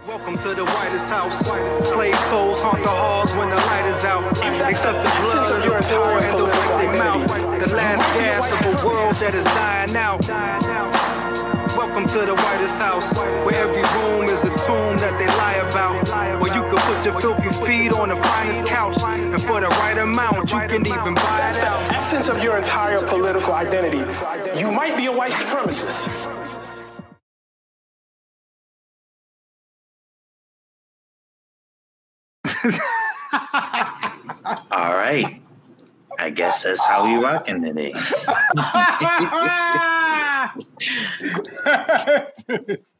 Welcome 0.00 0.36
to 0.38 0.54
the 0.54 0.64
whitest 0.64 1.04
house. 1.04 1.38
Slave 1.92 2.18
souls 2.30 2.60
haunt 2.60 2.82
the 2.82 2.88
halls 2.88 3.30
when 3.36 3.50
the 3.50 3.56
light 3.56 3.86
is 3.86 4.04
out. 4.04 4.32
Except 4.68 4.96
the 4.96 5.10
blood 5.20 5.52
of 5.52 5.64
your 5.64 5.80
poor 5.82 6.18
and 6.18 6.38
the 6.40 6.46
they 6.80 6.98
mouth. 6.98 7.28
The 7.28 7.76
last 7.76 8.02
gas 8.18 8.50
of 8.50 8.82
a 8.82 8.86
world 8.86 9.14
that 9.16 9.34
is 9.34 9.44
dying 9.44 9.94
out. 9.94 10.26
Welcome 11.76 12.08
to 12.08 12.26
the 12.26 12.34
whitest 12.34 12.74
house, 12.74 13.04
where 13.46 13.54
every 13.54 13.82
room 14.00 14.28
is 14.28 14.42
a 14.42 14.50
tomb 14.66 14.96
that 14.98 15.16
they 15.20 15.28
lie 15.28 15.62
about. 15.68 16.40
Where 16.40 16.52
you 16.52 16.62
can 16.62 16.78
put 16.78 17.04
your 17.04 17.20
filthy 17.20 17.64
feet 17.64 17.92
on 17.92 18.08
the 18.08 18.16
finest 18.16 18.66
couch, 18.66 18.98
and 19.02 19.40
for 19.42 19.60
the 19.60 19.68
right 19.68 19.98
amount, 19.98 20.50
you 20.52 20.58
can 20.58 20.86
even 20.86 21.14
buy 21.14 21.38
That's 21.38 21.58
it 21.58 21.60
the 21.60 21.66
out. 21.68 21.92
essence 21.92 22.28
of 22.28 22.42
your 22.42 22.58
entire 22.58 22.98
political 23.06 23.52
identity. 23.52 23.98
You 24.58 24.72
might 24.72 24.96
be 24.96 25.06
a 25.06 25.12
white 25.12 25.32
supremacist. 25.32 26.41
All 34.70 34.94
right. 34.94 35.40
I 36.18 36.28
guess 36.30 36.62
that's 36.64 36.84
how 36.84 37.04
we 37.06 37.14
rocking 37.22 37.62
today. 37.62 37.94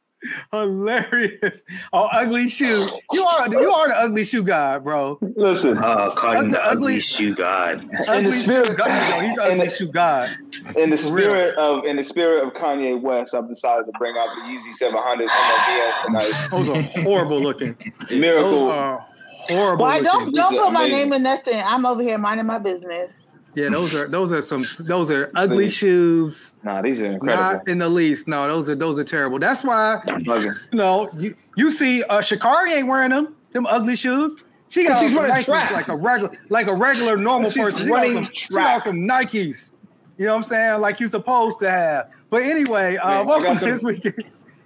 Hilarious. 0.52 1.62
Oh, 1.92 2.04
ugly 2.12 2.46
shoe. 2.48 2.88
You 3.12 3.24
are 3.24 3.48
you 3.48 3.72
are 3.72 3.88
the 3.88 3.96
ugly 3.96 4.22
shoe 4.24 4.44
guy, 4.44 4.78
bro. 4.78 5.18
Listen, 5.34 5.76
Uh, 5.78 6.12
calling 6.12 6.52
the 6.52 6.60
Ugly- 6.64 6.70
ugly 6.94 7.00
shoe 7.00 7.34
god. 7.34 7.84
Ugly 8.08 8.38
spirit- 8.38 8.66
shoe 8.68 8.76
guy. 8.76 9.24
He's 9.26 9.36
in 9.36 9.42
ugly 9.44 9.66
the- 9.66 9.74
shoe 9.74 9.88
god. 9.90 10.30
in 10.76 10.90
the 10.90 10.96
spirit 10.96 11.56
of 11.56 11.84
in 11.84 11.96
the 11.96 12.04
spirit 12.04 12.46
of 12.46 12.52
Kanye 12.54 13.00
West, 13.00 13.34
I've 13.34 13.48
decided 13.48 13.86
to 13.86 13.92
bring 13.98 14.14
out 14.16 14.28
the 14.36 14.42
Yeezy 14.42 14.72
700 14.72 15.28
MLBS 15.28 16.04
tonight. 16.06 16.30
Those 16.52 16.68
are 16.68 16.82
horrible 17.02 17.40
looking. 17.40 17.74
Those 18.08 18.20
Miracle. 18.20 19.02
Are 19.50 19.56
horrible. 19.56 19.84
Why 19.84 20.00
don't 20.02 20.34
don't 20.34 20.50
These 20.52 20.60
are 20.60 20.64
put 20.64 20.72
my 20.72 20.88
name 20.88 21.12
in 21.12 21.22
nothing? 21.22 21.60
I'm 21.64 21.86
over 21.86 22.02
here 22.02 22.18
minding 22.18 22.46
my 22.46 22.58
business. 22.58 23.12
Yeah, 23.54 23.68
those 23.68 23.94
are 23.94 24.08
those 24.08 24.32
are 24.32 24.40
some 24.40 24.64
those 24.80 25.10
are 25.10 25.30
ugly 25.34 25.64
Please. 25.64 25.74
shoes. 25.74 26.52
Nah, 26.62 26.80
these 26.80 27.00
are 27.00 27.06
incredible. 27.12 27.42
Not 27.58 27.68
in 27.68 27.78
the 27.78 27.88
least. 27.88 28.26
No, 28.26 28.48
those 28.48 28.70
are 28.70 28.74
those 28.74 28.98
are 28.98 29.04
terrible. 29.04 29.38
That's 29.38 29.62
why 29.62 30.00
Bugging. 30.06 30.56
you 30.72 30.78
know 30.78 31.10
you, 31.18 31.34
you 31.56 31.70
see 31.70 32.02
uh 32.04 32.20
Shakari 32.20 32.72
ain't 32.72 32.88
wearing 32.88 33.10
them 33.10 33.36
them 33.52 33.66
ugly 33.66 33.94
shoes. 33.96 34.36
She 34.70 34.86
got 34.88 35.00
She's 35.00 35.12
running 35.12 35.32
Nikes 35.36 35.44
track. 35.44 35.70
like 35.70 35.88
a 35.88 35.96
regular 35.96 36.32
like 36.48 36.66
a 36.66 36.74
regular 36.74 37.18
normal 37.18 37.50
She's 37.50 37.62
person. 37.62 37.80
She 37.82 37.86
got, 37.88 37.94
running 37.94 38.12
some, 38.24 38.30
she 38.32 38.48
got 38.54 38.82
some 38.82 38.96
Nikes. 38.96 39.72
You 40.16 40.24
know 40.26 40.32
what 40.32 40.36
I'm 40.38 40.42
saying? 40.44 40.80
Like 40.80 40.98
you're 40.98 41.10
supposed 41.10 41.58
to 41.58 41.70
have. 41.70 42.08
But 42.30 42.44
anyway, 42.44 42.96
uh, 42.96 43.10
Man, 43.18 43.26
welcome 43.26 43.52
to 43.54 43.60
some- 43.60 43.70
this 43.70 43.82
weekend. 43.82 44.14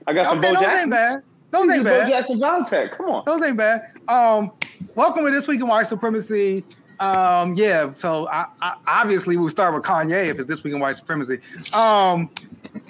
I 0.06 0.12
got 0.12 0.27
some 0.27 0.38
Okay, 0.38 0.52
Bo 0.54 0.60
those 0.60 0.69
ain't 0.69 0.91
bad. 0.91 1.22
Those 1.50 1.70
ain't 1.70 1.82
Bo 1.84 1.91
bad. 1.91 2.08
Jackson 2.08 2.38
Voltec. 2.38 2.97
Come 2.97 3.06
on. 3.06 3.22
Those 3.27 3.42
ain't 3.42 3.56
bad. 3.56 3.82
Um, 4.09 4.53
welcome 4.95 5.25
to 5.25 5.31
this 5.31 5.49
week 5.49 5.61
in 5.61 5.67
white 5.67 5.89
supremacy. 5.89 6.65
Um, 7.01 7.55
yeah, 7.57 7.93
so 7.95 8.29
I, 8.29 8.47
I, 8.62 8.77
obviously 8.87 9.37
we'll 9.37 9.51
start 9.51 9.75
with 9.75 9.83
Kanye 9.83 10.29
if 10.29 10.39
it's 10.39 10.49
this 10.49 10.65
week 10.65 10.75
in 10.75 10.81
white 10.81 10.97
supremacy. 10.97 11.41
Um, 11.75 12.31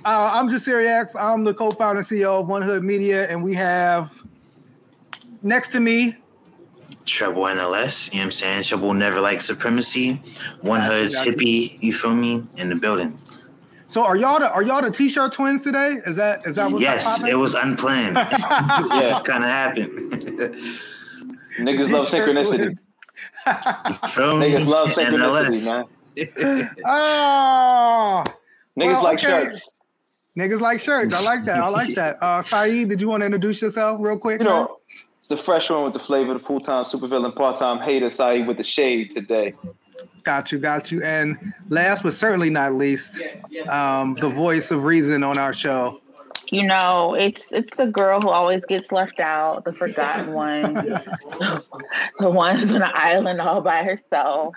uh, 0.05 0.31
I'm 0.33 0.49
Jasiri 0.49 0.87
X. 0.87 1.17
I'm 1.17 1.43
the 1.43 1.55
co-founder 1.55 1.99
and 2.01 2.07
CEO 2.07 2.41
of 2.41 2.49
One 2.49 2.63
Hood 2.63 2.85
Media, 2.85 3.29
and 3.29 3.43
we 3.43 3.55
have 3.55 4.13
next 5.43 5.69
to 5.73 5.81
me. 5.81 6.17
Treble 7.05 7.45
NLS, 7.45 8.13
you 8.13 8.19
know 8.19 8.21
what 8.21 8.25
I'm 8.27 8.31
saying? 8.33 8.63
Treble 8.65 8.93
never 8.93 9.21
like 9.21 9.41
supremacy. 9.41 10.23
One 10.61 10.81
Hood's 10.81 11.19
hippie, 11.21 11.81
you 11.83 11.93
feel 11.93 12.15
me? 12.15 12.47
In 12.57 12.69
the 12.69 12.75
building. 12.75 13.19
So 13.89 14.05
are 14.05 14.17
y'all 14.17 14.41
the 14.41 14.51
are 14.51 14.63
y'all 14.65 14.83
the 14.83 14.91
t-shirt 14.91 15.33
twins 15.33 15.63
today? 15.63 15.99
Is 16.07 16.17
that 16.17 16.45
is 16.45 16.57
that 16.57 16.71
what's 16.71 16.83
Yes, 16.83 17.05
popping? 17.05 17.33
it 17.33 17.37
was 17.37 17.55
unplanned. 17.55 18.17
it 18.33 19.05
just 19.07 19.25
kind 19.25 19.45
of 19.45 19.51
happened. 19.51 20.57
Niggas 21.59 21.91
love 21.91 22.07
synchronicity. 22.09 22.57
twins. 22.57 22.87
You 23.47 24.09
feel 24.09 24.37
me? 24.37 24.51
Niggas 24.51 24.67
love 24.67 24.89
synchronicity, 24.91 25.65
man. 25.71 26.71
oh, 26.85 28.25
Niggas 28.79 28.87
Well, 28.93 29.03
like 29.05 29.19
okay. 29.25 29.27
shirts. 29.45 29.71
niggas 30.37 30.61
like 30.61 30.81
shirts. 30.81 31.15
I 31.15 31.23
like 31.25 31.45
that. 31.45 31.57
I 31.59 31.69
like 31.69 31.95
that. 31.95 32.19
Uh, 32.23 32.43
Saeed, 32.43 32.89
did 32.89 33.01
you 33.01 33.09
want 33.09 33.23
to 33.23 33.25
introduce 33.27 33.63
yourself 33.63 33.99
real 34.01 34.19
quick? 34.19 34.41
You 34.41 34.47
man? 34.47 34.55
know, 34.55 34.77
it's 35.19 35.29
the 35.29 35.39
fresh 35.39 35.71
one 35.71 35.85
with 35.85 35.93
the 35.95 35.99
flavor, 36.01 36.35
the 36.35 36.41
full-time 36.41 36.85
supervillain, 36.85 37.35
part-time 37.35 37.81
hater, 37.81 38.11
Saeed 38.11 38.47
with 38.47 38.57
the 38.59 38.63
shade 38.65 39.13
today. 39.13 39.55
Got 40.25 40.51
you, 40.53 40.59
got 40.59 40.91
you. 40.93 41.03
And 41.03 41.55
last 41.69 42.03
but 42.03 42.13
certainly 42.13 42.51
not 42.51 42.75
least, 42.75 43.23
um, 43.69 44.15
the 44.21 44.29
voice 44.29 44.71
of 44.71 44.85
reason 44.85 45.23
on 45.23 45.39
our 45.39 45.53
show. 45.53 46.01
You 46.49 46.65
know, 46.65 47.15
it's 47.15 47.51
it's 47.51 47.77
the 47.77 47.87
girl 47.87 48.21
who 48.21 48.29
always 48.29 48.63
gets 48.69 48.93
left 48.93 49.19
out, 49.19 49.65
the 49.65 49.73
forgotten 49.73 50.33
one, 50.33 50.75
the 52.19 52.31
one 52.31 52.57
who's 52.57 52.73
on 52.73 52.83
an 52.83 52.91
island 52.95 53.41
all 53.41 53.61
by 53.61 53.83
herself. 53.83 54.55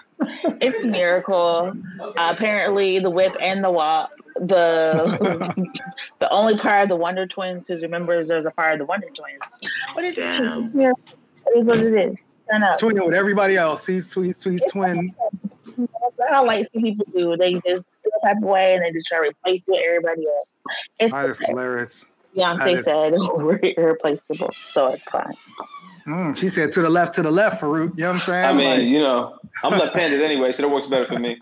It's 0.62 0.86
a 0.86 0.88
Miracle. 0.88 1.74
Uh, 2.00 2.12
apparently, 2.16 3.00
the 3.00 3.10
whip 3.10 3.36
and 3.42 3.64
the 3.64 3.72
walk, 3.72 4.12
The 4.36 5.54
the 6.20 6.30
only 6.30 6.58
part 6.58 6.84
of 6.84 6.90
the 6.90 6.96
Wonder 6.96 7.26
Twins 7.26 7.68
who 7.68 7.78
remembers 7.78 8.28
there's 8.28 8.46
a 8.46 8.52
part 8.52 8.74
of 8.74 8.80
the 8.80 8.86
Wonder 8.86 9.08
Twins. 9.08 9.40
What 9.94 10.06
is 10.06 10.16
Damn. 10.16 10.66
it's 10.66 10.76
Miracle. 10.76 11.04
It 11.48 11.60
is 11.60 11.66
what 11.66 11.78
it 11.80 11.94
is. 11.94 12.16
Twinning 12.52 13.06
with 13.06 13.16
everybody 13.16 13.58
else. 13.58 13.86
He's, 13.86 14.12
he's, 14.14 14.44
he's 14.44 14.64
twin. 14.72 15.14
I 16.32 16.40
like 16.42 16.68
some 16.74 16.82
people 16.82 17.06
do. 17.16 17.38
They 17.38 17.54
just 17.54 17.88
feel 18.04 18.12
type 18.24 18.38
of 18.38 18.44
way 18.44 18.76
and 18.76 18.84
they 18.84 18.92
just 18.92 19.08
try 19.08 19.20
to 19.20 19.30
replace 19.30 19.62
it 19.68 19.72
with 19.72 19.82
everybody 19.86 20.26
else. 20.28 20.48
It's 21.00 21.12
That 21.12 21.30
is 21.30 21.40
hilarious. 21.40 22.06
that 22.36 22.58
Beyonce 22.58 22.80
is- 22.80 22.86
said 22.86 23.14
we're 23.18 23.60
irreplaceable, 23.78 24.52
so 24.74 24.88
it's 24.88 25.08
fine. 25.10 25.34
Mm, 26.08 26.36
she 26.38 26.50
said 26.50 26.72
to 26.74 26.82
the 26.82 26.90
left, 26.90 27.14
to 27.16 27.22
the 27.22 27.32
left, 27.32 27.62
Farouk. 27.62 27.96
You 27.98 28.04
know 28.04 28.08
what 28.08 28.14
I'm 28.16 28.20
saying? 28.20 28.46
I 28.46 28.54
mean, 28.54 28.70
Like- 28.70 28.82
you 28.84 29.00
know, 29.00 29.38
I'm 29.64 29.78
left-handed 29.78 30.22
anyway, 30.22 30.52
so 30.54 30.64
that 30.64 30.70
works 30.70 30.88
better 30.88 31.06
for 31.06 31.20
me. 31.20 31.40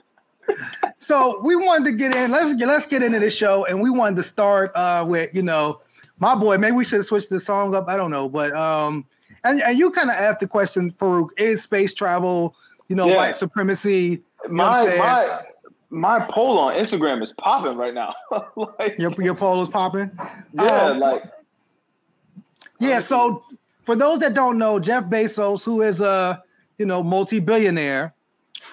so 0.97 1.39
we 1.43 1.55
wanted 1.55 1.85
to 1.85 1.91
get 1.91 2.15
in. 2.15 2.31
Let's 2.31 2.53
get 2.53 2.67
let's 2.67 2.85
get 2.88 3.03
into 3.03 3.19
this 3.19 3.35
show, 3.35 3.65
and 3.65 3.81
we 3.81 3.89
wanted 3.89 4.15
to 4.17 4.23
start 4.23 4.71
uh, 4.75 5.05
with 5.07 5.33
you 5.33 5.41
know 5.44 5.81
my 6.19 6.35
boy. 6.35 6.57
Maybe 6.57 6.75
we 6.75 6.83
should 6.83 6.97
have 6.97 7.05
switched 7.05 7.29
the 7.29 7.39
song 7.39 7.75
up. 7.75 7.88
I 7.88 7.97
don't 7.97 8.11
know, 8.11 8.27
but 8.29 8.53
um, 8.55 9.05
and, 9.44 9.61
and 9.61 9.77
you 9.77 9.91
kind 9.91 10.09
of 10.09 10.15
asked 10.15 10.39
the 10.39 10.47
question, 10.47 10.91
Farouk: 10.99 11.29
Is 11.38 11.61
space 11.61 11.94
travel, 11.94 12.55
you 12.88 12.95
know, 12.95 13.07
Yeah. 13.07 13.17
white 13.17 13.35
supremacy? 13.35 14.23
You 14.45 14.51
know 14.53 14.63
what 14.65 14.89
I'm 14.89 14.97
My 14.97 14.97
my 14.97 15.39
my 15.89 16.19
poll 16.19 16.59
on 16.59 16.73
Instagram 16.75 17.23
is 17.23 17.33
popping 17.37 17.77
right 17.77 17.93
now. 17.93 18.13
like, 18.55 18.97
Your 18.97 19.11
your 19.21 19.35
poll 19.35 19.61
is 19.61 19.69
popping. 19.69 20.11
yeah, 20.53 20.63
um, 20.63 20.99
like 20.99 21.23
Yeah. 22.79 22.99
So 22.99 23.43
for 23.83 23.95
those 23.95 24.19
that 24.19 24.33
don't 24.33 24.57
know, 24.57 24.79
Jeff 24.79 25.05
Bezos, 25.05 25.63
who 25.63 25.81
is 25.81 26.01
a 26.01 26.43
you 26.77 26.85
know 26.85 27.01
multi-billionaire, 27.01 28.13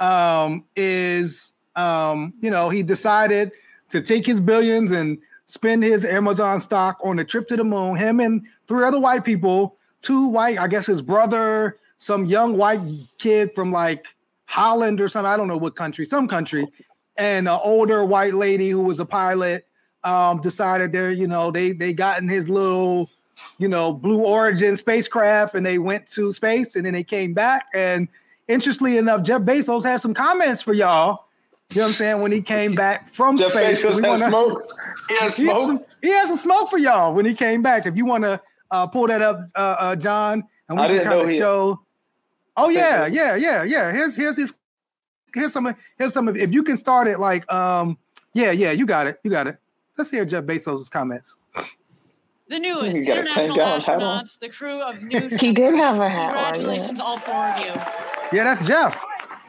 um, 0.00 0.64
is 0.76 1.52
um, 1.76 2.34
you 2.40 2.50
know 2.50 2.68
he 2.68 2.82
decided 2.82 3.52
to 3.90 4.00
take 4.02 4.26
his 4.26 4.40
billions 4.40 4.90
and 4.90 5.18
spend 5.46 5.84
his 5.84 6.04
Amazon 6.04 6.60
stock 6.60 6.98
on 7.04 7.18
a 7.18 7.24
trip 7.24 7.46
to 7.48 7.56
the 7.56 7.64
moon. 7.64 7.96
Him 7.96 8.20
and 8.20 8.46
three 8.66 8.84
other 8.84 8.98
white 8.98 9.24
people, 9.24 9.76
two 10.02 10.26
white, 10.26 10.58
I 10.58 10.66
guess 10.66 10.86
his 10.86 11.00
brother, 11.02 11.78
some 11.98 12.24
young 12.24 12.56
white 12.56 12.80
kid 13.18 13.54
from 13.54 13.70
like 13.70 14.06
Holland 14.46 15.00
or 15.00 15.08
something. 15.08 15.30
I 15.30 15.36
don't 15.36 15.48
know 15.48 15.56
what 15.56 15.76
country, 15.76 16.04
some 16.06 16.26
country, 16.26 16.66
and 17.16 17.48
an 17.48 17.58
older 17.62 18.04
white 18.04 18.34
lady 18.34 18.70
who 18.70 18.80
was 18.80 19.00
a 19.00 19.04
pilot. 19.06 19.66
Um, 20.04 20.38
decided 20.42 20.92
they're 20.92 21.10
you 21.12 21.26
know 21.26 21.50
they 21.50 21.72
they 21.72 21.94
got 21.94 22.20
in 22.20 22.28
his 22.28 22.50
little 22.50 23.08
you 23.58 23.66
know, 23.66 23.92
Blue 23.92 24.20
Origin 24.24 24.76
spacecraft 24.76 25.54
and 25.56 25.66
they 25.66 25.78
went 25.78 26.06
to 26.12 26.32
space 26.32 26.76
and 26.76 26.86
then 26.86 26.92
they 26.92 27.02
came 27.02 27.34
back. 27.34 27.66
And 27.74 28.06
interestingly 28.46 28.96
enough, 28.96 29.22
Jeff 29.24 29.42
Bezos 29.42 29.82
had 29.84 30.00
some 30.00 30.14
comments 30.14 30.62
for 30.62 30.72
y'all. 30.72 31.24
You 31.70 31.78
know 31.78 31.82
what 31.82 31.88
I'm 31.88 31.94
saying? 31.94 32.22
When 32.22 32.30
he 32.30 32.40
came 32.40 32.74
back 32.76 33.12
from 33.12 33.36
Jeff 33.36 33.50
space. 33.50 33.82
Bezos 33.82 33.94
has 33.94 34.20
wanna- 34.20 34.28
smoke. 34.28 34.72
He 35.08 35.16
has 35.16 35.36
He 35.38 35.46
had, 35.46 35.52
smoke. 35.52 35.66
some, 35.66 35.80
he 36.02 36.08
had 36.10 36.28
some 36.28 36.36
smoke 36.36 36.70
for 36.70 36.78
y'all 36.78 37.12
when 37.12 37.24
he 37.24 37.34
came 37.34 37.60
back. 37.62 37.86
If 37.86 37.96
you 37.96 38.04
want 38.06 38.22
to 38.22 38.40
uh, 38.70 38.86
pull 38.86 39.08
that 39.08 39.20
up, 39.20 39.40
uh, 39.56 39.76
uh, 39.80 39.96
John, 39.96 40.44
and 40.68 40.78
we 40.78 40.84
I 40.84 40.88
can 40.88 41.02
kind 41.04 41.20
of 41.22 41.28
he- 41.28 41.36
show. 41.38 41.80
Oh 42.56 42.68
yeah, 42.68 43.06
yeah, 43.06 43.34
yeah, 43.34 43.64
yeah. 43.64 43.90
Here's 43.92 44.14
here's 44.14 44.36
this. 44.36 44.54
Here's 45.34 45.52
some. 45.52 45.66
of- 45.66 45.76
Here's 45.98 46.12
some 46.12 46.28
of. 46.28 46.36
If 46.36 46.52
you 46.52 46.62
can 46.62 46.76
start 46.76 47.08
it 47.08 47.18
like, 47.20 47.50
um, 47.52 47.98
yeah, 48.32 48.50
yeah, 48.50 48.70
you 48.72 48.86
got 48.86 49.06
it, 49.06 49.20
you 49.24 49.30
got 49.30 49.46
it. 49.46 49.56
Let's 49.96 50.10
hear 50.10 50.24
Jeff 50.24 50.44
Bezos' 50.44 50.90
comments. 50.90 51.36
The 52.48 52.58
newest 52.58 52.96
You 52.96 53.06
got 53.06 53.18
a 53.18 53.20
international 53.20 53.56
10-gallon 53.56 53.80
hat 53.80 54.02
on? 54.02 54.24
astronauts, 54.24 54.38
the 54.38 54.48
crew 54.50 54.82
of 54.82 55.02
New 55.02 55.28
He 55.40 55.52
did 55.52 55.74
have 55.76 55.98
a 55.98 56.08
hat 56.08 56.30
on. 56.30 56.36
Yeah. 56.36 56.52
Congratulations, 56.52 57.00
all 57.00 57.18
four 57.18 57.34
of 57.34 57.58
you. 57.58 57.72
Yeah, 58.36 58.44
that's 58.44 58.66
Jeff. 58.66 59.02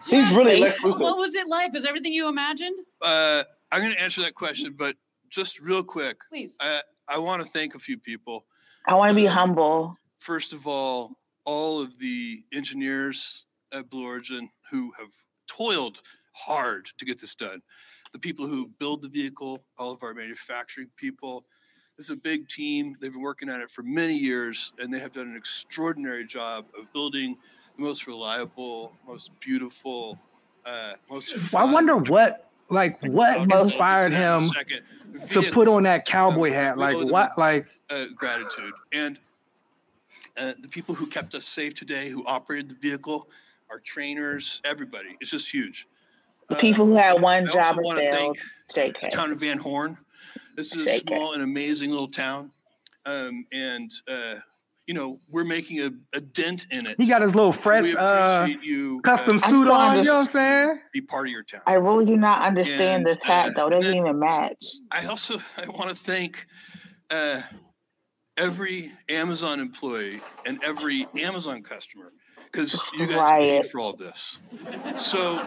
He's 0.07 0.29
really 0.31 0.57
Lex 0.59 0.83
What 0.83 0.99
was 1.17 1.33
it 1.35 1.47
like? 1.47 1.73
Was 1.73 1.85
everything 1.85 2.13
you 2.13 2.27
imagined? 2.29 2.77
Uh, 3.01 3.43
I'm 3.71 3.81
going 3.81 3.93
to 3.93 4.01
answer 4.01 4.21
that 4.21 4.35
question, 4.35 4.75
but 4.77 4.95
just 5.29 5.59
real 5.59 5.83
quick, 5.83 6.17
Please. 6.29 6.55
I, 6.59 6.81
I 7.07 7.17
want 7.17 7.43
to 7.43 7.49
thank 7.49 7.73
a 7.75 7.79
few 7.79 7.97
people. 7.97 8.45
I 8.87 8.93
want 8.93 9.09
to 9.09 9.15
be 9.15 9.25
humble. 9.25 9.97
First 10.19 10.53
of 10.53 10.65
all, 10.67 11.17
all 11.43 11.81
of 11.81 11.97
the 11.97 12.43
engineers 12.53 13.43
at 13.73 13.89
Blue 13.89 14.05
Origin 14.05 14.47
who 14.71 14.91
have 14.97 15.07
toiled 15.47 16.01
hard 16.33 16.87
to 16.97 17.05
get 17.05 17.19
this 17.19 17.35
done. 17.35 17.61
The 18.13 18.19
people 18.19 18.47
who 18.47 18.69
build 18.79 19.01
the 19.01 19.09
vehicle, 19.09 19.63
all 19.77 19.91
of 19.91 20.03
our 20.03 20.13
manufacturing 20.13 20.87
people, 20.95 21.45
This 21.97 22.07
is 22.07 22.09
a 22.11 22.17
big 22.17 22.47
team. 22.49 22.97
They've 22.99 23.11
been 23.11 23.21
working 23.21 23.49
on 23.49 23.61
it 23.61 23.71
for 23.71 23.81
many 23.81 24.15
years, 24.15 24.73
and 24.79 24.93
they 24.93 24.99
have 24.99 25.13
done 25.13 25.27
an 25.29 25.37
extraordinary 25.37 26.25
job 26.25 26.65
of 26.77 26.91
building 26.91 27.37
the 27.77 27.83
most 27.83 28.05
reliable, 28.05 28.91
most 29.07 29.31
beautiful, 29.39 30.19
uh, 30.65 30.93
most. 31.09 31.53
Well, 31.53 31.67
I 31.67 31.71
wonder 31.71 31.95
what, 31.95 32.49
like, 32.69 33.01
what 33.03 33.39
inspired 33.39 34.09
to 34.09 34.15
that 34.15 34.41
in 34.41 34.49
a 35.17 35.21
him 35.21 35.27
to 35.29 35.51
put 35.51 35.69
on 35.69 35.83
that 35.83 36.05
cowboy 36.05 36.51
hat. 36.51 36.77
Like, 36.77 36.97
what, 37.09 37.37
like, 37.37 37.65
uh, 37.89 38.07
gratitude 38.13 38.73
and 38.91 39.17
uh, 40.35 40.53
the 40.59 40.67
people 40.67 40.93
who 40.93 41.07
kept 41.07 41.33
us 41.33 41.45
safe 41.45 41.75
today, 41.75 42.09
who 42.09 42.25
operated 42.25 42.69
the 42.69 42.75
vehicle, 42.75 43.29
our 43.75 43.81
trainers, 43.81 44.61
everybody. 44.63 45.17
It's 45.19 45.29
just 45.31 45.51
huge. 45.53 45.85
The 46.47 46.55
Uh, 46.55 46.59
people 46.61 46.85
who 46.85 46.95
had 46.95 47.21
one 47.21 47.43
I 47.49 47.51
job 47.51 47.75
also 47.75 47.79
and 47.79 47.85
want 47.85 47.99
to 47.99 48.05
failed. 48.09 48.37
thank 48.73 48.95
JK. 48.95 49.01
the 49.01 49.07
town 49.09 49.31
of 49.33 49.39
Van 49.41 49.57
Horn. 49.57 49.97
This 50.55 50.73
is 50.73 50.87
a 50.87 50.99
small 50.99 51.33
and 51.33 51.43
amazing 51.43 51.89
little 51.91 52.07
town, 52.07 52.51
um, 53.05 53.45
and 53.51 53.91
uh, 54.07 54.35
you 54.87 54.93
know 54.93 55.19
we're 55.29 55.43
making 55.43 55.81
a, 55.81 55.91
a 56.13 56.21
dent 56.21 56.67
in 56.71 56.85
it. 56.85 56.95
he 56.97 57.05
got 57.05 57.21
his 57.21 57.35
little 57.35 57.51
fresh 57.51 57.93
uh 57.95 58.47
you. 58.63 59.01
custom 59.01 59.35
uh, 59.43 59.47
suit 59.49 59.67
on, 59.67 59.81
under- 59.89 59.99
you 60.03 60.05
know 60.05 60.13
what 60.13 60.19
I'm 60.21 60.25
saying? 60.27 60.79
be 60.93 61.01
part 61.01 61.27
of 61.27 61.31
your 61.33 61.43
town. 61.43 61.59
I 61.67 61.73
really 61.73 62.05
do 62.05 62.15
not 62.15 62.43
understand 62.43 63.05
And, 63.05 63.05
this 63.05 63.17
hat 63.21 63.49
uh, 63.49 63.51
though. 63.57 63.67
It 63.67 63.71
doesn't 63.81 63.93
even 63.93 64.17
match. 64.17 64.65
I 64.91 65.05
also 65.07 65.39
I 65.57 65.67
want 65.67 65.89
to 65.89 65.95
thank 65.95 66.45
uh, 67.11 67.41
every 68.37 68.93
Amazon 69.09 69.59
employee 69.59 70.21
and 70.45 70.63
every 70.63 71.05
Amazon 71.17 71.61
customer 71.61 72.13
because 72.55 72.81
you 72.97 73.07
guys 73.07 73.17
Riot. 73.17 73.63
paid 73.63 73.71
for 73.71 73.79
all 73.79 73.93
this. 73.93 74.37
So 74.95 75.45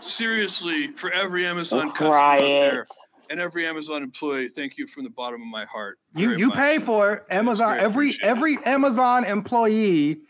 seriously, 0.00 0.88
for 0.88 1.10
every 1.10 1.46
Amazon 1.46 1.90
customer 1.90 2.14
out 2.16 2.40
there 2.40 2.86
and 3.30 3.40
every 3.40 3.66
Amazon 3.66 4.02
employee, 4.02 4.48
thank 4.48 4.78
you 4.78 4.86
from 4.86 5.04
the 5.04 5.10
bottom 5.10 5.42
of 5.42 5.48
my 5.48 5.64
heart. 5.66 5.98
You 6.14 6.36
you 6.36 6.48
much. 6.48 6.58
pay 6.58 6.78
for 6.78 7.12
it. 7.12 7.24
Amazon 7.30 7.78
every 7.78 8.16
every 8.22 8.58
Amazon 8.64 9.24
employee 9.24 10.20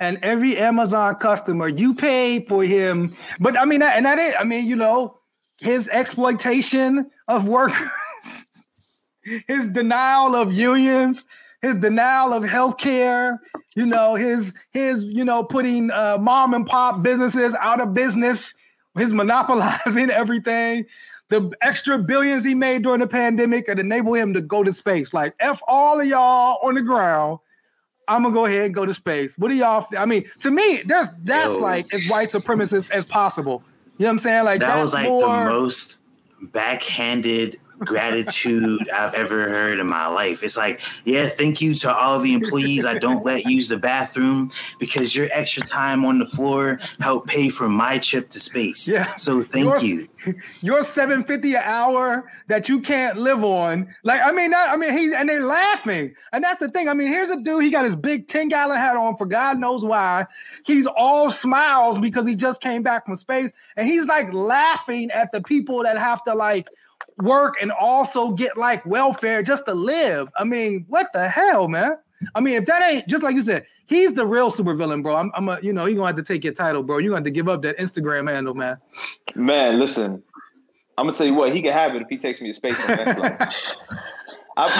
and 0.00 0.18
every 0.22 0.56
Amazon 0.56 1.14
customer, 1.16 1.68
you 1.68 1.94
pay 1.94 2.44
for 2.46 2.64
him. 2.64 3.14
But 3.38 3.58
I 3.58 3.66
mean, 3.66 3.82
and 3.82 4.06
that 4.06 4.18
it. 4.18 4.34
I 4.38 4.44
mean, 4.44 4.66
you 4.66 4.76
know, 4.76 5.18
his 5.58 5.88
exploitation 5.88 7.10
of 7.28 7.46
workers, 7.46 7.90
his 9.46 9.68
denial 9.68 10.34
of 10.34 10.52
unions, 10.52 11.24
his 11.62 11.76
denial 11.76 12.32
of 12.32 12.42
healthcare. 12.42 13.38
You 13.76 13.86
know, 13.86 14.14
his 14.14 14.52
his 14.70 15.04
you 15.04 15.24
know 15.24 15.44
putting 15.44 15.90
uh, 15.90 16.18
mom 16.18 16.54
and 16.54 16.66
pop 16.66 17.02
businesses 17.02 17.54
out 17.60 17.80
of 17.80 17.94
business. 17.94 18.54
His 18.96 19.14
monopolizing 19.14 20.10
everything 20.10 20.86
the 21.30 21.50
extra 21.62 21.96
billions 21.96 22.44
he 22.44 22.54
made 22.54 22.82
during 22.82 23.00
the 23.00 23.06
pandemic 23.06 23.66
could 23.66 23.78
enable 23.78 24.12
him 24.14 24.34
to 24.34 24.40
go 24.40 24.62
to 24.62 24.72
space. 24.72 25.14
Like 25.14 25.34
F 25.40 25.62
all 25.66 25.98
of 26.00 26.06
y'all 26.06 26.58
on 26.62 26.74
the 26.74 26.82
ground. 26.82 27.38
I'm 28.08 28.24
gonna 28.24 28.34
go 28.34 28.46
ahead 28.46 28.62
and 28.62 28.74
go 28.74 28.84
to 28.84 28.92
space. 28.92 29.38
What 29.38 29.48
do 29.48 29.54
y'all? 29.54 29.86
I 29.96 30.04
mean, 30.04 30.28
to 30.40 30.50
me, 30.50 30.82
there's 30.84 31.06
that's 31.22 31.52
Yo. 31.52 31.58
like 31.58 31.94
as 31.94 32.08
white 32.08 32.30
supremacist 32.30 32.90
as 32.90 33.06
possible. 33.06 33.62
You 33.96 34.04
know 34.04 34.08
what 34.08 34.12
I'm 34.14 34.18
saying? 34.18 34.44
Like 34.44 34.60
that 34.60 34.80
was 34.80 34.92
like 34.92 35.08
more, 35.08 35.20
the 35.20 35.44
most 35.44 35.98
backhanded 36.42 37.60
gratitude 37.80 38.88
I've 38.90 39.14
ever 39.14 39.48
heard 39.48 39.78
in 39.78 39.86
my 39.86 40.06
life. 40.06 40.42
It's 40.42 40.56
like, 40.56 40.80
yeah, 41.04 41.28
thank 41.28 41.60
you 41.60 41.74
to 41.76 41.94
all 41.94 42.18
the 42.20 42.32
employees 42.32 42.84
I 42.84 42.98
don't 42.98 43.24
let 43.24 43.44
use 43.46 43.68
the 43.68 43.78
bathroom 43.78 44.50
because 44.78 45.14
your 45.14 45.28
extra 45.32 45.62
time 45.62 46.04
on 46.04 46.18
the 46.18 46.26
floor 46.26 46.80
helped 47.00 47.28
pay 47.28 47.48
for 47.48 47.68
my 47.68 47.98
trip 47.98 48.30
to 48.30 48.40
space. 48.40 48.88
Yeah. 48.88 49.14
So 49.16 49.42
thank 49.42 49.64
Yours- 49.64 49.82
you. 49.82 50.08
your 50.60 50.84
750 50.84 51.54
an 51.54 51.62
hour 51.64 52.30
that 52.48 52.68
you 52.68 52.80
can't 52.80 53.16
live 53.16 53.42
on. 53.44 53.88
Like, 54.02 54.20
I 54.20 54.32
mean, 54.32 54.50
that, 54.50 54.70
I 54.70 54.76
mean, 54.76 54.96
he's 54.96 55.12
and 55.14 55.28
they're 55.28 55.44
laughing. 55.44 56.14
And 56.32 56.44
that's 56.44 56.60
the 56.60 56.68
thing. 56.68 56.88
I 56.88 56.94
mean, 56.94 57.08
here's 57.08 57.30
a 57.30 57.40
dude, 57.40 57.64
he 57.64 57.70
got 57.70 57.84
his 57.86 57.96
big 57.96 58.28
10 58.28 58.48
gallon 58.48 58.76
hat 58.76 58.96
on 58.96 59.16
for 59.16 59.26
God 59.26 59.58
knows 59.58 59.84
why. 59.84 60.26
He's 60.66 60.86
all 60.86 61.30
smiles 61.30 61.98
because 61.98 62.26
he 62.26 62.34
just 62.34 62.60
came 62.60 62.82
back 62.82 63.06
from 63.06 63.16
space. 63.16 63.50
And 63.76 63.86
he's 63.86 64.06
like 64.06 64.32
laughing 64.32 65.10
at 65.10 65.32
the 65.32 65.40
people 65.40 65.82
that 65.84 65.96
have 65.98 66.22
to 66.24 66.34
like 66.34 66.68
work 67.22 67.54
and 67.60 67.72
also 67.72 68.32
get 68.32 68.56
like 68.56 68.84
welfare 68.86 69.42
just 69.42 69.64
to 69.66 69.74
live. 69.74 70.28
I 70.36 70.44
mean, 70.44 70.84
what 70.88 71.06
the 71.12 71.28
hell, 71.28 71.68
man? 71.68 71.96
I 72.34 72.40
mean, 72.40 72.54
if 72.54 72.66
that 72.66 72.82
ain't 72.82 73.08
just 73.08 73.22
like 73.22 73.34
you 73.34 73.42
said, 73.42 73.64
he's 73.86 74.12
the 74.12 74.26
real 74.26 74.50
supervillain, 74.50 75.02
bro. 75.02 75.16
I'm, 75.16 75.30
I'm 75.34 75.48
a, 75.48 75.58
you 75.62 75.72
know, 75.72 75.86
you're 75.86 75.96
gonna 75.96 76.08
have 76.08 76.16
to 76.16 76.22
take 76.22 76.44
your 76.44 76.52
title, 76.52 76.82
bro. 76.82 76.98
You're 76.98 77.10
gonna 77.10 77.18
have 77.18 77.24
to 77.24 77.30
give 77.30 77.48
up 77.48 77.62
that 77.62 77.78
Instagram 77.78 78.30
handle, 78.30 78.54
man. 78.54 78.76
Man, 79.34 79.78
listen. 79.78 80.22
I'm 80.98 81.06
gonna 81.06 81.16
tell 81.16 81.26
you 81.26 81.34
what, 81.34 81.54
he 81.54 81.62
can 81.62 81.72
have 81.72 81.94
it 81.94 82.02
if 82.02 82.08
he 82.08 82.18
takes 82.18 82.40
me 82.42 82.48
to 82.48 82.54
space 82.54 82.78
on 82.80 82.88
the. 82.88 83.54
I've, 84.56 84.70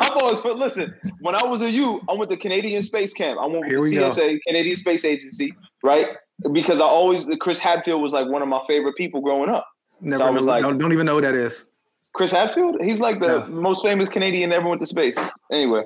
I've 0.00 0.16
always 0.16 0.40
but 0.40 0.56
listen, 0.56 0.94
when 1.20 1.34
I 1.34 1.44
was 1.44 1.60
a 1.60 1.70
youth, 1.70 2.02
I 2.08 2.14
went 2.14 2.30
to 2.30 2.36
Canadian 2.36 2.82
Space 2.82 3.12
Camp. 3.12 3.38
I 3.38 3.44
went 3.44 3.66
with 3.66 3.70
the 3.70 3.78
we 3.78 3.94
go. 3.94 4.08
CSA, 4.08 4.38
Canadian 4.46 4.76
Space 4.76 5.04
Agency, 5.04 5.52
right? 5.82 6.08
Because 6.52 6.80
I 6.80 6.84
always 6.84 7.26
Chris 7.40 7.58
Hadfield 7.58 8.00
was 8.00 8.12
like 8.12 8.28
one 8.28 8.40
of 8.40 8.48
my 8.48 8.60
favorite 8.66 8.96
people 8.96 9.20
growing 9.20 9.50
up. 9.50 9.66
Never 10.00 10.22
I 10.24 10.30
was 10.30 10.46
like- 10.46 10.62
don't, 10.62 10.78
don't 10.78 10.92
even 10.92 11.06
know 11.06 11.16
who 11.16 11.22
that 11.22 11.34
is. 11.34 11.64
Chris 12.12 12.32
Hadfield, 12.32 12.82
he's 12.82 12.98
like 12.98 13.20
the 13.20 13.38
No. 13.38 13.46
most 13.46 13.84
famous 13.84 14.08
Canadian 14.08 14.50
ever 14.52 14.68
went 14.68 14.80
to 14.80 14.86
space. 14.86 15.16
Anyway, 15.52 15.84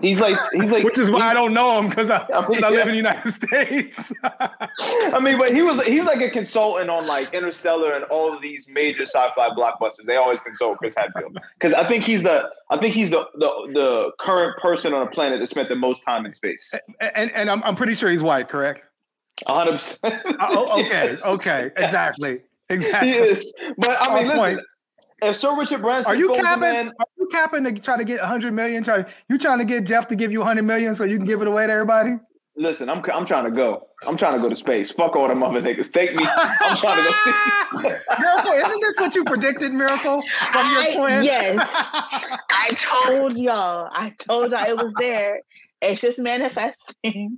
he's 0.00 0.20
like 0.20 0.38
he's 0.52 0.70
like 0.70 0.84
Which 0.84 0.96
is 0.96 1.10
why 1.10 1.22
I 1.22 1.34
don't 1.34 1.52
know 1.52 1.76
him 1.80 1.88
because 1.88 2.08
I, 2.08 2.24
I 2.32 2.46
mean, 2.46 2.62
I 2.62 2.68
live 2.68 2.78
yeah. 2.78 2.82
in 2.82 2.88
the 2.90 2.96
United 2.96 3.34
States. 3.34 4.12
I 4.22 5.18
mean, 5.20 5.38
but 5.38 5.52
he 5.52 5.62
was 5.62 5.82
he's 5.84 6.04
like 6.04 6.20
a 6.20 6.30
consultant 6.30 6.88
on 6.88 7.04
like 7.08 7.34
Interstellar 7.34 7.94
and 7.94 8.04
all 8.04 8.32
of 8.32 8.40
these 8.40 8.68
major 8.68 9.02
sci-fi 9.02 9.48
blockbusters. 9.50 10.06
They 10.06 10.14
always 10.14 10.40
consult 10.40 10.78
Chris 10.78 10.94
Hadfield 10.96 11.36
because 11.58 11.72
I 11.72 11.86
think 11.88 12.04
he's 12.04 12.22
the 12.22 12.44
I 12.70 12.78
think 12.78 12.94
he's 12.94 13.10
the, 13.10 13.24
the 13.34 13.50
the 13.74 14.10
current 14.20 14.56
person 14.58 14.94
on 14.94 15.04
a 15.04 15.10
planet 15.10 15.40
that 15.40 15.48
spent 15.48 15.68
the 15.68 15.74
most 15.74 16.04
time 16.04 16.24
in 16.26 16.32
space. 16.32 16.72
and 17.00 17.32
and 17.32 17.50
I'm, 17.50 17.60
I'm 17.64 17.74
pretty 17.74 17.94
sure 17.94 18.08
he's 18.08 18.22
white, 18.22 18.48
correct? 18.48 18.84
hundred 19.48 19.72
percent. 19.72 20.22
Oh, 20.26 20.36
oh 20.70 20.80
okay, 20.84 21.16
okay, 21.26 21.70
exactly, 21.76 22.40
He 22.68 22.74
exactly. 22.76 23.10
is, 23.10 23.52
but 23.78 23.96
I 24.00 24.14
mean, 24.18 24.28
listen. 24.28 24.60
If 25.22 25.36
Sir 25.36 25.56
Richard 25.58 25.80
Branson 25.80 26.12
Are 26.12 26.14
you 26.16 26.28
capping? 26.34 26.60
man, 26.60 26.88
Are 26.88 27.06
you 27.18 27.26
capping 27.28 27.64
to 27.64 27.72
try 27.72 27.96
to 27.96 28.04
get 28.04 28.20
100 28.20 28.52
million? 28.52 28.84
Try 28.84 29.04
you 29.30 29.38
trying 29.38 29.58
to 29.58 29.64
get 29.64 29.84
Jeff 29.84 30.06
to 30.08 30.16
give 30.16 30.30
you 30.30 30.40
100 30.40 30.62
million 30.62 30.94
so 30.94 31.04
you 31.04 31.16
can 31.16 31.24
give 31.24 31.40
it 31.40 31.48
away 31.48 31.66
to 31.66 31.72
everybody? 31.72 32.18
listen, 32.58 32.88
I'm 32.88 33.02
I'm 33.12 33.26
trying 33.26 33.44
to 33.44 33.50
go. 33.50 33.86
I'm 34.06 34.16
trying 34.16 34.34
to 34.34 34.40
go 34.40 34.48
to 34.48 34.56
space. 34.56 34.90
Fuck 34.90 35.14
all 35.16 35.28
them 35.28 35.42
other 35.42 35.60
niggas. 35.60 35.92
Take 35.92 36.14
me. 36.14 36.26
I'm 36.26 36.76
trying 36.76 37.02
to 37.02 37.10
go 37.10 37.14
see. 37.24 37.88
Miracle, 38.20 38.52
isn't 38.52 38.80
this 38.80 38.98
what 38.98 39.14
you 39.14 39.24
predicted, 39.24 39.72
Miracle, 39.72 40.22
from 40.52 40.66
your 40.72 40.80
I- 40.80 40.94
twin? 40.94 41.24
yes. 41.24 41.56
I 42.50 42.70
told 42.78 43.36
y'all. 43.38 43.88
I 43.92 44.10
told 44.18 44.52
y'all 44.52 44.64
it 44.64 44.76
was 44.76 44.92
there. 44.98 45.40
It's 45.82 46.00
just 46.00 46.18
manifesting. 46.18 47.36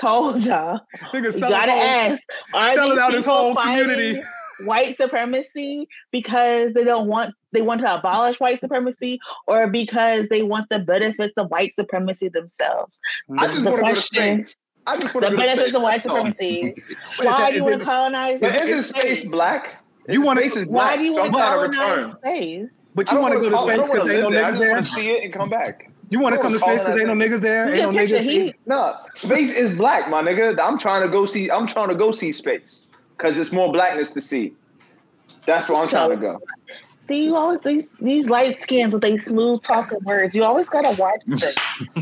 Told 0.00 0.44
y'all. 0.44 0.80
Nigga 1.14 1.34
You 1.34 1.40
gotta 1.40 1.70
whole- 1.72 1.80
ask. 1.82 2.22
Are 2.54 2.74
selling 2.74 2.90
these 2.90 2.98
out 2.98 3.12
his 3.14 3.24
whole 3.26 3.54
community. 3.54 4.22
White 4.64 4.96
supremacy 4.98 5.88
because 6.12 6.74
they 6.74 6.84
don't 6.84 7.06
want 7.08 7.34
they 7.52 7.62
want 7.62 7.80
to 7.80 7.94
abolish 7.94 8.38
white 8.38 8.60
supremacy, 8.60 9.18
or 9.46 9.66
because 9.66 10.26
they 10.30 10.42
want 10.42 10.68
the 10.70 10.78
benefits 10.78 11.32
of 11.36 11.50
white 11.50 11.72
supremacy 11.78 12.28
themselves. 12.28 12.98
I 13.38 13.46
just 13.46 13.62
the 13.62 13.70
want 13.70 13.76
to 13.78 13.82
go 13.82 13.88
to 13.88 13.92
question. 13.94 14.42
space. 14.42 14.58
I 14.86 14.96
just 14.96 15.12
The 15.12 15.20
to 15.20 15.30
go 15.30 15.36
benefits 15.36 15.62
space. 15.62 15.74
of 15.74 15.82
white 15.82 16.02
supremacy. 16.02 16.74
Why 17.18 17.24
that- 17.24 17.50
do 17.50 17.56
you 17.56 17.64
want 17.64 17.78
to 17.80 17.84
colonize? 17.84 18.40
But 18.40 18.60
isn't 18.62 18.82
space 18.96 19.24
black? 19.24 19.76
You 20.08 20.20
want 20.22 20.38
space 20.40 20.54
to, 20.54 20.60
is 20.60 20.68
black, 20.68 20.90
Why 20.90 20.96
do 20.96 21.04
you 21.04 21.12
so 21.14 21.28
want 21.28 21.32
to 21.72 21.78
colonize 21.78 22.12
space? 22.12 22.66
but 22.94 23.10
you 23.12 23.18
want 23.18 23.34
to 23.34 23.40
go 23.40 23.48
to 23.48 23.54
wanna- 23.56 23.72
I 23.72 23.76
space 23.76 23.86
don't 23.88 23.94
because 23.94 24.00
wanna 24.08 24.12
ain't 24.12 24.22
no 24.22 24.28
live 24.28 24.32
there. 24.32 24.44
I 24.44 24.50
just 24.50 24.72
want 24.72 24.84
to 24.84 24.90
see 24.92 25.10
it 25.10 25.24
and 25.24 25.32
come 25.32 25.48
back. 25.50 25.90
You 26.10 26.18
want 26.18 26.34
to 26.34 26.40
come 26.40 26.52
to 26.52 26.58
space 26.58 26.82
because 26.82 26.96
that 26.96 27.08
ain't 27.08 27.18
no 27.18 27.24
niggas 27.24 27.40
there. 27.40 27.72
Ain't 27.72 27.92
no 27.92 27.98
niggas. 28.00 28.20
he 28.22 28.48
see- 28.48 28.54
No, 28.66 28.96
space 29.14 29.54
is 29.54 29.72
black, 29.72 30.10
my 30.10 30.22
nigga. 30.22 30.58
I'm 30.60 30.76
trying 30.78 31.02
to 31.02 31.08
go 31.08 31.24
see. 31.24 31.50
I'm 31.50 31.66
trying 31.68 31.88
to 31.88 31.94
go 31.94 32.10
see 32.10 32.32
space 32.32 32.86
because 33.16 33.38
it's 33.38 33.52
more 33.52 33.72
blackness 33.72 34.10
to 34.12 34.20
see. 34.20 34.52
That's 35.46 35.68
where 35.68 35.78
I'm 35.80 35.88
trying 35.88 36.10
to 36.10 36.16
go. 36.16 36.40
See, 37.10 37.24
you 37.24 37.34
always 37.34 37.58
these 37.64 37.88
these 38.00 38.26
light 38.26 38.62
skins 38.62 38.92
with 38.92 39.02
these 39.02 39.24
smooth 39.24 39.62
talking 39.62 39.98
words. 40.04 40.32
You 40.36 40.44
always 40.44 40.68
gotta 40.68 40.92
watch 40.96 41.20
this. 41.26 41.56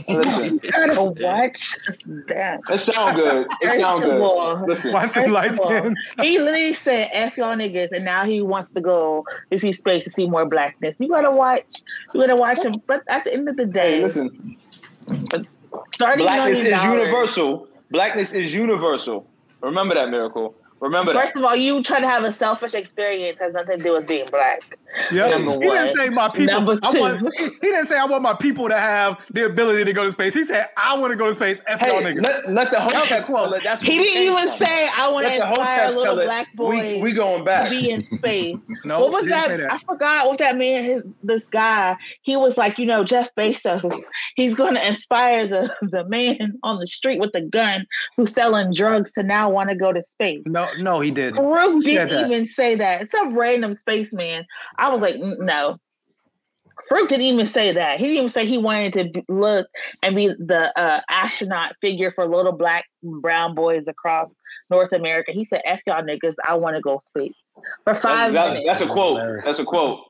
You 0.06 0.60
gotta 0.70 1.02
watch 1.02 1.74
that. 2.26 2.60
it 2.68 2.78
sound 2.78 3.16
good. 3.16 3.46
It 3.62 3.80
sound 3.80 4.02
First 4.02 4.14
of 4.14 4.20
all, 4.20 4.56
good. 4.58 4.68
Listen, 4.68 4.92
Why 4.92 5.06
some 5.06 5.30
light 5.30 5.52
of 5.52 5.56
skins? 5.56 6.14
He 6.20 6.38
literally 6.38 6.74
said 6.74 7.08
"f 7.14 7.38
y'all 7.38 7.56
niggas," 7.56 7.90
and 7.92 8.04
now 8.04 8.26
he 8.26 8.42
wants 8.42 8.70
to 8.74 8.82
go 8.82 9.24
to 9.50 9.58
see 9.58 9.72
space 9.72 10.04
to 10.04 10.10
see 10.10 10.28
more 10.28 10.44
blackness. 10.44 10.94
You 10.98 11.08
gotta 11.08 11.30
watch. 11.30 11.82
You 12.12 12.20
gotta 12.20 12.36
watch 12.36 12.62
him. 12.62 12.74
But 12.86 13.02
at 13.08 13.24
the 13.24 13.32
end 13.32 13.48
of 13.48 13.56
the 13.56 13.64
day, 13.64 13.96
hey, 13.96 14.02
listen. 14.02 14.58
Blackness 15.96 16.60
is 16.60 16.68
dollars. 16.68 16.98
universal. 16.98 17.66
Blackness 17.90 18.34
is 18.34 18.54
universal. 18.54 19.26
Remember 19.62 19.94
that 19.94 20.10
miracle. 20.10 20.54
Remember 20.80 21.12
that. 21.12 21.22
First 21.22 21.36
of 21.36 21.44
all, 21.44 21.56
you 21.56 21.82
trying 21.82 22.02
to 22.02 22.08
have 22.08 22.24
a 22.24 22.32
selfish 22.32 22.74
experience 22.74 23.38
has 23.40 23.52
nothing 23.52 23.78
to 23.78 23.82
do 23.84 23.92
with 23.92 24.06
being 24.06 24.26
black. 24.30 24.60
Yep. 25.12 25.30
Number 25.30 25.52
He 25.52 25.58
didn't 25.60 25.96
say 25.96 26.08
my 26.08 26.28
people. 26.28 26.54
Number 26.54 26.78
I 26.82 26.98
want, 26.98 27.20
two. 27.20 27.30
he, 27.36 27.44
he 27.44 27.58
didn't 27.60 27.86
say 27.86 27.98
I 27.98 28.04
want 28.04 28.22
my 28.22 28.34
people 28.34 28.68
to 28.68 28.78
have 28.78 29.18
the 29.32 29.44
ability 29.44 29.84
to 29.84 29.92
go 29.92 30.04
to 30.04 30.10
space. 30.10 30.34
He 30.34 30.44
said 30.44 30.68
I 30.76 30.96
want 30.98 31.10
to 31.12 31.16
go 31.16 31.26
to 31.26 31.34
space. 31.34 31.60
F 31.66 31.80
y'all 31.82 32.00
Hey, 32.00 32.14
niggas. 32.14 32.22
let, 32.22 32.48
let 32.52 32.70
the 32.70 32.76
That 32.78 32.94
was 32.94 33.10
a 33.10 33.14
hoteps 33.14 33.24
quote. 33.26 33.40
tell 33.42 33.54
it. 33.54 33.62
That's 33.64 33.82
He 33.82 33.96
where 33.96 34.04
didn't 34.04 34.22
even 34.32 34.48
from. 34.48 34.56
say 34.56 34.88
I 34.88 35.08
want 35.10 35.26
to 35.26 35.32
Let 35.32 35.40
the 35.40 35.48
inspire 35.48 35.78
hoteps 35.80 35.88
little 35.90 36.04
tell 36.04 36.18
it. 36.20 36.24
black 36.26 36.48
We, 36.56 36.66
boys 36.66 37.02
we 37.02 37.12
going 37.12 37.44
back. 37.44 37.64
to 37.64 37.70
be 37.70 37.90
in 37.90 38.04
space. 38.16 38.56
no, 38.84 39.00
what 39.00 39.12
was 39.12 39.26
that? 39.26 39.48
that. 39.48 39.72
I 39.72 39.78
forgot 39.78 40.26
what 40.28 40.38
that 40.38 40.56
man. 40.56 40.82
His 40.84 41.02
this 41.22 41.42
guy. 41.50 41.96
He 42.22 42.36
was 42.36 42.56
like, 42.56 42.78
you 42.78 42.86
know, 42.86 43.04
Jeff 43.04 43.28
Bezos. 43.36 44.00
He's 44.36 44.54
going 44.54 44.74
to 44.74 44.86
inspire 44.86 45.46
the 45.46 45.74
the 45.82 46.04
man 46.08 46.54
on 46.62 46.78
the 46.78 46.86
street 46.86 47.20
with 47.20 47.32
the 47.32 47.42
gun 47.42 47.86
who's 48.16 48.32
selling 48.32 48.72
drugs 48.72 49.12
to 49.12 49.22
now 49.22 49.50
want 49.50 49.68
to 49.70 49.76
go 49.76 49.92
to 49.92 50.02
space. 50.10 50.42
No, 50.46 50.67
no, 50.78 51.00
he 51.00 51.10
didn't. 51.10 51.36
Farouk 51.36 51.72
Who 51.72 51.82
didn't 51.82 52.08
that? 52.10 52.26
even 52.30 52.46
say 52.48 52.74
that. 52.76 53.08
Some 53.14 53.36
random 53.38 53.74
spaceman. 53.74 54.46
I 54.76 54.90
was 54.90 55.00
like, 55.00 55.16
"Mm, 55.16 55.38
no. 55.40 55.78
Farouk 56.90 57.08
didn't 57.08 57.22
even 57.26 57.46
say 57.46 57.72
that. 57.72 57.98
He 57.98 58.04
didn't 58.06 58.16
even 58.18 58.28
say 58.30 58.46
he 58.46 58.56
wanted 58.58 58.92
to 59.14 59.22
look 59.28 59.66
and 60.02 60.14
be 60.16 60.28
the 60.28 60.72
uh, 60.78 61.00
astronaut 61.10 61.74
figure 61.80 62.12
for 62.12 62.26
little 62.26 62.52
black 62.52 62.86
brown 63.02 63.54
boys 63.54 63.84
across 63.86 64.30
North 64.70 64.92
America. 64.92 65.32
He 65.32 65.44
said, 65.44 65.60
"F 65.64 65.80
y'all 65.86 66.02
niggas, 66.02 66.34
I 66.46 66.54
want 66.54 66.76
to 66.76 66.82
go 66.82 67.02
space 67.08 67.34
for 67.84 67.92
That's, 67.92 68.00
five 68.02 68.32
that- 68.32 68.48
minutes." 68.54 68.66
that's 68.66 68.80
a 68.80 68.86
quote. 68.92 69.42
That's 69.44 69.58
a 69.58 69.64
quote. 69.64 70.00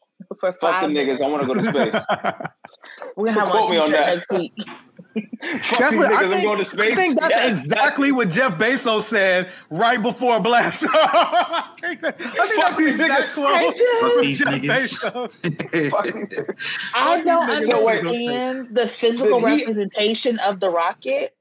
for 0.40 0.52
Fuck 0.52 0.60
five 0.60 0.82
them 0.82 0.94
niggas. 0.94 1.20
I 1.22 1.28
want 1.28 1.42
to 1.42 1.46
go 1.46 1.54
to 1.54 1.64
space. 1.64 2.02
We're 3.16 3.26
gonna 3.26 3.40
have 3.40 3.50
Quote 3.50 3.64
on 3.64 3.70
me 3.70 3.76
on 3.78 3.86
t-shirt 3.88 4.06
that. 4.06 4.14
next 4.14 4.32
week. 4.32 4.52
Fuck 5.14 5.78
That's 5.78 5.96
what 5.96 6.10
niggas. 6.10 6.12
I 6.16 6.22
I'm 6.22 6.30
think, 6.30 6.44
going 6.44 6.58
to 6.58 6.64
space. 6.64 6.92
I 6.92 6.94
think 6.94 7.20
that's 7.20 7.30
Yes. 7.30 7.60
exactly 7.62 8.12
what 8.12 8.28
Jeff 8.30 8.52
Bezos 8.58 9.02
said 9.02 9.50
right 9.70 10.00
before 10.00 10.38
Blast. 10.40 10.84
I 10.88 11.64
think 11.80 12.00
that- 12.02 12.20
I 12.20 12.48
think 12.48 12.60
that's 12.60 12.76
these 12.76 12.94
niggas. 12.94 13.34
quote. 13.34 13.60
Fuck 13.60 13.76
just, 13.76 14.20
these 14.20 14.38
Jeff 14.38 14.48
niggas. 14.48 15.30
Bezos. 15.40 15.90
Fuck 15.90 16.04
these 16.04 16.14
niggas. 16.28 16.58
I 16.94 17.16
don't 17.22 17.26
niggas 17.48 17.68
know 17.68 17.88
understand 17.88 18.68
the 18.72 18.86
physical 18.88 19.46
he- 19.46 19.64
representation 19.64 20.38
of 20.40 20.60
the 20.60 20.70
rocket, 20.70 21.34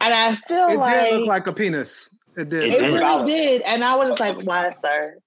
and 0.00 0.14
I 0.14 0.36
feel 0.46 0.68
It 0.68 0.78
like 0.78 0.96
it 0.96 1.10
did 1.10 1.18
look 1.20 1.28
like 1.28 1.46
a 1.46 1.52
penis. 1.52 2.10
It 2.36 2.48
did. 2.50 2.64
It 2.64 2.72
It 2.74 2.78
did. 2.78 2.92
really 2.94 3.32
did. 3.32 3.62
And 3.62 3.82
I 3.82 3.96
was 3.96 4.20
like, 4.20 4.40
why, 4.42 4.74
sir? 4.84 5.18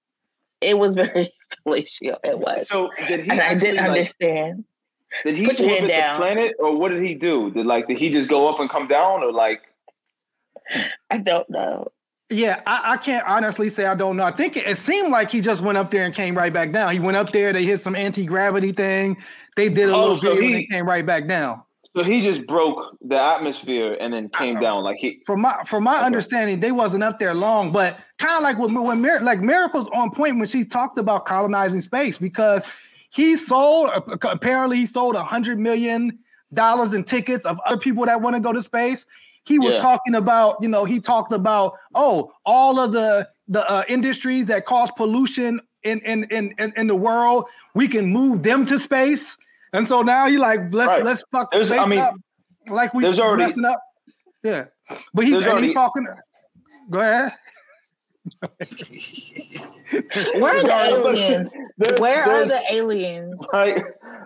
It 0.60 0.78
was 0.78 0.94
very 0.94 1.32
fellatio. 1.66 2.16
It 2.22 2.38
was. 2.38 2.68
So 2.68 2.90
did 3.08 3.24
he? 3.24 3.30
and 3.30 3.40
I 3.40 3.54
didn't 3.54 3.76
like, 3.76 3.88
understand. 3.88 4.64
Did 5.24 5.36
he 5.36 5.46
Put 5.46 5.58
your 5.58 5.68
hand 5.68 5.82
orbit 5.84 5.96
the 5.96 6.16
planet, 6.16 6.56
or 6.58 6.76
what 6.76 6.90
did 6.90 7.02
he 7.02 7.14
do? 7.14 7.50
Did 7.50 7.66
like 7.66 7.88
did 7.88 7.98
he 7.98 8.10
just 8.10 8.28
go 8.28 8.48
up 8.48 8.60
and 8.60 8.70
come 8.70 8.86
down, 8.88 9.22
or 9.22 9.32
like? 9.32 9.60
I 11.10 11.18
don't 11.18 11.48
know. 11.50 11.90
Yeah, 12.32 12.60
I, 12.64 12.92
I 12.92 12.96
can't 12.96 13.26
honestly 13.26 13.68
say 13.70 13.86
I 13.86 13.96
don't 13.96 14.16
know. 14.16 14.22
I 14.22 14.30
think 14.30 14.56
it, 14.56 14.66
it 14.66 14.78
seemed 14.78 15.08
like 15.10 15.30
he 15.32 15.40
just 15.40 15.62
went 15.62 15.78
up 15.78 15.90
there 15.90 16.04
and 16.04 16.14
came 16.14 16.36
right 16.36 16.52
back 16.52 16.70
down. 16.70 16.92
He 16.92 17.00
went 17.00 17.16
up 17.16 17.32
there, 17.32 17.52
they 17.52 17.64
hit 17.64 17.80
some 17.80 17.96
anti 17.96 18.24
gravity 18.24 18.70
thing. 18.72 19.16
They 19.56 19.68
did 19.68 19.88
a 19.88 19.92
Oh, 19.94 20.00
little 20.00 20.16
so 20.16 20.28
video 20.34 20.42
and 20.44 20.48
he- 20.48 20.54
they 20.54 20.66
came 20.66 20.86
right 20.86 21.04
back 21.04 21.26
down. 21.26 21.62
So 21.96 22.04
he 22.04 22.20
just 22.22 22.46
broke 22.46 22.96
the 23.00 23.20
atmosphere 23.20 23.96
and 24.00 24.14
then 24.14 24.28
came 24.28 24.58
uh, 24.58 24.60
down. 24.60 24.84
Like 24.84 24.98
he. 24.98 25.22
From 25.26 25.40
my 25.40 25.64
from 25.64 25.82
my 25.82 25.96
Okay. 25.96 26.06
understanding, 26.06 26.60
they 26.60 26.70
wasn't 26.70 27.02
up 27.02 27.18
there 27.18 27.34
long, 27.34 27.72
but 27.72 27.98
kind 28.20 28.36
of 28.36 28.44
like 28.44 28.58
when 28.58 28.80
when 28.80 29.00
Mir- 29.00 29.18
like 29.22 29.40
miracles 29.40 29.88
on 29.92 30.12
point 30.12 30.38
when 30.38 30.46
she 30.46 30.64
talked 30.64 30.98
about 30.98 31.26
colonizing 31.26 31.80
space 31.80 32.16
because 32.16 32.64
he 33.10 33.36
sold 33.36 33.90
apparently 34.22 34.78
he 34.78 34.86
sold 34.86 35.14
a 35.16 35.22
hundred 35.24 35.58
million 35.58 36.18
dollars 36.54 36.94
in 36.94 37.04
tickets 37.04 37.44
of 37.44 37.60
other 37.66 37.76
people 37.78 38.04
that 38.06 38.20
want 38.20 38.34
to 38.36 38.40
go 38.40 38.52
to 38.52 38.62
space. 38.62 39.06
He 39.44 39.58
was 39.58 39.74
Yeah. 39.74 39.80
talking 39.80 40.14
about 40.14 40.56
you 40.60 40.68
know 40.68 40.84
he 40.84 41.00
talked 41.00 41.32
about 41.32 41.74
oh 41.94 42.32
all 42.46 42.78
of 42.80 42.92
the 42.92 43.28
the 43.48 43.68
uh, 43.68 43.84
industries 43.88 44.46
that 44.46 44.64
cause 44.64 44.90
pollution 44.96 45.60
in 45.82 45.98
in, 46.00 46.24
in 46.24 46.54
in 46.58 46.72
in 46.76 46.86
the 46.86 46.94
world 46.94 47.44
we 47.74 47.88
can 47.88 48.06
move 48.06 48.42
them 48.42 48.64
to 48.66 48.78
space. 48.78 49.36
And 49.72 49.86
so 49.86 50.02
now 50.02 50.26
he 50.26 50.36
like 50.38 50.60
let's 50.72 50.88
Right. 50.88 51.04
let's 51.04 51.24
fuck 51.32 51.50
There's- 51.50 51.68
space 51.68 51.80
I 51.80 51.86
mean, 51.86 52.00
up 52.00 52.14
like 52.68 52.92
we 52.94 53.04
already- 53.06 53.44
messing 53.46 53.64
up. 53.64 53.80
Yeah, 54.42 54.64
but 55.14 55.24
he's 55.24 55.34
already- 55.34 55.68
he's 55.68 55.76
talking. 55.76 56.06
Go 56.90 57.00
ahead. 57.00 57.32
Where 58.40 58.50
are 60.56 60.62
the 60.62 60.66
Sorry, 60.66 60.94
I'm 60.94 61.02
gonna 61.02 61.18
say- 61.18 61.24
aliens? 61.26 61.52
There's- 61.78 62.00
Where 62.00 62.24
are 62.24 62.44
the 62.44 62.60
aliens? 62.70 63.40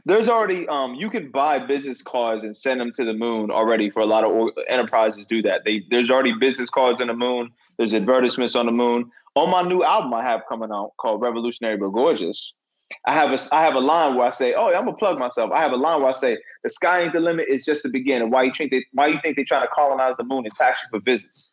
There's 0.06 0.28
already 0.28 0.68
um 0.68 0.94
you 0.94 1.08
can 1.10 1.30
buy 1.30 1.58
business 1.58 2.02
cards 2.02 2.44
and 2.44 2.54
send 2.56 2.80
them 2.80 2.92
to 2.92 3.04
the 3.04 3.14
moon 3.14 3.50
already 3.50 3.90
for 3.90 4.00
a 4.00 4.06
lot 4.06 4.24
of 4.24 4.50
enterprises 4.68 5.24
do 5.26 5.40
that. 5.42 5.64
They 5.64 5.84
there's 5.90 6.10
already 6.10 6.34
business 6.38 6.68
cards 6.68 7.00
on 7.00 7.06
the 7.06 7.14
moon. 7.14 7.50
There's 7.78 7.94
advertisements 7.94 8.54
on 8.54 8.66
the 8.66 8.72
moon. 8.72 9.10
On 9.34 9.50
my 9.50 9.62
new 9.62 9.82
album 9.82 10.12
I 10.12 10.22
have 10.22 10.42
coming 10.48 10.70
out 10.72 10.92
called 10.98 11.22
Revolutionary 11.22 11.76
but 11.78 11.88
Gorgeous. 11.90 12.52
I 13.06 13.14
have 13.14 13.30
a 13.30 13.38
I 13.54 13.62
have 13.64 13.74
a 13.74 13.80
line 13.80 14.14
where 14.14 14.26
I 14.26 14.30
say, 14.30 14.52
"Oh, 14.54 14.66
I'm 14.68 14.84
gonna 14.84 14.96
plug 14.96 15.18
myself." 15.18 15.50
I 15.52 15.60
have 15.62 15.72
a 15.72 15.76
line 15.76 16.00
where 16.00 16.10
I 16.10 16.12
say, 16.12 16.36
"The 16.62 16.70
sky 16.70 17.02
ain't 17.02 17.14
the 17.14 17.20
limit; 17.20 17.46
it's 17.48 17.64
just 17.64 17.82
the 17.82 17.88
beginning." 17.88 18.30
Why 18.30 18.42
you 18.42 18.52
think 18.56 18.70
they 18.72 18.84
Why 18.92 19.06
you 19.08 19.18
think 19.22 19.36
they 19.36 19.44
trying 19.44 19.62
to 19.62 19.68
colonize 19.68 20.14
the 20.18 20.24
moon 20.24 20.44
and 20.44 20.54
tax 20.54 20.80
you 20.82 20.98
for 20.98 21.02
visits? 21.02 21.52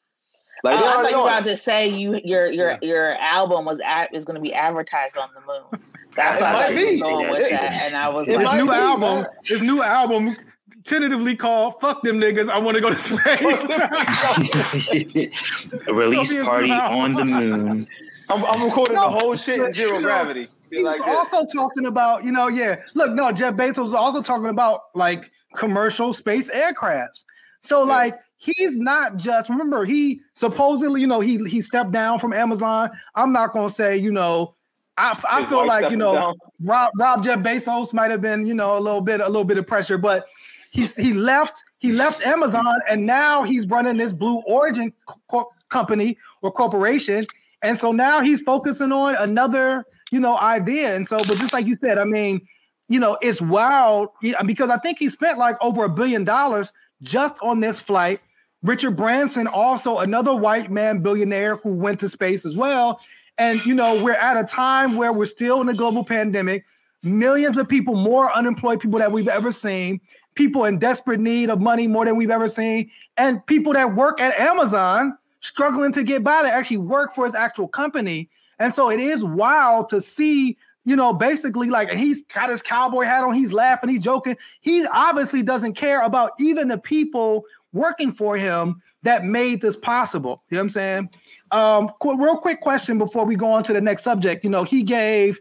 Like 0.63 0.75
Oh, 0.75 0.79
they 0.81 0.87
I 0.87 0.91
thought 0.93 1.11
you 1.11 1.17
were 1.17 1.23
about 1.23 1.43
to 1.45 1.57
say 1.57 1.87
you 1.89 2.19
your 2.23 2.47
your 2.47 2.69
Yeah. 2.71 2.77
your 2.81 3.11
album 3.19 3.65
was 3.65 3.79
at, 3.85 4.13
is 4.13 4.23
going 4.25 4.35
to 4.35 4.41
be 4.41 4.53
advertised 4.53 5.17
on 5.17 5.29
the 5.33 5.41
moon. 5.41 5.81
That's 6.15 6.39
It 6.39 6.43
I 6.43 6.53
might 6.53 6.61
thought 6.65 6.75
be. 6.75 6.97
going 6.99 7.29
with 7.29 7.49
that, 7.49 7.71
and 7.85 7.95
I 7.95 8.09
was 8.09 8.27
it 8.27 8.37
His 8.39 8.45
like, 8.45 8.57
new 8.57 8.65
be, 8.67 8.71
album, 8.73 9.21
man. 9.21 9.25
his 9.45 9.61
new 9.61 9.81
album, 9.81 10.35
tentatively 10.83 11.35
called 11.35 11.79
"Fuck 11.81 12.03
Them 12.03 12.19
Niggas." 12.19 12.49
I 12.49 12.59
want 12.59 12.75
to 12.75 12.81
go 12.81 12.89
to 12.89 12.99
space. 13.09 13.41
Release 15.87 16.31
It'll 16.31 16.35
be 16.35 16.41
a 16.41 16.45
party 16.45 16.71
on 16.71 17.13
the 17.15 17.25
moon. 17.25 17.87
I'm, 18.29 18.45
I'm 18.45 18.63
recording 18.63 18.95
No, 18.95 19.11
the 19.11 19.19
whole 19.19 19.35
shit 19.35 19.59
in 19.59 19.73
zero 19.73 19.89
you 19.93 19.95
know, 19.95 20.01
gravity. 20.03 20.47
Be 20.69 20.77
he 20.77 20.83
was 20.83 20.99
like 20.99 21.09
this. 21.09 21.33
also 21.33 21.45
talking 21.53 21.85
about, 21.85 22.23
you 22.23 22.31
know, 22.31 22.47
yeah. 22.47 22.77
Look, 22.95 23.11
no, 23.11 23.31
Jeff 23.31 23.55
Bezos 23.55 23.79
was 23.83 23.93
also 23.93 24.21
talking 24.21 24.47
about 24.47 24.81
like 24.95 25.31
commercial 25.55 26.13
space 26.13 26.49
aircrafts. 26.49 27.25
So 27.61 27.79
Yeah. 27.85 27.93
like 27.93 28.19
he's 28.37 28.75
not 28.75 29.17
just 29.17 29.49
remember 29.49 29.85
he 29.85 30.21
supposedly, 30.33 30.99
you 31.01 31.07
know, 31.07 31.19
he 31.19 31.37
he 31.47 31.61
stepped 31.61 31.91
down 31.91 32.19
from 32.19 32.33
Amazon. 32.33 32.89
I'm 33.15 33.31
not 33.31 33.53
gonna 33.53 33.69
say, 33.69 33.97
you 33.97 34.11
know, 34.11 34.55
I, 34.97 35.17
I 35.29 35.45
feel 35.45 35.65
like 35.65 35.89
you 35.89 35.97
know 35.97 36.13
down. 36.13 36.33
Rob 36.61 36.91
Rob 36.95 37.23
Jeff 37.23 37.39
Bezos 37.39 37.93
might 37.93 38.11
have 38.11 38.21
been, 38.21 38.45
you 38.45 38.53
know, 38.53 38.77
a 38.77 38.79
little 38.79 39.01
bit 39.01 39.21
a 39.21 39.27
little 39.27 39.45
bit 39.45 39.57
of 39.57 39.65
pressure, 39.65 39.97
but 39.97 40.27
he's 40.71 40.95
he 40.95 41.13
left 41.13 41.63
he 41.79 41.91
left 41.91 42.21
Amazon 42.23 42.79
and 42.89 43.05
now 43.05 43.43
he's 43.43 43.67
running 43.67 43.97
this 43.97 44.13
Blue 44.13 44.41
Origin 44.45 44.91
co- 45.29 45.49
company 45.69 46.17
or 46.41 46.51
corporation, 46.51 47.25
and 47.61 47.77
so 47.77 47.91
now 47.91 48.21
he's 48.21 48.41
focusing 48.41 48.91
on 48.91 49.15
another 49.15 49.85
you 50.11 50.19
know 50.19 50.37
idea. 50.39 50.95
And 50.95 51.07
so, 51.07 51.17
but 51.19 51.37
just 51.37 51.53
like 51.53 51.65
you 51.65 51.75
said, 51.75 51.97
I 51.97 52.03
mean, 52.03 52.41
you 52.89 52.99
know, 52.99 53.17
it's 53.21 53.41
wild 53.41 54.09
because 54.45 54.69
I 54.69 54.77
think 54.79 54.99
he 54.99 55.09
spent 55.09 55.37
like 55.37 55.55
over 55.61 55.85
a 55.85 55.89
billion 55.89 56.23
dollars 56.23 56.73
just 57.01 57.37
on 57.41 57.59
this 57.59 57.79
flight. 57.79 58.21
Richard 58.63 58.91
Branson, 58.91 59.47
also 59.47 59.99
another 59.99 60.35
white 60.35 60.71
man 60.71 61.01
billionaire 61.01 61.55
who 61.57 61.69
went 61.69 61.99
to 62.01 62.09
space 62.09 62.45
as 62.45 62.55
well. 62.55 63.01
And 63.37 63.65
you 63.65 63.73
know, 63.73 64.01
we're 64.03 64.13
at 64.13 64.37
a 64.37 64.43
time 64.43 64.97
where 64.97 65.11
we're 65.11 65.25
still 65.25 65.61
in 65.61 65.69
a 65.69 65.73
global 65.73 66.03
pandemic, 66.03 66.65
millions 67.01 67.57
of 67.57 67.67
people, 67.67 67.95
more 67.95 68.31
unemployed 68.31 68.79
people 68.79 68.99
that 68.99 69.11
we've 69.11 69.27
ever 69.27 69.51
seen, 69.51 69.99
people 70.35 70.65
in 70.65 70.77
desperate 70.77 71.19
need 71.19 71.49
of 71.49 71.59
money 71.59 71.87
more 71.87 72.05
than 72.05 72.15
we've 72.15 72.29
ever 72.29 72.47
seen, 72.47 72.91
and 73.17 73.43
people 73.47 73.73
that 73.73 73.95
work 73.95 74.21
at 74.21 74.37
Amazon 74.39 75.17
struggling 75.39 75.91
to 75.91 76.03
get 76.03 76.23
by 76.23 76.43
that 76.43 76.53
actually 76.53 76.77
work 76.77 77.15
for 77.15 77.25
his 77.25 77.33
actual 77.33 77.67
company. 77.67 78.29
And 78.59 78.71
so 78.73 78.91
it 78.91 78.99
is 78.99 79.23
wild 79.23 79.89
to 79.89 79.99
see, 80.01 80.55
you 80.85 80.95
know, 80.95 81.13
basically 81.13 81.69
like 81.69 81.91
he's 81.91 82.23
got 82.23 82.49
his 82.49 82.61
cowboy 82.61 83.03
hat 83.03 83.23
on, 83.23 83.33
he's 83.33 83.53
laughing, 83.53 83.89
he's 83.89 84.01
joking. 84.01 84.35
He 84.61 84.85
obviously 84.87 85.43
doesn't 85.43 85.73
care 85.73 86.01
about 86.01 86.31
even 86.39 86.67
the 86.67 86.77
people 86.77 87.45
working 87.73 88.11
for 88.11 88.35
him 88.35 88.81
that 89.03 89.25
made 89.25 89.61
this 89.61 89.75
possible. 89.75 90.43
You 90.49 90.55
know 90.55 90.61
what 90.61 90.63
I'm 90.63 90.69
saying? 90.69 91.09
Um, 91.51 91.91
qu- 91.99 92.17
real 92.21 92.37
quick 92.37 92.61
question 92.61 92.97
before 92.97 93.25
we 93.25 93.35
go 93.35 93.51
on 93.51 93.63
to 93.65 93.73
the 93.73 93.81
next 93.81 94.03
subject. 94.03 94.43
You 94.43 94.49
know, 94.49 94.63
he 94.63 94.83
gave 94.83 95.39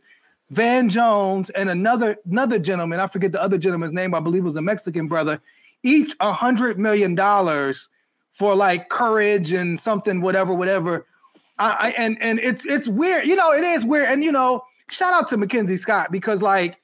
Van 0.51 0.89
Jones 0.89 1.51
and 1.51 1.71
another 1.71 2.17
another 2.29 2.59
gentleman, 2.59 3.01
I 3.01 3.07
forget 3.07 3.33
the 3.33 3.43
other 3.43 3.59
gentleman's 3.59 3.93
name, 3.93 4.15
I 4.15 4.21
believe 4.21 4.45
was 4.45 4.57
a 4.57 4.63
Mexican 4.63 5.07
brother, 5.07 5.41
each 5.83 6.15
a 6.21 6.33
hundred 6.33 6.79
million 6.79 7.15
dollars 7.15 7.89
for 8.33 8.55
like 8.55 8.89
courage 8.89 9.53
and 9.53 9.81
something, 9.81 10.21
whatever, 10.21 10.53
whatever. 10.53 11.07
I, 11.59 11.71
I 11.71 11.91
and 11.91 12.21
and 12.21 12.41
it's 12.41 12.65
it's 12.67 12.89
weird, 12.89 13.27
you 13.27 13.37
know, 13.37 13.53
it 13.53 13.65
is 13.65 13.85
weird. 13.85 14.09
And 14.09 14.25
you 14.25 14.33
know, 14.33 14.63
shout 14.91 15.13
out 15.13 15.29
to 15.29 15.37
Mackenzie 15.37 15.77
Scott 15.77 16.11
because 16.13 16.43
like, 16.43 16.79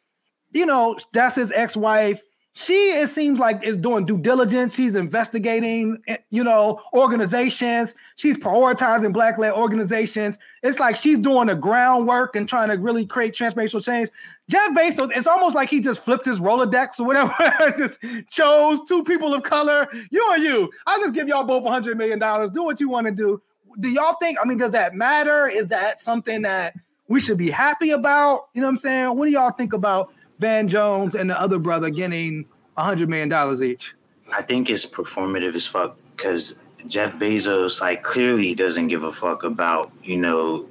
you 0.53 0.67
know, 0.67 0.97
that's 1.13 1.37
his 1.37 1.53
ex-wife. 1.53 2.21
She 2.55 2.73
it 2.73 3.11
seems 3.11 3.39
like 3.39 3.63
is 3.63 3.77
doing 3.77 4.07
due 4.07 4.17
diligence. 4.17 4.75
She's 4.75 4.97
investigating, 4.97 5.99
eh, 6.09 6.17
you 6.31 6.43
know, 6.43 6.81
organizations. 6.95 7.95
She's 8.17 8.39
prioritizing 8.39 9.13
black-led 9.13 9.53
organizations. 9.53 10.39
It's 10.63 10.79
like 10.79 10.97
she's 10.97 11.19
doing 11.19 11.49
the 11.49 11.55
groundwork 11.55 12.35
and 12.35 12.49
trying 12.49 12.71
to 12.71 12.77
really 12.77 13.05
create 13.05 13.35
transformational 13.35 13.85
change. 13.85 14.09
Jeff 14.49 14.71
Bezos, 14.71 15.11
it's 15.15 15.27
almost 15.27 15.55
like 15.55 15.69
he 15.69 15.81
just 15.81 16.03
flipped 16.03 16.25
his 16.25 16.41
Rolodex 16.41 16.99
or 16.99 17.05
whatever, 17.05 17.35
just 17.77 17.99
chose 18.31 18.81
two 18.89 19.05
people 19.05 19.35
of 19.35 19.43
color, 19.43 19.87
you 20.11 20.27
and 20.33 20.43
you. 20.43 20.71
I'll 20.87 21.01
just 21.01 21.13
give 21.13 21.29
y'all 21.29 21.45
both 21.45 21.63
$100 21.63 21.97
million. 21.99 22.19
Do 22.53 22.63
what 22.63 22.81
you 22.81 22.89
want 22.89 23.07
to 23.07 23.13
do. 23.13 23.43
do 23.81 23.91
y'all 23.91 24.15
think? 24.15 24.39
I 24.41 24.47
mean, 24.47 24.57
does 24.57 24.73
that 24.73 24.95
matter? 24.95 25.47
Is 25.47 25.69
that 25.69 26.01
something 26.01 26.41
that 26.43 26.75
we 27.09 27.21
should 27.21 27.39
be 27.39 27.51
happy 27.51 27.91
about? 27.91 28.49
You 28.55 28.61
know 28.61 28.67
what 28.67 28.73
I'm 28.73 28.77
saying? 28.77 29.17
What 29.17 29.27
do 29.27 29.31
y'all 29.31 29.53
think 29.53 29.73
about 29.73 30.13
Van 30.39 30.69
Jones 30.69 31.15
and 31.15 31.31
the 31.31 31.41
other 31.41 31.59
brother 31.59 31.91
getting 31.91 32.47
hundred 32.77 33.09
million 33.09 33.29
dollars 33.29 33.63
each? 33.63 33.95
I 34.33 34.43
think 34.43 34.71
it's 34.71 34.85
performative 34.85 35.55
as 35.55 35.67
fuck 35.67 35.97
because 36.17 36.59
Jeff 36.87 37.15
Bezos 37.15 37.81
like 37.81 38.03
clearly 38.03 38.55
doesn't 38.55 38.89
give 38.89 39.05
a 39.05 39.13
fuck 39.13 39.45
about 39.45 39.93
you 40.03 40.17
know 40.17 40.67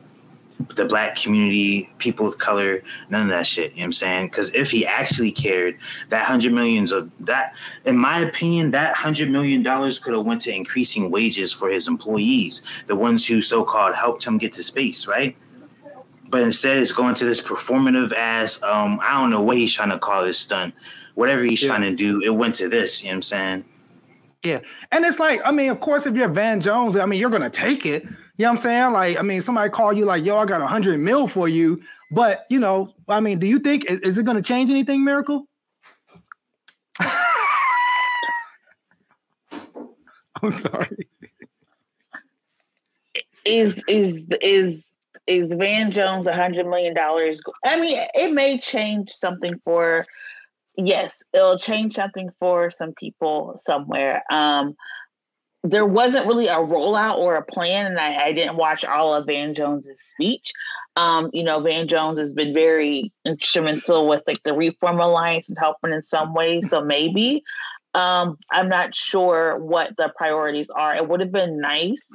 the 0.76 0.86
black 0.86 1.18
community, 1.18 1.90
people 1.98 2.26
of 2.26 2.38
color, 2.38 2.82
none 3.10 3.24
of 3.24 3.28
that 3.28 3.46
shit. 3.46 3.72
You 3.72 3.78
know 3.78 3.82
what 3.82 3.86
I'm 3.86 3.94
saying? 3.94 4.28
Because 4.28 4.54
if 4.56 4.72
he 4.72 4.86
actually 4.86 5.32
cared, 5.32 5.78
that 6.10 6.26
hundred 6.26 6.54
millions 6.54 6.92
of 6.92 7.12
that, 7.22 7.54
in 7.86 7.98
my 7.98 8.20
opinion, 8.20 8.72
that 8.72 8.96
hundred 8.96 9.30
million 9.30 9.64
dollars 9.64 10.00
could 10.00 10.14
have 10.14 10.26
went 10.26 10.42
to 10.44 10.56
increasing 10.56 11.12
wages 11.12 11.52
for 11.52 11.70
his 11.70 11.88
employees, 11.88 12.62
the 12.88 12.96
ones 12.96 13.26
who 13.26 13.42
so-called 13.42 13.96
helped 13.96 14.24
him 14.24 14.38
get 14.38 14.54
to 14.54 14.64
space, 14.64 15.08
right? 15.08 15.36
But 16.36 16.44
instead, 16.44 16.78
it's 16.80 16.92
going 16.92 17.16
to 17.16 17.24
this 17.24 17.40
performative 17.40 18.12
ass. 18.12 18.62
Um, 18.62 19.00
I 19.02 19.22
don't 19.22 19.30
know 19.30 19.42
what 19.42 19.56
he's 19.56 19.74
trying 19.74 19.92
to 19.92 19.98
call 19.98 20.26
this 20.26 20.38
stunt. 20.38 20.74
Whatever 21.14 21.44
he's 21.44 21.62
Yeah. 21.62 21.70
trying 21.70 21.84
to 21.84 21.96
do, 21.96 22.20
it 22.20 22.30
went 22.30 22.56
to 22.56 22.68
this. 22.68 23.02
You 23.02 23.08
know 23.08 23.12
what 23.12 23.16
I'm 23.16 23.22
saying? 23.22 23.66
Yeah. 24.44 24.60
And 24.92 25.06
it's 25.06 25.18
like, 25.18 25.40
I 25.46 25.54
mean, 25.54 25.70
of 25.70 25.80
course, 25.80 26.06
if 26.06 26.14
you're 26.14 26.28
Van 26.28 26.60
Jones, 26.60 26.98
I 26.98 27.06
mean, 27.06 27.22
you're 27.22 27.30
gonna 27.30 27.50
take 27.50 27.86
it. 27.86 28.04
You 28.04 28.10
know 28.40 28.50
what 28.50 28.52
I'm 28.52 28.58
saying? 28.58 28.92
Like, 28.92 29.18
I 29.18 29.22
mean, 29.22 29.42
somebody 29.42 29.70
call 29.70 29.94
you 29.94 30.04
like, 30.04 30.26
yo, 30.26 30.38
I 30.38 30.46
got 30.46 30.60
a 30.60 30.68
hundred 30.68 31.00
mil 31.00 31.26
for 31.26 31.48
you. 31.48 31.82
But 32.12 32.42
you 32.50 32.60
know, 32.60 32.94
I 33.08 33.22
mean, 33.22 33.40
do 33.40 33.48
you 33.48 33.60
think 33.60 33.86
is, 33.86 34.02
is 34.02 34.18
it 34.18 34.26
gonna 34.26 34.42
change 34.42 34.70
anything, 34.70 35.06
Miracle? 35.06 35.48
I'm 37.00 37.12
sorry. 40.52 41.08
is 43.46 43.82
is 43.88 44.22
is 44.42 44.82
is 45.28 45.54
Van 45.54 45.92
Jones 45.92 46.28
a 46.28 46.34
hundred 46.34 46.68
million 46.68 46.94
dollars? 46.94 47.42
I 47.64 47.80
mean, 47.80 48.00
it 48.14 48.34
may 48.34 48.60
change 48.60 49.12
something 49.12 49.60
for. 49.64 50.06
Yes, 50.78 51.14
it'll 51.34 51.58
change 51.58 51.96
something 51.96 52.30
for 52.40 52.70
some 52.70 52.94
people 52.94 53.62
somewhere. 53.66 54.24
Um, 54.30 54.76
there 55.64 55.86
wasn't 55.86 56.28
really 56.28 56.48
a 56.48 56.58
rollout 56.58 57.18
or 57.18 57.36
a 57.36 57.46
plan, 57.46 57.86
and 57.86 57.98
I, 57.98 58.26
I 58.26 58.34
didn't 58.34 58.58
watch 58.58 58.84
all 58.86 59.14
of 59.14 59.26
Van 59.26 59.56
Jones's 59.56 59.98
speech. 60.12 60.52
Um, 60.96 61.30
you 61.34 61.44
know, 61.44 61.62
Van 61.62 61.88
Jones 61.88 62.20
has 62.20 62.32
been 62.32 62.54
very 62.54 63.12
instrumental 63.26 64.08
with 64.08 64.22
like 64.28 64.44
the 64.44 64.54
Reform 64.54 65.00
Alliance 65.00 65.48
and 65.48 65.58
helping 65.58 65.92
in 65.92 66.04
some 66.04 66.34
ways. 66.34 66.70
So 66.70 66.84
maybe 66.84 67.44
um, 67.96 68.38
I'm 68.52 68.70
not 68.70 68.96
sure 68.96 69.58
what 69.58 69.96
the 69.98 70.12
priorities 70.16 70.70
are. 70.70 70.96
It 70.96 71.08
would 71.08 71.22
have 71.22 71.32
been 71.32 71.60
nice 71.62 72.08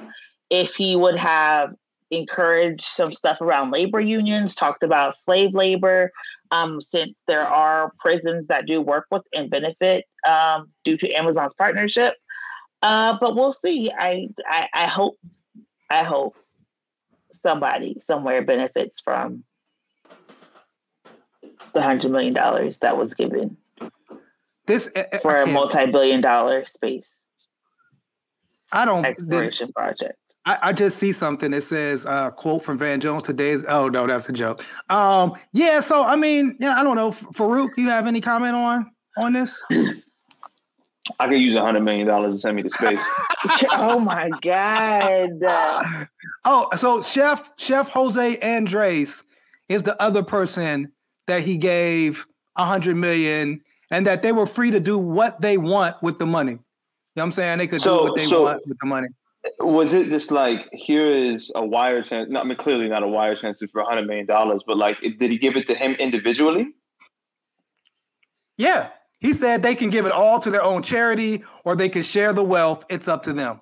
if 0.51 0.75
he 0.75 0.95
would 0.95 1.17
have 1.17 1.71
encouraged 2.11 2.85
some 2.85 3.13
stuff 3.13 3.41
around 3.41 3.71
labor 3.71 4.01
unions, 4.01 4.55
talked 4.55 4.83
about 4.83 5.17
slave 5.17 5.55
labor, 5.55 6.11
um, 6.51 6.81
since 6.81 7.15
there 7.29 7.47
are 7.47 7.93
prisons 7.99 8.47
that 8.49 8.67
do 8.67 8.81
work 8.81 9.07
with 9.11 9.23
and 9.33 9.49
benefit 9.51 10.05
um, 10.27 10.71
due 10.85 10.97
to 10.97 11.11
Amazon's 11.13 11.55
partnership. 11.55 12.15
Uh, 12.83 13.17
but 13.21 13.37
we'll 13.37 13.53
see. 13.65 13.91
I, 13.97 14.29
I 14.47 14.69
I 14.73 14.87
hope 14.87 15.19
I 15.91 16.03
hope 16.03 16.35
somebody 17.43 18.01
somewhere 18.07 18.43
benefits 18.43 19.01
from 19.01 19.45
the 21.75 21.83
hundred 21.83 22.11
million 22.11 22.35
dollars 22.35 22.79
that 22.79 22.97
was 22.97 23.15
given 23.15 23.57
This 24.67 24.89
I- 24.97 25.07
I- 25.13 25.19
for 25.19 25.37
a 25.37 25.47
multi-billion 25.47 26.21
dollar 26.21 26.65
space 26.65 27.09
I 28.73 28.85
don't. 28.85 29.05
exploration 29.05 29.73
project. 29.73 30.17
I, 30.47 30.59
I 30.63 30.73
just 30.73 30.99
see 30.99 31.13
something 31.13 31.51
that 31.51 31.63
says 31.63 32.07
uh, 32.07 32.31
quote 32.31 32.65
from 32.65 32.79
Van 32.79 33.01
Jones 33.01 33.23
today's. 33.25 33.63
Oh 33.69 33.89
no, 33.89 34.07
that's 34.07 34.29
a 34.29 34.33
joke. 34.33 34.65
Um, 34.89 35.35
yeah. 35.53 35.81
So 35.81 36.05
I 36.05 36.17
mean, 36.17 36.57
yeah, 36.59 36.79
I 36.81 36.83
don't 36.83 36.97
know. 36.97 37.13
Farouk, 37.13 37.71
you 37.77 37.89
have 37.89 38.07
any 38.07 38.21
comment 38.21 38.55
on 38.55 38.91
on 39.19 39.33
this? 39.35 39.63
I 41.19 41.29
could 41.29 41.41
use 41.41 41.55
a 41.57 41.61
hundred 41.61 41.81
million 41.81 42.07
dollars 42.07 42.35
to 42.35 42.41
send 42.41 42.57
me 42.57 42.63
to 42.63 42.71
space. 42.71 43.01
oh 43.73 43.99
my 43.99 44.31
god! 44.41 45.31
Oh, 46.45 46.69
so 46.75 47.03
Chef 47.03 47.51
Chef 47.57 47.89
Jose 47.89 48.39
Andres 48.39 49.25
is 49.69 49.83
the 49.83 50.01
other 50.01 50.23
person 50.23 50.91
that 51.27 51.43
he 51.43 51.57
gave 51.59 52.27
a 52.57 52.65
hundred 52.65 52.97
million, 52.97 53.61
and 53.91 54.07
that 54.07 54.23
they 54.23 54.33
were 54.33 54.47
free 54.47 54.71
to 54.71 54.81
do 54.81 54.97
what 54.97 55.41
they 55.41 55.59
want 55.59 56.03
with 56.03 56.19
the 56.19 56.27
money. 56.27 56.53
You 56.53 56.59
know 57.17 57.23
what 57.23 57.25
I'm 57.25 57.33
saying? 57.33 57.59
They 57.59 57.67
could 57.67 57.81
So- 57.81 57.99
do 57.99 58.05
what 58.05 58.17
they 58.17 58.27
so- 58.27 58.43
want 58.45 58.67
with 58.67 58.79
the 58.79 58.87
money. 58.87 59.09
Was 59.61 59.95
it 59.95 60.11
just 60.11 60.31
like 60.31 60.69
here 60.73 61.07
is 61.11 61.51
a 61.55 61.65
wire 61.65 62.03
transfer? 62.03 62.31
No, 62.31 62.41
I 62.41 62.45
mean 62.45 62.59
clearly 62.59 62.89
not 62.89 63.03
a 63.03 63.09
wire 63.09 63.37
transfer 63.37 63.67
for 63.73 63.81
a 63.81 63.87
hundred 63.87 64.07
million 64.07 64.27
dollars, 64.27 64.63
but 64.67 64.77
like, 64.77 64.99
did 65.01 65.31
he 65.31 65.39
give 65.39 65.57
it 65.57 65.67
to 65.69 65.75
him 65.75 65.93
individually? 65.95 66.69
Yeah. 68.59 68.91
He 69.21 69.33
said 69.35 69.63
they 69.63 69.75
can 69.75 69.91
give 69.91 70.07
it 70.07 70.13
all 70.13 70.39
to 70.41 70.51
their 70.51 70.63
own 70.63 70.83
charity 70.83 71.43
or 71.65 71.77
they 71.77 71.89
can 71.89 72.03
share 72.03 72.33
the 72.33 72.43
wealth. 72.45 72.85
It's 72.91 73.09
up 73.09 73.23
to 73.25 73.33
them. 73.33 73.61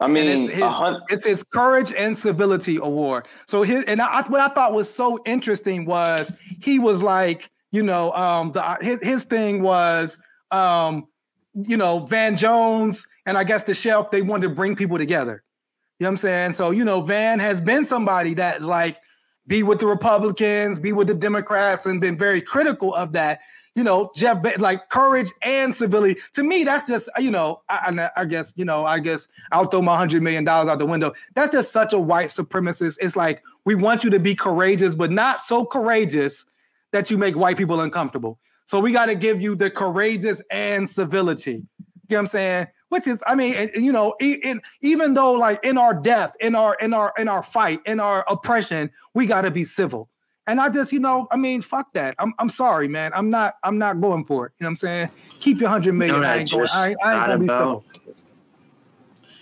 I 0.00 0.06
And 0.06 0.14
mean, 0.14 0.26
it's 0.28 0.52
his, 0.52 0.62
hun- 0.62 1.00
it's 1.10 1.24
his 1.26 1.42
courage 1.42 1.92
and 1.92 2.16
civility 2.16 2.76
award. 2.76 3.28
So 3.46 3.62
his 3.62 3.84
and 3.86 4.00
I, 4.00 4.22
what 4.28 4.40
I 4.40 4.48
thought 4.48 4.72
was 4.72 4.88
so 4.92 5.18
interesting 5.26 5.84
was 5.84 6.32
he 6.62 6.78
was 6.78 7.02
like, 7.02 7.50
you 7.70 7.82
know, 7.82 8.12
um, 8.12 8.52
the 8.52 8.78
his 8.80 8.98
his 9.02 9.24
thing 9.24 9.62
was, 9.62 10.18
um, 10.50 11.06
you 11.54 11.76
know, 11.76 12.00
Van 12.06 12.36
Jones 12.36 13.06
and 13.26 13.36
I 13.36 13.44
guess 13.44 13.62
the 13.62 13.74
shelf. 13.74 14.10
They 14.10 14.22
wanted 14.22 14.48
to 14.48 14.54
bring 14.54 14.76
people 14.76 14.98
together. 14.98 15.42
You 15.98 16.04
know 16.04 16.08
what 16.08 16.12
I'm 16.12 16.16
saying? 16.18 16.52
So 16.52 16.70
you 16.70 16.84
know, 16.84 17.00
Van 17.00 17.38
has 17.38 17.60
been 17.60 17.84
somebody 17.84 18.34
that's 18.34 18.64
like 18.64 18.98
be 19.46 19.62
with 19.62 19.80
the 19.80 19.86
Republicans, 19.86 20.78
be 20.78 20.92
with 20.92 21.08
the 21.08 21.14
Democrats, 21.14 21.86
and 21.86 22.00
been 22.00 22.16
very 22.16 22.40
critical 22.40 22.94
of 22.94 23.12
that. 23.12 23.40
You 23.74 23.84
know, 23.84 24.10
Jeff, 24.14 24.42
Be- 24.42 24.56
like 24.56 24.88
courage 24.88 25.30
and 25.42 25.74
civility. 25.74 26.20
To 26.34 26.42
me, 26.42 26.64
that's 26.64 26.88
just 26.88 27.08
uh, 27.16 27.20
you 27.20 27.30
know, 27.30 27.62
I, 27.68 28.10
I, 28.16 28.24
guess 28.24 28.52
you 28.56 28.64
know, 28.64 28.84
I 28.84 28.98
guess 28.98 29.28
I'll 29.52 29.66
throw 29.66 29.82
my 29.82 29.96
hundred 29.96 30.22
million 30.22 30.44
dollars 30.44 30.68
out 30.68 30.78
the 30.78 30.86
window. 30.86 31.12
That's 31.34 31.52
just 31.52 31.72
such 31.72 31.92
a 31.92 31.98
white 31.98 32.28
supremacist. 32.28 32.98
It's 33.00 33.16
like 33.16 33.42
we 33.64 33.74
want 33.74 34.04
you 34.04 34.10
to 34.10 34.18
be 34.18 34.34
courageous, 34.34 34.94
but 34.94 35.10
not 35.10 35.42
so 35.42 35.64
courageous 35.64 36.44
that 36.92 37.10
you 37.10 37.18
make 37.18 37.36
white 37.36 37.56
people 37.56 37.80
uncomfortable. 37.80 38.38
So 38.70 38.78
we 38.78 38.92
got 38.92 39.06
to 39.06 39.16
give 39.16 39.42
you 39.42 39.56
the 39.56 39.68
courageous 39.68 40.40
and 40.48 40.88
civility. 40.88 41.54
You 41.54 41.58
know 41.58 41.64
what 42.06 42.18
I'm 42.20 42.26
saying? 42.28 42.66
Which 42.90 43.08
is, 43.08 43.20
I 43.26 43.34
mean, 43.34 43.54
and, 43.54 43.68
and, 43.74 43.84
you 43.84 43.90
know, 43.90 44.14
e- 44.22 44.38
in, 44.44 44.62
even 44.80 45.12
though 45.12 45.32
like 45.32 45.58
in 45.64 45.76
our 45.76 45.92
death, 45.92 46.36
in 46.38 46.54
our 46.54 46.76
in 46.80 46.94
our 46.94 47.12
in 47.18 47.26
our 47.26 47.42
fight, 47.42 47.80
in 47.86 47.98
our 47.98 48.24
oppression, 48.28 48.88
we 49.12 49.26
got 49.26 49.40
to 49.40 49.50
be 49.50 49.64
civil. 49.64 50.08
And 50.46 50.60
I 50.60 50.68
just, 50.68 50.92
you 50.92 51.00
know, 51.00 51.26
I 51.32 51.36
mean, 51.36 51.62
fuck 51.62 51.92
that. 51.94 52.14
I'm 52.20 52.32
I'm 52.38 52.48
sorry, 52.48 52.86
man. 52.86 53.10
I'm 53.12 53.28
not 53.28 53.54
I'm 53.64 53.76
not 53.76 54.00
going 54.00 54.24
for 54.24 54.46
it. 54.46 54.52
You 54.60 54.64
know 54.64 54.68
what 54.68 54.70
I'm 54.70 54.76
saying? 54.76 55.10
Keep 55.40 55.58
your 55.58 55.68
hundred 55.68 55.94
million. 55.94 56.20
what 56.20 56.28
I 56.28 56.34
I 56.34 56.36
ain't, 56.38 56.50
going, 56.52 56.68
I, 56.72 56.88
ain't- 56.90 56.98
I 57.04 57.16
ain't 57.16 57.26
gonna 57.26 57.38
be 57.38 57.46
about? 57.46 57.58
civil. 57.58 57.84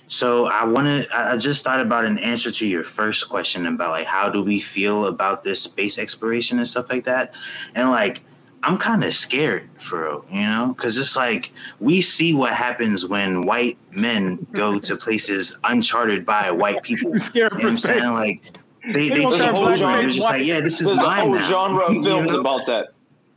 So 0.07 0.47
I 0.47 0.65
want 0.65 0.87
to. 0.87 1.07
I 1.15 1.37
just 1.37 1.65
thought 1.65 1.81
about 1.81 2.07
an 2.07 2.17
answer 2.17 2.51
to 2.51 2.67
your 2.67 2.83
first 2.83 3.29
question 3.29 3.67
about 3.67 3.91
like 3.91 4.07
how 4.07 4.31
do 4.31 4.43
we 4.43 4.59
feel 4.59 5.05
about 5.05 5.45
this 5.45 5.61
space 5.61 5.99
exploration 5.99 6.57
and 6.59 6.67
stuff 6.67 6.89
like 6.89 7.05
that, 7.05 7.35
and 7.75 7.91
like 7.91 8.23
I'm 8.63 8.77
kind 8.79 9.05
of 9.05 9.15
scared 9.15 9.69
for 9.79 10.03
real, 10.05 10.25
you 10.33 10.41
know, 10.41 10.75
because 10.77 10.99
it's 10.99 11.15
like 11.17 11.53
we 11.81 12.01
see 12.01 12.35
what 12.35 12.53
happens 12.53 13.07
when 13.07 13.47
white 13.47 13.79
men 13.93 14.47
go 14.53 14.79
to 14.87 14.97
places 14.97 15.57
uncharted 15.65 16.27
by 16.27 16.51
white 16.51 16.83
people. 16.83 17.13
You 17.13 17.19
scared 17.19 17.53
You 17.53 17.59
know 17.59 17.65
what 17.65 17.73
I'm 17.73 17.79
saying? 17.79 18.13
Like 18.13 18.43
they, 18.85 18.93
They 18.93 19.09
they 19.11 19.15
take 19.23 19.31
start 19.33 19.55
over 19.55 19.77
black 19.77 20.01
they're 20.01 20.09
just 20.09 20.21
like, 20.21 20.45
yeah, 20.45 20.61
this 20.61 20.81
is 20.81 20.87
There's 20.89 20.99
a 20.99 21.03
mine 21.03 21.21
whole 21.21 21.35
now. 21.35 21.49
genre 21.49 21.85
of 21.87 21.95
You 21.97 22.03
films 22.03 22.33
know? 22.33 22.41
about 22.41 22.67
that. 22.67 22.89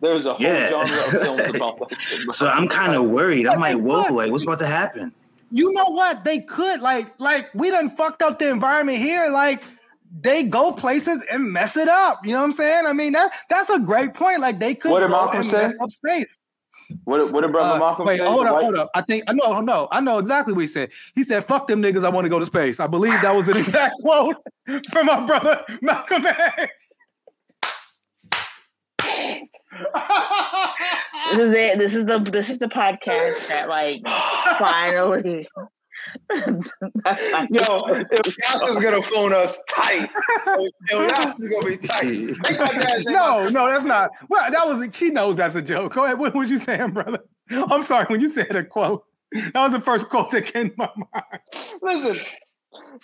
There's 0.02 0.26
a 0.26 0.34
whole 0.34 0.42
Yeah. 0.42 0.70
genre 0.70 1.06
of 1.06 1.12
films 1.12 1.56
about 1.56 1.80
that. 1.90 2.34
So 2.34 2.48
I'm 2.48 2.68
kind 2.68 2.96
of 2.96 3.06
worried. 3.10 3.46
I'm 3.48 3.60
But 3.60 3.76
like, 3.76 3.78
whoa, 3.78 4.04
could. 4.06 4.16
like 4.16 4.32
what's 4.32 4.44
about 4.44 4.60
to 4.60 4.68
happen? 4.68 5.14
you 5.54 5.72
know 5.74 5.90
what? 5.90 6.24
They 6.24 6.40
could 6.40 6.80
like 6.82 7.14
like 7.20 7.54
we 7.54 7.70
done 7.70 7.90
fucked 7.90 8.22
up 8.24 8.40
the 8.40 8.50
environment 8.50 8.98
here. 9.00 9.28
Like 9.30 9.62
they 10.20 10.44
go 10.44 10.72
places 10.74 11.20
and 11.32 11.52
mess 11.54 11.78
it 11.78 11.88
up. 11.88 12.20
You 12.26 12.34
know 12.34 12.40
what 12.40 12.46
I'm 12.46 12.52
saying? 12.52 12.86
I 12.86 12.94
mean 12.94 13.14
that 13.14 13.32
that's 13.50 13.70
a 13.70 13.80
great 13.80 14.14
point. 14.14 14.40
Like 14.40 14.60
they 14.60 14.76
could 14.76 14.92
What 14.92 15.00
did 15.00 15.08
go 15.08 15.14
Malcolm 15.14 15.38
and 15.38 15.46
say? 15.48 15.62
mess 15.64 15.76
up 15.82 15.90
space. 15.90 16.38
What 17.06 17.20
did- 17.20 17.32
what 17.32 17.42
did 17.42 17.54
brother 17.54 17.76
Uh, 17.76 17.80
Malcolm 17.80 18.06
wait, 18.06 18.20
say? 18.20 18.26
hold 18.26 18.46
up, 18.46 18.62
hold 18.62 18.76
up. 18.76 18.90
I 18.94 19.02
think 19.02 19.24
I 19.28 19.34
know, 19.34 19.62
no, 19.62 19.88
I 19.94 20.02
know 20.02 20.18
exactly 20.18 20.54
what 20.54 20.60
he 20.62 20.68
said. 20.68 20.90
He 21.16 21.24
said, 21.24 21.46
"Fuck 21.46 21.68
them 21.68 21.82
niggas, 21.82 22.04
I 22.04 22.10
want 22.10 22.26
to 22.26 22.30
go 22.30 22.40
to 22.40 22.46
space." 22.46 22.82
I 22.82 22.88
believe 22.88 23.14
that 23.22 23.34
was 23.34 23.48
an 23.48 23.56
exact 23.66 23.96
quote 24.02 24.36
from 24.92 25.06
my 25.06 25.22
brother 25.26 25.64
Malcolm 25.82 26.26
X. 26.26 26.92
This 31.32 31.38
is 31.40 31.56
it. 31.56 31.78
This 31.78 31.96
is 31.96 32.06
the 32.06 32.20
this 32.20 32.50
is 32.50 32.58
the 32.58 32.68
podcast 32.68 33.48
that 33.48 33.70
like 33.70 34.02
finally. 34.60 35.48
Yo, 36.32 36.46
Yas 37.52 38.62
is 38.70 38.80
gonna 38.80 39.02
phone 39.02 39.34
us 39.34 39.58
tight, 39.70 40.10
oh, 40.48 40.70
yo, 40.90 41.02
Yas 41.08 41.40
is 41.40 41.50
gonna 41.50 41.66
be 41.66 41.78
tight. 41.78 42.02
They 42.44 42.58
got 42.58 42.74
that- 42.76 43.04
they 43.06 43.12
no, 43.14 43.48
no, 43.50 43.68
that's 43.70 43.84
not. 43.86 44.12
Well, 44.30 44.50
that 44.52 44.68
was. 44.68 44.88
She 44.94 45.10
knows 45.10 45.36
that's 45.36 45.56
a 45.56 45.62
joke. 45.62 45.94
Go 45.94 46.06
ahead. 46.06 46.18
What 46.20 46.34
was 46.36 46.50
you 46.50 46.58
saying, 46.58 46.92
brother? 46.92 47.20
I'm 47.50 47.82
sorry 47.84 48.06
when 48.10 48.22
you 48.22 48.28
said 48.30 48.56
a 48.56 48.64
quote. 48.64 49.04
That 49.34 49.54
was 49.56 49.72
the 49.72 49.82
first 49.82 50.10
quote 50.10 50.32
that 50.32 50.46
came 50.46 50.70
to 50.72 50.76
my 50.78 50.90
mind. 51.14 51.42
Listen, 51.82 52.26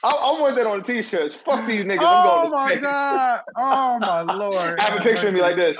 I, 0.04 0.10
I 0.10 0.40
want 0.42 0.56
that 0.58 0.68
on 0.68 0.84
t-shirts. 0.84 1.36
Fuck 1.36 1.66
these 1.68 1.86
niggas. 1.86 2.00
I'm 2.02 2.26
Oh 2.26 2.48
going 2.48 2.50
to 2.50 2.56
oh, 2.56 2.58
my 2.58 2.70
space. 2.72 2.82
god! 2.82 3.42
Oh 3.56 4.00
my 4.00 4.22
lord! 4.34 4.80
I 4.80 4.90
have 4.90 5.00
a 5.00 5.04
picture 5.04 5.28
of 5.30 5.34
me 5.34 5.42
like 5.42 5.56
this. 5.56 5.78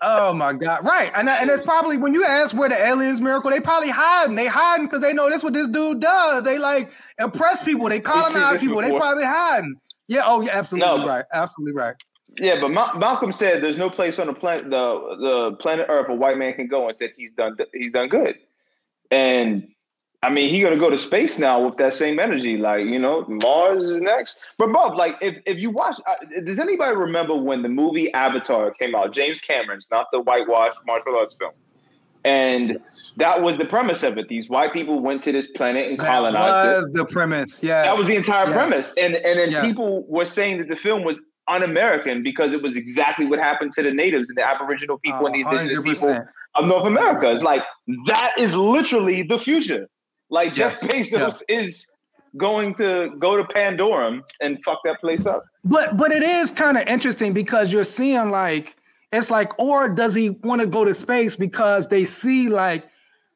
Oh 0.00 0.32
my 0.32 0.52
god! 0.52 0.84
Right, 0.84 1.10
and 1.14 1.28
and 1.28 1.50
it's 1.50 1.62
probably 1.62 1.96
when 1.96 2.14
you 2.14 2.24
ask 2.24 2.54
where 2.54 2.68
the 2.68 2.78
aliens 2.78 3.20
miracle, 3.20 3.50
they 3.50 3.60
probably 3.60 3.90
hiding. 3.90 4.36
They 4.36 4.46
hiding 4.46 4.86
because 4.86 5.00
they 5.00 5.12
know 5.12 5.28
that's 5.28 5.42
what 5.42 5.52
this 5.52 5.68
dude 5.68 6.00
does. 6.00 6.44
They 6.44 6.58
like 6.58 6.90
impress 7.18 7.62
people. 7.62 7.88
They 7.88 8.00
colonize 8.00 8.60
people. 8.60 8.80
They 8.80 8.90
probably 8.90 9.24
hiding. 9.24 9.76
Yeah. 10.08 10.22
Oh, 10.24 10.40
yeah. 10.40 10.56
Absolutely 10.56 10.98
No. 10.98 11.06
right. 11.06 11.24
Absolutely 11.32 11.74
right. 11.74 11.94
Yeah, 12.38 12.60
but 12.60 12.70
Ma- 12.70 12.96
Malcolm 12.96 13.32
said 13.32 13.62
there's 13.62 13.76
no 13.76 13.90
place 13.90 14.18
on 14.18 14.26
the 14.26 14.32
planet 14.32 14.64
the 14.64 15.16
the 15.20 15.56
planet 15.60 15.86
Earth 15.88 16.08
a 16.08 16.14
white 16.14 16.38
man 16.38 16.54
can 16.54 16.66
go 16.66 16.86
and 16.86 16.96
said 16.96 17.10
he's 17.16 17.32
done 17.32 17.56
he's 17.74 17.92
done 17.92 18.08
good. 18.08 18.36
And 19.10 19.68
I 20.24 20.30
mean, 20.30 20.54
he 20.54 20.60
gonna 20.62 20.76
go 20.76 20.88
to 20.88 20.98
space 20.98 21.36
now 21.38 21.64
with 21.64 21.76
that 21.78 21.94
same 21.94 22.20
energy. 22.20 22.56
Like 22.56 22.86
you 22.86 22.98
know, 22.98 23.24
Mars 23.28 23.88
is 23.88 24.00
next. 24.00 24.36
But 24.56 24.72
Bob, 24.72 24.96
like 24.96 25.16
if 25.20 25.36
if 25.46 25.58
you 25.58 25.70
watch, 25.70 26.00
uh, 26.06 26.14
does 26.44 26.58
anybody 26.60 26.96
remember 26.96 27.34
when 27.34 27.62
the 27.62 27.68
movie 27.68 28.12
Avatar 28.14 28.70
came 28.72 28.94
out? 28.94 29.12
James 29.12 29.40
Cameron's, 29.40 29.88
not 29.90 30.06
the 30.12 30.20
whitewash 30.20 30.74
martial 30.86 31.16
arts 31.16 31.34
film. 31.38 31.52
And 32.24 32.78
that 33.16 33.42
was 33.42 33.58
the 33.58 33.64
premise 33.64 34.04
of 34.04 34.16
it. 34.16 34.28
These 34.28 34.48
white 34.48 34.72
people 34.72 35.00
went 35.00 35.24
to 35.24 35.32
this 35.32 35.48
planet 35.48 35.90
and 35.90 35.98
That 35.98 36.06
colonized 36.06 36.66
it. 36.66 36.76
was 36.76 36.88
the 36.92 37.04
premise. 37.04 37.60
Yeah. 37.60 37.82
That 37.82 37.98
was 37.98 38.06
the 38.06 38.14
entire 38.14 38.46
Yes. 38.46 38.54
premise. 38.54 38.94
And 38.96 39.16
and 39.16 39.40
then 39.40 39.50
Yes. 39.50 39.66
people 39.66 40.04
were 40.06 40.24
saying 40.24 40.58
that 40.58 40.68
the 40.68 40.76
film 40.76 41.02
was 41.02 41.20
un-American 41.48 42.22
because 42.22 42.52
it 42.52 42.62
was 42.62 42.76
exactly 42.76 43.26
what 43.26 43.40
happened 43.40 43.72
to 43.72 43.82
the 43.82 43.90
natives 43.90 44.28
and 44.28 44.38
the 44.38 44.46
Aboriginal 44.48 44.98
people 45.00 45.26
and 45.26 45.34
the 45.34 45.40
indigenous 45.40 45.80
people 45.80 46.10
100%. 46.10 46.28
of 46.54 46.66
North 46.66 46.86
America. 46.86 47.32
It's 47.32 47.42
like 47.42 47.62
that 48.06 48.30
is 48.38 48.54
literally 48.54 49.24
the 49.24 49.38
future. 49.40 49.88
Like 50.32 50.54
Jeff 50.54 50.82
Yes, 50.82 51.12
Bezos 51.12 51.42
is 51.46 51.86
going 52.38 52.74
to 52.76 53.14
go 53.18 53.36
to 53.36 53.44
Pandorum 53.44 54.22
and 54.40 54.58
fuck 54.64 54.80
that 54.84 54.98
place 55.00 55.26
up. 55.26 55.44
But 55.62 55.98
but 55.98 56.10
it 56.10 56.22
is 56.22 56.50
kind 56.50 56.78
of 56.78 56.88
interesting 56.88 57.34
because 57.34 57.70
you're 57.70 57.84
seeing 57.84 58.30
like 58.30 58.74
it's 59.12 59.30
like, 59.30 59.56
or 59.58 59.90
does 59.90 60.14
he 60.14 60.30
want 60.30 60.62
to 60.62 60.66
go 60.66 60.86
to 60.86 60.94
space 60.94 61.36
because 61.36 61.86
they 61.86 62.06
see 62.06 62.48
like 62.48 62.86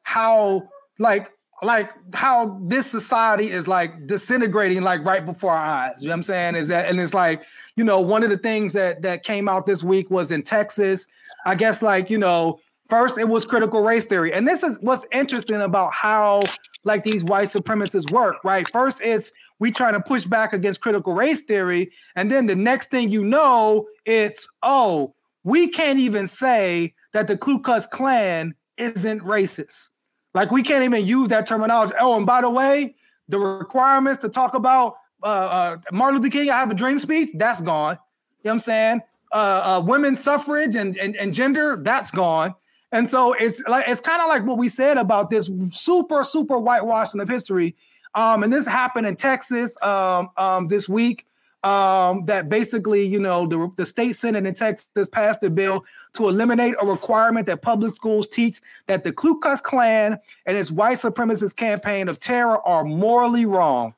how 0.01 0.67
like 0.97 1.31
like 1.61 1.91
how 2.15 2.59
this 2.63 2.87
society 2.87 3.51
is 3.51 3.67
like 3.67 4.07
disintegrating 4.07 4.81
like 4.81 5.05
right 5.05 5.23
before 5.23 5.51
our 5.51 5.65
eyes. 5.65 5.93
You 5.99 6.07
know 6.07 6.13
what 6.13 6.17
I'm 6.17 6.23
saying? 6.23 6.55
Is 6.55 6.67
that 6.69 6.89
and 6.89 6.99
it's 6.99 7.13
like, 7.13 7.43
you 7.75 7.83
know, 7.83 7.99
one 7.99 8.23
of 8.23 8.31
the 8.31 8.39
things 8.39 8.73
that 8.73 9.03
that 9.03 9.23
came 9.23 9.47
out 9.47 9.67
this 9.67 9.83
week 9.83 10.09
was 10.09 10.31
in 10.31 10.41
Texas. 10.41 11.07
I 11.45 11.53
guess 11.53 11.83
like, 11.83 12.09
you 12.09 12.17
know, 12.17 12.59
first 12.89 13.17
it 13.17 13.27
was 13.27 13.45
critical 13.45 13.81
race 13.81 14.05
theory. 14.05 14.33
And 14.33 14.47
this 14.47 14.63
is 14.63 14.77
what's 14.81 15.05
interesting 15.11 15.61
about 15.61 15.93
how 15.93 16.41
like 16.83 17.03
these 17.03 17.23
white 17.23 17.49
supremacists 17.49 18.11
work, 18.11 18.37
right? 18.43 18.67
First 18.71 19.01
it's 19.01 19.31
we 19.59 19.71
trying 19.71 19.93
to 19.93 19.99
push 19.99 20.25
back 20.25 20.53
against 20.53 20.81
critical 20.81 21.13
race 21.13 21.41
theory. 21.41 21.91
And 22.15 22.31
then 22.31 22.45
the 22.45 22.55
next 22.55 22.91
thing 22.91 23.09
you 23.09 23.23
know, 23.23 23.87
it's, 24.05 24.47
oh, 24.63 25.13
we 25.43 25.67
can't 25.67 25.99
even 25.99 26.27
say 26.27 26.93
that 27.13 27.27
the 27.27 27.37
Ku 27.37 27.59
Klux 27.59 27.87
Klan 27.87 28.53
isn't 28.77 29.21
racist. 29.21 29.87
Like 30.33 30.51
we 30.51 30.61
can't 30.61 30.83
even 30.83 31.05
use 31.05 31.29
that 31.29 31.47
terminology. 31.47 31.93
Oh, 31.99 32.15
and 32.15 32.25
by 32.25 32.41
the 32.41 32.49
way, 32.49 32.95
the 33.29 33.39
requirements 33.39 34.21
to 34.21 34.29
talk 34.29 34.53
about 34.53 34.97
uh, 35.23 35.27
uh, 35.27 35.77
Martin 35.91 36.21
Luther 36.21 36.31
King, 36.31 36.49
I 36.49 36.59
have 36.59 36.69
a 36.69 36.75
dream 36.75 36.99
speech, 36.99 37.29
that's 37.35 37.61
gone. 37.61 37.95
You 38.43 38.49
know 38.49 38.51
what 38.51 38.53
I'm 38.53 38.59
saying? 38.59 39.01
Uh, 39.33 39.35
uh, 39.35 39.83
women's 39.85 40.23
suffrage 40.23 40.75
and, 40.75 40.95
and, 40.97 41.15
and 41.15 41.33
gender, 41.33 41.79
that's 41.81 42.11
gone. 42.11 42.53
And 42.91 43.09
so 43.09 43.33
it's 43.33 43.61
like 43.67 43.85
it's 43.87 44.01
kind 44.01 44.21
of 44.21 44.29
like 44.29 44.45
what 44.45 44.57
we 44.57 44.69
said 44.69 44.97
about 44.97 45.29
this 45.29 45.49
super, 45.71 46.23
super 46.23 46.57
whitewashing 46.57 47.19
of 47.19 47.27
history. 47.27 47.75
Um, 48.15 48.43
and 48.43 48.51
this 48.51 48.65
happened 48.65 49.07
in 49.07 49.15
Texas 49.15 49.75
um, 49.81 50.29
um, 50.37 50.67
this 50.67 50.87
week. 50.87 51.25
Um, 51.63 52.23
that 52.27 52.49
basically, 52.49 53.05
you 53.05 53.19
know, 53.19 53.45
the, 53.47 53.69
the 53.77 53.85
state 53.85 54.15
senate 54.15 54.45
in 54.45 54.53
Texas 54.53 55.07
passed 55.11 55.43
a 55.43 55.49
bill 55.49 55.83
to 56.13 56.29
eliminate 56.29 56.75
a 56.79 56.85
requirement 56.85 57.47
that 57.47 57.61
public 57.61 57.93
schools 57.95 58.27
teach 58.27 58.61
that 58.85 59.03
the 59.03 59.11
Ku 59.11 59.39
Klux 59.39 59.59
Klan 59.59 60.19
and 60.45 60.55
its 60.55 60.71
white 60.71 60.99
supremacist 60.99 61.55
campaign 61.55 62.07
of 62.07 62.19
terror 62.19 62.65
are 62.65 62.85
morally 62.85 63.45
wrong. 63.45 63.95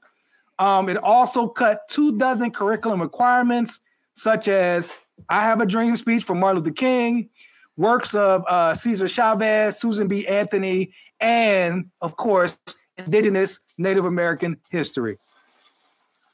Um, 0.57 0.89
it 0.89 0.97
also 0.97 1.47
cut 1.47 1.87
two 1.89 2.17
dozen 2.17 2.49
curriculum 2.51 3.01
requirements, 3.01 3.81
such 4.15 4.47
as 4.47 4.91
I 5.27 5.43
Have 5.43 5.61
a 5.61 5.65
Dream 5.65 5.95
speech 5.97 6.23
from 6.23 6.39
Martin 6.39 6.63
Luther 6.63 6.73
King, 6.73 7.29
works 7.79 8.13
of 8.13 8.43
uh, 8.47 8.75
Cesar 8.75 9.07
Chavez, 9.07 9.79
Susan 9.79 10.07
B. 10.07 10.27
Anthony, 10.27 10.91
and 11.19 11.85
of 12.01 12.17
course, 12.17 12.55
indigenous 12.97 13.59
Native 13.77 14.05
American 14.05 14.57
history. 14.69 15.17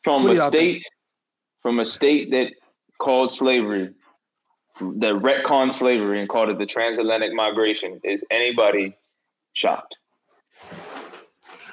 From 0.03 0.27
a 0.27 0.47
state 0.47 0.84
from 1.62 1.79
a 1.79 1.86
state 1.86 2.31
that 2.31 2.51
called 2.99 3.31
slavery 3.31 3.93
the 4.79 5.17
retcon 5.17 5.73
slavery 5.73 6.19
and 6.19 6.27
called 6.27 6.49
it 6.49 6.58
the 6.58 6.65
transatlantic 6.65 7.34
migration. 7.34 7.99
Is 8.03 8.23
anybody 8.29 8.95
shocked? 9.53 9.95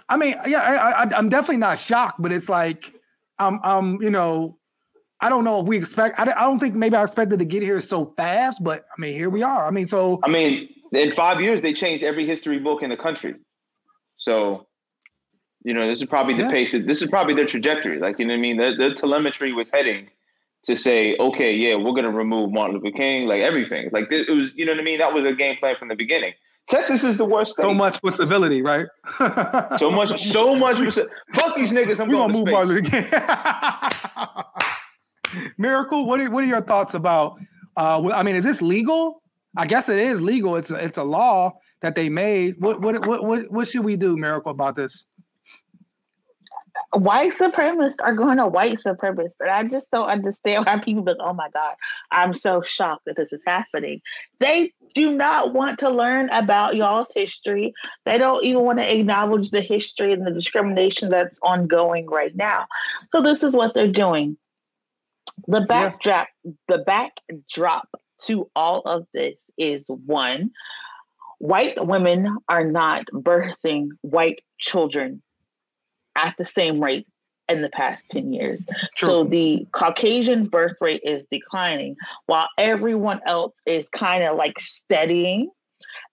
I 0.09 0.17
mean, 0.17 0.37
yeah, 0.47 0.61
I, 0.61 1.03
I, 1.03 1.17
I'm 1.17 1.29
definitely 1.29 1.57
not 1.57 1.79
shocked, 1.79 2.21
but 2.21 2.33
it's 2.33 2.49
like, 2.49 2.95
um, 3.39 3.61
um, 3.65 3.99
you 4.01 4.11
know, 4.11 4.57
I 5.23 5.29
don't 5.29 5.45
know 5.45 5.61
if 5.61 5.67
we 5.67 5.77
expect. 5.79 6.19
I, 6.19 6.25
I 6.25 6.43
don't 6.43 6.59
think 6.59 6.75
maybe 6.75 6.97
I 6.97 7.05
expected 7.05 7.39
to 7.39 7.45
get 7.45 7.63
here 7.63 7.81
so 7.81 8.13
fast, 8.17 8.63
but 8.63 8.85
I 8.97 9.01
mean, 9.01 9.15
here 9.15 9.31
we 9.31 9.43
are. 9.43 9.67
I 9.67 9.71
mean, 9.71 9.87
so 9.87 10.19
I 10.25 10.29
mean, 10.29 10.69
in 10.93 11.13
five 11.13 11.41
years, 11.41 11.63
they 11.63 11.73
changed 11.73 12.03
every 12.03 12.27
history 12.27 12.59
book 12.59 12.83
in 12.83 12.91
the 12.91 12.97
country. 12.97 13.37
So, 14.17 14.67
you 15.65 15.75
know, 15.75 15.87
this 15.89 16.01
is 16.03 16.09
probably 16.09 16.35
the 16.35 16.43
Yeah. 16.43 16.51
pace. 16.51 16.73
This 16.73 17.03
is 17.03 17.09
probably 17.09 17.35
their 17.35 17.47
trajectory. 17.47 18.01
Like, 18.01 18.19
you 18.19 18.27
know 18.27 18.35
what 18.35 18.39
I 18.39 18.43
mean? 18.43 18.57
The, 18.57 18.75
the 18.77 18.95
telemetry 18.95 19.53
was 19.53 19.69
heading 19.73 20.09
to 20.67 20.77
say, 20.77 21.17
okay, 21.19 21.55
yeah, 21.55 21.77
we're 21.77 21.93
going 21.93 22.05
to 22.05 22.11
remove 22.11 22.53
Martin 22.53 22.77
Luther 22.77 22.97
King, 22.97 23.27
like 23.27 23.43
everything. 23.43 23.91
Like, 23.93 24.11
it 24.11 24.31
was, 24.31 24.53
you 24.57 24.67
know 24.67 24.73
what 24.73 24.81
I 24.81 24.85
mean? 24.85 24.99
That 24.99 25.13
was 25.15 25.25
a 25.25 25.33
game 25.33 25.57
plan 25.57 25.77
from 25.79 25.89
the 25.89 25.97
beginning. 25.97 26.35
Texas 26.69 27.03
is 27.05 27.17
the 27.17 27.25
worst 27.25 27.53
state. 27.53 27.63
so 27.63 27.75
much 27.75 27.99
for 28.01 28.11
civility, 28.13 28.63
right? 28.63 28.87
So 29.79 29.91
much, 29.91 30.23
so 30.31 30.55
much. 30.55 30.79
Fuck 31.35 31.57
these 31.57 31.73
niggas. 31.73 31.99
I'm 32.01 32.09
we 32.09 32.15
going 32.15 32.31
gonna 32.31 32.33
to 32.33 32.39
move 32.39 32.49
space. 32.49 32.53
Martin 32.53 32.75
Luther 32.75 32.91
King. 32.91 34.33
Miracle. 35.59 36.07
What 36.07 36.21
are 36.21 36.31
what 36.31 36.45
are 36.45 36.47
your 36.47 36.63
thoughts 36.63 36.95
about? 36.95 37.39
Uh, 37.77 38.11
I 38.13 38.23
mean, 38.23 38.37
is 38.37 38.45
this 38.45 38.63
legal? 38.63 39.23
I 39.57 39.67
guess 39.67 39.89
it 39.89 39.99
is 39.99 40.23
legal. 40.23 40.57
It's 40.57 40.71
a, 40.71 40.77
it's 40.77 40.99
a 40.99 41.03
law 41.03 41.53
that 41.83 41.95
they 41.95 42.09
made. 42.09 42.57
What 42.59 42.81
what 42.81 43.07
what 43.07 43.25
what, 43.25 43.51
what 43.51 43.69
should 43.69 43.85
we 43.85 43.97
do, 43.97 44.17
Miracle, 44.17 44.53
about 44.53 44.77
this? 44.77 45.05
white 46.93 47.33
supremacists 47.33 47.97
are 48.01 48.15
going 48.15 48.37
to 48.37 48.47
white 48.47 48.79
supremacists. 48.79 49.41
And 49.41 49.51
I 49.51 49.65
just 49.65 49.91
don't 49.91 50.09
understand 50.09 50.67
why 50.67 50.79
people 50.79 51.05
like, 51.05 51.17
oh 51.21 51.33
my 51.33 51.49
God, 51.53 51.75
I'm 52.11 52.37
so 52.37 52.63
shocked 52.65 53.05
that 53.07 53.17
this 53.17 53.33
is 53.33 53.41
happening. 53.47 54.01
They 54.41 54.73
do 54.95 55.13
not 55.13 55.55
want 55.55 55.79
to 55.81 55.91
learn 55.91 56.29
about 56.31 56.77
y'all's 56.77 57.09
history. 57.15 57.73
They 58.05 58.19
don't 58.19 58.45
even 58.45 58.63
want 58.63 58.79
to 58.79 58.95
acknowledge 58.95 59.51
the 59.51 59.63
history 59.63 60.13
and 60.13 60.27
the 60.27 60.33
discrimination 60.33 61.09
that's 61.09 61.39
ongoing 61.43 62.07
right 62.07 62.35
now. 62.35 62.67
So 63.11 63.23
this 63.23 63.43
is 63.43 63.55
what 63.55 63.75
they're 63.75 63.89
doing. 63.89 64.37
The 65.47 65.63
backdrop, 65.63 66.29
the 66.69 66.79
backdrop 66.79 67.89
to 68.25 68.51
all 68.55 68.83
of 68.83 69.07
this 69.13 69.37
is 69.59 69.83
one, 69.87 70.51
white 71.39 71.85
women 71.85 72.39
are 72.49 72.65
not 72.65 73.05
birthing 73.13 73.89
white 74.03 74.41
children 74.59 75.23
at 76.15 76.35
the 76.39 76.47
same 76.47 76.83
rate 76.83 77.07
in 77.49 77.63
the 77.63 77.69
past 77.69 78.07
10 78.11 78.33
years. 78.33 78.63
So 78.97 79.25
the 79.25 79.67
Caucasian 79.73 80.47
birth 80.47 80.77
rate 80.81 81.03
is 81.05 81.25
declining 81.31 81.97
while 82.27 82.49
everyone 82.59 83.21
else 83.27 83.55
is 83.67 83.87
kind 83.89 84.25
of 84.25 84.37
like 84.37 84.59
steadying. 84.61 85.51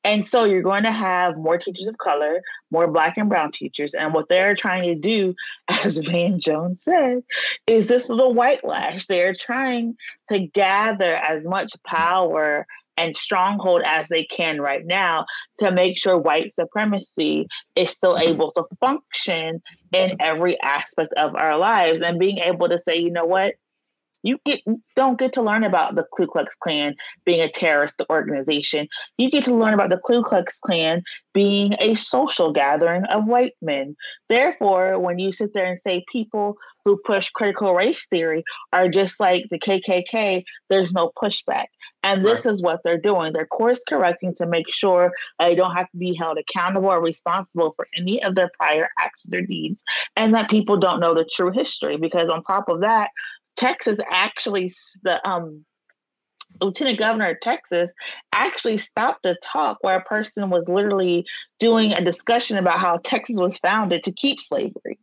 And 0.04 0.28
so 0.28 0.46
you're 0.46 0.62
going 0.62 0.84
to 0.84 0.92
have 0.92 1.38
more 1.38 1.58
teachers 1.58 1.88
of 1.88 1.98
color, 1.98 2.42
more 2.72 2.88
black 2.88 3.18
and 3.18 3.28
brown 3.28 3.52
teachers. 3.52 3.94
And 3.94 4.14
what 4.14 4.30
they're 4.30 4.56
trying 4.56 4.84
to 4.84 4.96
do, 4.96 5.36
as 5.68 5.98
Van 5.98 6.40
Jones 6.40 6.80
said, 6.84 7.24
is 7.68 7.88
this 7.88 8.10
little 8.10 8.34
white 8.34 8.64
lash. 8.64 9.08
They're 9.08 9.34
trying 9.34 9.98
to 10.30 10.40
gather 10.40 11.16
as 11.16 11.44
much 11.44 11.74
power 11.86 12.66
and 13.00 13.16
stronghold 13.16 13.82
as 13.86 14.10
they 14.10 14.26
can 14.26 14.60
right 14.60 14.86
now 14.86 15.26
to 15.60 15.72
make 15.72 15.98
sure 15.98 16.18
white 16.18 16.54
supremacy 16.56 17.48
is 17.76 17.90
still 17.90 18.18
able 18.18 18.52
to 18.52 18.66
function 18.82 19.62
in 19.94 20.18
every 20.20 20.60
aspect 20.60 21.14
of 21.16 21.34
our 21.34 21.58
lives 21.58 22.02
and 22.02 22.20
being 22.20 22.40
able 22.40 22.68
to 22.68 22.82
say, 22.86 22.98
you 22.98 23.10
know 23.10 23.26
what? 23.26 23.56
You 24.24 24.40
get 24.46 24.62
don't 24.96 25.20
get 25.20 25.34
to 25.34 25.42
learn 25.42 25.64
about 25.64 25.96
the 25.96 26.06
Ku 26.16 26.28
Klux 26.28 26.56
Klan 26.56 26.96
being 27.26 27.42
a 27.42 27.52
terrorist 27.52 28.02
organization. 28.10 28.88
You 29.18 29.32
get 29.32 29.46
to 29.46 29.56
learn 29.56 29.74
about 29.74 29.90
the 29.90 29.98
Ku 29.98 30.24
Klux 30.24 30.60
Klan 30.60 31.04
being 31.34 31.76
a 31.80 31.96
social 31.96 32.52
gathering 32.52 33.06
of 33.06 33.26
white 33.26 33.54
men. 33.62 33.96
Therefore, 34.28 35.00
when 35.00 35.20
you 35.20 35.32
sit 35.32 35.54
there 35.54 35.66
and 35.72 35.80
say 35.86 36.04
people 36.12 36.58
who 36.86 37.00
push 37.06 37.30
critical 37.30 37.74
race 37.74 38.08
theory 38.10 38.44
are 38.74 38.90
just 38.90 39.20
like 39.20 39.46
the 39.50 39.60
KKK, 39.60 40.44
there's 40.70 40.92
no 40.92 41.12
pushback. 41.22 41.66
And 42.04 42.26
this 42.26 42.46
Right. 42.46 42.54
is 42.54 42.62
what 42.64 42.82
they're 42.84 42.98
doing. 42.98 43.34
They're 43.34 43.46
course 43.46 43.82
correcting 43.88 44.34
to 44.36 44.46
make 44.46 44.74
sure 44.74 45.12
they 45.38 45.54
don't 45.56 45.76
have 45.76 45.90
to 45.92 45.98
be 45.98 46.16
held 46.16 46.38
accountable 46.38 46.90
or 46.90 47.02
responsible 47.02 47.74
for 47.76 47.88
any 47.98 48.24
of 48.24 48.36
their 48.36 48.50
prior 48.58 48.90
actions 48.98 49.34
or 49.34 49.42
deeds, 49.42 49.82
and 50.16 50.34
that 50.34 50.50
people 50.50 50.78
don't 50.78 51.02
know 51.02 51.14
the 51.14 51.26
true 51.26 51.52
history. 51.52 51.98
Because 51.98 52.30
on 52.30 52.42
top 52.44 52.70
of 52.70 52.80
that, 52.82 53.10
Texas 53.60 54.00
actually 54.10 54.72
the 55.04 55.28
um 55.28 55.66
lieutenant 56.62 56.98
governor 56.98 57.32
of 57.32 57.40
Texas 57.42 57.92
actually 58.32 58.78
stopped 58.78 59.26
a 59.26 59.36
talk 59.44 59.78
where 59.82 59.98
a 59.98 60.04
person 60.04 60.50
was 60.50 60.64
literally 60.68 61.26
doing 61.60 61.92
a 61.92 62.04
discussion 62.04 62.58
about 62.58 62.80
how 62.80 62.98
Texas 63.04 63.38
was 63.40 63.60
founded 63.60 64.04
to 64.04 64.12
keep 64.12 64.40
slavery. 64.40 64.98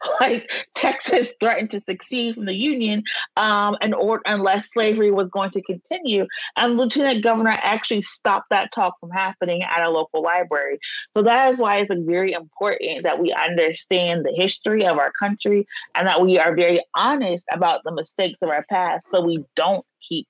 Like 0.20 0.50
Texas 0.74 1.32
threatened 1.40 1.70
to 1.72 1.80
secede 1.80 2.34
from 2.34 2.46
the 2.46 2.54
Union, 2.54 3.02
um, 3.36 3.76
and 3.80 3.94
or 3.94 4.22
unless 4.26 4.70
slavery 4.72 5.10
was 5.10 5.28
going 5.28 5.50
to 5.52 5.62
continue, 5.62 6.26
and 6.56 6.76
Lieutenant 6.76 7.22
Governor 7.22 7.58
actually 7.62 8.02
stopped 8.02 8.50
that 8.50 8.72
talk 8.72 8.98
from 9.00 9.10
happening 9.10 9.62
at 9.62 9.84
a 9.84 9.90
local 9.90 10.22
library. 10.22 10.78
So 11.14 11.22
that 11.22 11.54
is 11.54 11.60
why 11.60 11.78
it's 11.78 11.92
very 11.94 12.32
important 12.32 13.04
that 13.04 13.20
we 13.20 13.32
understand 13.32 14.24
the 14.24 14.32
history 14.34 14.86
of 14.86 14.98
our 14.98 15.12
country 15.18 15.66
and 15.94 16.06
that 16.06 16.22
we 16.22 16.38
are 16.38 16.54
very 16.54 16.84
honest 16.94 17.44
about 17.52 17.82
the 17.84 17.92
mistakes 17.92 18.38
of 18.42 18.48
our 18.48 18.64
past, 18.68 19.04
so 19.10 19.20
we 19.20 19.44
don't 19.54 19.84
keep 20.06 20.26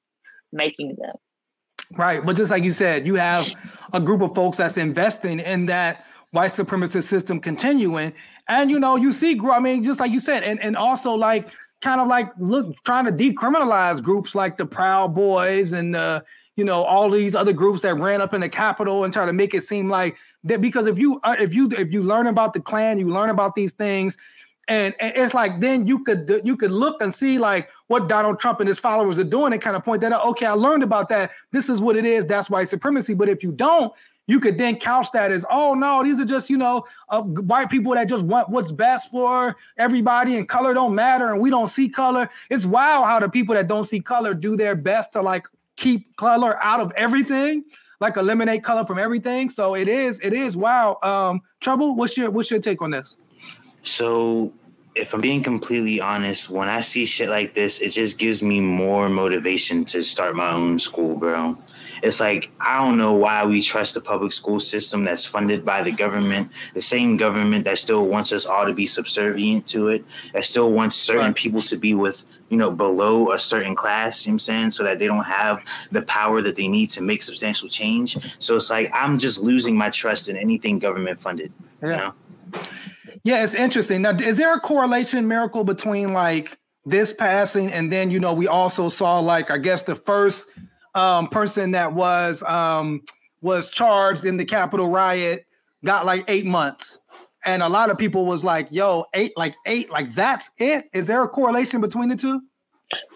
making 0.53 0.97
them. 0.99 1.15
Right. 1.93 2.25
But 2.25 2.37
just 2.37 2.51
like 2.51 2.65
you 2.65 2.73
said, 2.73 3.07
you 3.07 3.15
have 3.15 3.49
a 3.93 4.01
group 4.01 4.21
of 4.21 4.35
folks 4.35 4.57
that's 4.57 4.77
investing 4.77 5.39
in 5.39 5.67
that 5.67 6.05
white 6.37 6.51
supremacist 6.51 7.05
system 7.05 7.41
continuing. 7.41 8.13
And 8.47 8.71
you 8.71 8.79
know, 8.79 8.97
you 8.97 9.11
see, 9.11 9.41
I 9.51 9.59
mean, 9.59 9.83
just 9.83 9.99
like 9.99 10.13
you 10.13 10.21
said, 10.21 10.43
and, 10.43 10.63
and 10.63 10.77
also 10.77 11.13
like 11.15 11.49
kind 11.81 12.01
of 12.01 12.09
like 12.09 12.31
look 12.39 12.77
trying 12.85 13.07
to 13.07 13.13
decriminalize 13.13 14.03
groups 14.03 14.35
like 14.35 14.59
the 14.59 14.67
Proud 14.67 15.15
Boys 15.15 15.73
and 15.73 15.97
uh, 15.97 16.21
you 16.57 16.65
know, 16.65 16.85
all 16.85 17.11
these 17.11 17.35
other 17.35 17.55
groups 17.55 17.81
that 17.83 17.95
ran 17.95 18.21
up 18.21 18.35
in 18.35 18.43
the 18.43 18.49
Capitol 18.49 19.05
and 19.05 19.13
try 19.13 19.25
to 19.25 19.33
make 19.33 19.55
it 19.55 19.63
seem 19.63 19.89
like 19.89 20.17
that 20.45 20.61
because 20.61 20.87
if 20.87 20.99
you 20.99 21.21
uh, 21.25 21.37
if 21.39 21.55
you 21.55 21.71
if 21.73 21.91
you 21.91 22.03
learn 22.03 22.27
about 22.27 22.53
the 22.53 22.61
Klan, 22.61 22.99
you 22.99 23.09
learn 23.09 23.31
about 23.31 23.55
these 23.55 23.73
things, 23.73 24.19
and, 24.69 24.95
and 25.01 25.15
it's 25.17 25.33
like 25.33 25.61
then 25.61 25.87
you 25.87 26.05
could 26.05 26.43
you 26.45 26.55
could 26.55 26.71
look 26.71 27.01
and 27.01 27.15
see 27.15 27.39
like 27.39 27.71
what 27.87 28.09
Donald 28.09 28.39
Trump 28.39 28.61
and 28.61 28.69
his 28.69 28.79
followers 28.79 29.19
are 29.19 29.25
doing 29.25 29.55
and 29.55 29.63
kind 29.63 29.75
of 29.75 29.83
point 29.83 30.03
that 30.03 30.13
out. 30.13 30.25
Okay, 30.27 30.45
I 30.45 30.53
learned 30.53 30.83
about 30.83 31.09
that. 31.09 31.31
This 31.51 31.71
is 31.71 31.81
what 31.81 31.97
it 31.97 32.05
is. 32.05 32.27
That's 32.27 32.51
white 32.51 32.69
supremacy. 32.69 33.15
But 33.15 33.31
if 33.31 33.43
you 33.43 33.53
don't, 33.53 33.91
you 34.27 34.41
could 34.41 34.59
then 34.59 34.77
couch 34.77 35.09
that 35.13 35.31
as, 35.31 35.45
oh 35.51 35.75
no, 35.75 36.03
these 36.03 36.19
are 36.21 36.25
just 36.25 36.51
you 36.51 36.57
know 36.57 36.85
uh, 37.09 37.23
white 37.23 37.71
people 37.71 37.95
that 37.95 38.05
just 38.05 38.25
want 38.25 38.49
what's 38.49 38.73
best 38.73 39.11
for 39.11 39.57
everybody, 39.77 40.37
and 40.37 40.49
color 40.49 40.75
don't 40.75 40.95
matter, 40.95 41.33
and 41.33 41.41
we 41.41 41.51
don't 41.51 41.69
see 41.69 41.89
color. 41.89 42.29
It's 42.51 42.67
wild 42.67 43.05
how 43.05 43.21
the 43.21 43.29
people 43.29 43.55
that 43.55 43.69
don't 43.69 43.85
see 43.85 44.01
color 44.01 44.35
do 44.35 44.57
their 44.57 44.75
best 44.75 45.13
to 45.13 45.23
like 45.23 45.47
keep 45.77 46.17
color 46.17 46.63
out 46.63 46.81
of 46.81 46.93
everything, 46.97 47.65
like 48.01 48.17
eliminate 48.17 48.65
color 48.65 48.85
from 48.85 48.99
everything. 48.99 49.51
So 49.51 49.75
it 49.75 49.89
is 49.89 50.19
it 50.23 50.33
is 50.33 50.57
wow. 50.57 50.99
Um, 51.03 51.43
Treble. 51.61 51.95
What's 51.95 52.17
your 52.17 52.31
what's 52.31 52.51
your 52.51 52.61
take 52.61 52.83
on 52.83 52.91
this? 52.91 53.17
So, 53.83 54.53
if 54.97 55.15
I'm 55.15 55.21
being 55.21 55.45
completely 55.45 56.01
honest, 56.01 56.51
when 56.51 56.69
I 56.69 56.81
see 56.81 57.07
shit 57.07 57.29
like 57.29 57.55
this, 57.55 57.79
it 57.79 57.91
just 57.91 58.19
gives 58.19 58.43
me 58.43 58.61
more 58.61 59.09
motivation 59.09 59.85
to 59.87 60.03
start 60.03 60.35
my 60.35 60.51
own 60.51 60.81
school, 60.81 61.15
bro. 61.17 61.57
It's 62.03 62.21
like 62.21 62.51
I 62.61 62.85
don't 62.85 62.97
know 62.99 63.15
why 63.15 63.45
we 63.45 63.63
trust 63.63 63.95
the 63.95 64.01
public 64.01 64.33
school 64.33 64.61
system 64.61 65.05
that's 65.05 65.25
funded 65.25 65.65
by 65.65 65.83
the 65.83 65.93
government, 65.93 66.51
the 66.75 66.83
same 66.83 67.17
government 67.17 67.65
that 67.65 67.79
still 67.79 68.07
wants 68.07 68.33
us 68.33 68.47
all 68.47 68.67
to 68.67 68.73
be 68.73 68.87
subservient 68.87 69.67
to 69.69 69.89
it, 69.89 70.05
that 70.35 70.45
still 70.45 70.73
wants 70.73 70.97
certain 70.97 71.27
Right. 71.27 71.35
people 71.35 71.63
to 71.63 71.77
be 71.77 71.95
with, 71.95 72.25
you 72.51 72.57
know, 72.57 72.71
below 72.71 73.33
a 73.33 73.39
certain 73.39 73.75
class, 73.75 74.27
you 74.27 74.31
know 74.31 74.35
what 74.35 74.35
I'm 74.35 74.39
saying, 74.41 74.71
so 74.73 74.83
that 74.85 74.99
they 74.99 75.07
don't 75.07 75.25
have 75.25 75.61
the 75.91 76.03
power 76.03 76.43
that 76.43 76.57
they 76.57 76.69
need 76.69 76.91
to 76.91 77.03
make 77.03 77.23
substantial 77.23 77.69
change. 77.69 78.17
So 78.39 78.57
it's 78.57 78.71
like 78.71 78.91
I'm 78.93 79.19
just 79.19 79.39
losing 79.41 79.77
my 79.77 79.91
trust 79.91 80.29
in 80.29 80.37
anything 80.37 80.79
government 80.79 81.21
funded. 81.21 81.53
You 81.83 81.89
Yeah. 81.91 81.97
know? 81.97 82.15
Yeah, 83.25 83.43
it's 83.43 83.55
interesting. 83.55 84.03
Now, 84.03 84.11
is 84.11 84.37
there 84.37 84.55
a 84.55 84.61
correlation, 84.61 85.27
miracle, 85.27 85.65
between 85.65 86.13
like 86.13 86.59
this 86.85 87.13
passing 87.13 87.73
and 87.73 87.93
then 87.93 88.13
you 88.13 88.21
know 88.21 88.33
we 88.33 88.47
also 88.47 88.89
saw 88.89 89.19
like 89.19 89.51
I 89.51 89.59
guess 89.59 89.83
the 89.83 89.97
first 89.97 90.49
um, 90.97 91.29
person 91.29 91.71
that 91.73 91.93
was 91.93 92.43
um, 92.43 93.03
was 93.43 93.69
charged 93.69 94.25
in 94.25 94.37
the 94.37 94.45
Capitol 94.45 94.89
riot 94.89 95.47
got 95.85 96.07
like 96.07 96.25
eight 96.27 96.47
months, 96.47 96.99
and 97.45 97.63
a 97.63 97.69
lot 97.69 97.91
of 97.91 97.99
people 97.99 98.25
was 98.27 98.43
like, 98.43 98.67
"Yo, 98.71 99.05
eight, 99.15 99.33
like 99.37 99.55
eight, 99.67 99.91
like 99.91 100.15
that's 100.15 100.51
it." 100.59 100.87
Is 100.93 101.07
there 101.07 101.23
a 101.23 101.29
correlation 101.29 101.81
between 101.81 102.09
the 102.09 102.17
two? 102.17 102.41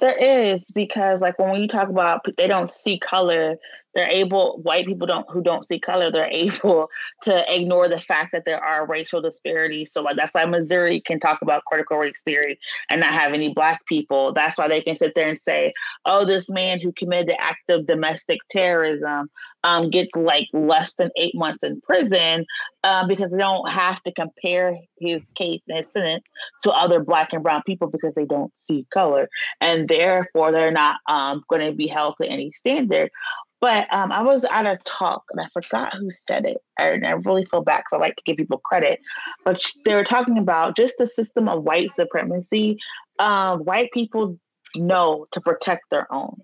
There 0.00 0.16
is 0.16 0.62
because 0.74 1.20
like 1.20 1.38
when 1.38 1.60
you 1.60 1.68
talk 1.68 1.88
about 1.88 2.24
they 2.36 2.46
don't 2.46 2.74
see 2.74 2.98
color, 2.98 3.56
they're 3.94 4.08
able 4.08 4.60
white 4.62 4.86
people 4.86 5.06
don't 5.06 5.26
who 5.30 5.42
don't 5.42 5.66
see 5.66 5.78
color, 5.78 6.10
they're 6.10 6.26
able 6.30 6.88
to 7.22 7.54
ignore 7.54 7.88
the 7.88 8.00
fact 8.00 8.32
that 8.32 8.44
there 8.44 8.62
are 8.62 8.86
racial 8.86 9.20
disparities. 9.20 9.92
So 9.92 10.06
that's 10.14 10.32
why 10.32 10.44
Missouri 10.46 11.00
can 11.00 11.20
talk 11.20 11.42
about 11.42 11.64
critical 11.64 11.98
race 11.98 12.20
theory 12.24 12.58
and 12.88 13.00
not 13.00 13.12
have 13.12 13.32
any 13.32 13.52
black 13.52 13.84
people. 13.86 14.32
That's 14.32 14.58
why 14.58 14.68
they 14.68 14.80
can 14.80 14.96
sit 14.96 15.12
there 15.14 15.28
and 15.28 15.38
say, 15.44 15.72
"Oh, 16.04 16.24
this 16.24 16.48
man 16.48 16.80
who 16.80 16.92
committed 16.92 17.28
the 17.28 17.40
act 17.40 17.68
of 17.68 17.86
domestic 17.86 18.38
terrorism 18.50 19.30
um, 19.62 19.90
gets 19.90 20.14
like 20.16 20.48
less 20.52 20.94
than 20.94 21.10
eight 21.16 21.34
months 21.34 21.62
in 21.62 21.80
prison 21.82 22.46
um, 22.84 23.08
because 23.08 23.30
they 23.30 23.38
don't 23.38 23.68
have 23.68 24.02
to 24.04 24.12
compare 24.12 24.76
his 24.98 25.22
case 25.34 25.60
and 25.68 25.78
his 25.78 25.92
sentence 25.92 26.24
to 26.62 26.70
other 26.70 27.00
black 27.00 27.32
and 27.32 27.42
brown 27.42 27.62
people 27.66 27.88
because 27.88 28.14
they 28.14 28.24
don't 28.24 28.52
see 28.56 28.86
color." 28.92 29.28
and 29.60 29.88
therefore 29.88 30.52
they're 30.52 30.70
not 30.70 30.96
um, 31.06 31.42
going 31.48 31.64
to 31.64 31.72
be 31.76 31.86
held 31.86 32.14
to 32.20 32.26
any 32.26 32.52
standard. 32.52 33.10
But 33.60 33.92
um, 33.92 34.10
I 34.10 34.22
was 34.22 34.44
at 34.50 34.66
a 34.66 34.78
talk 34.84 35.24
and 35.30 35.40
I 35.40 35.48
forgot 35.52 35.94
who 35.94 36.10
said 36.10 36.46
it, 36.46 36.58
and 36.78 37.06
I 37.06 37.10
really 37.10 37.44
feel 37.44 37.62
bad 37.62 37.78
because 37.78 37.92
I 37.92 37.98
like 37.98 38.16
to 38.16 38.22
give 38.24 38.38
people 38.38 38.58
credit. 38.58 39.00
But 39.44 39.62
they 39.84 39.94
were 39.94 40.04
talking 40.04 40.38
about 40.38 40.76
just 40.76 40.94
the 40.98 41.06
system 41.06 41.48
of 41.48 41.62
white 41.62 41.92
supremacy. 41.94 42.78
Um, 43.18 43.60
white 43.64 43.90
people 43.92 44.38
know 44.74 45.26
to 45.32 45.40
protect 45.40 45.90
their 45.90 46.12
own, 46.12 46.40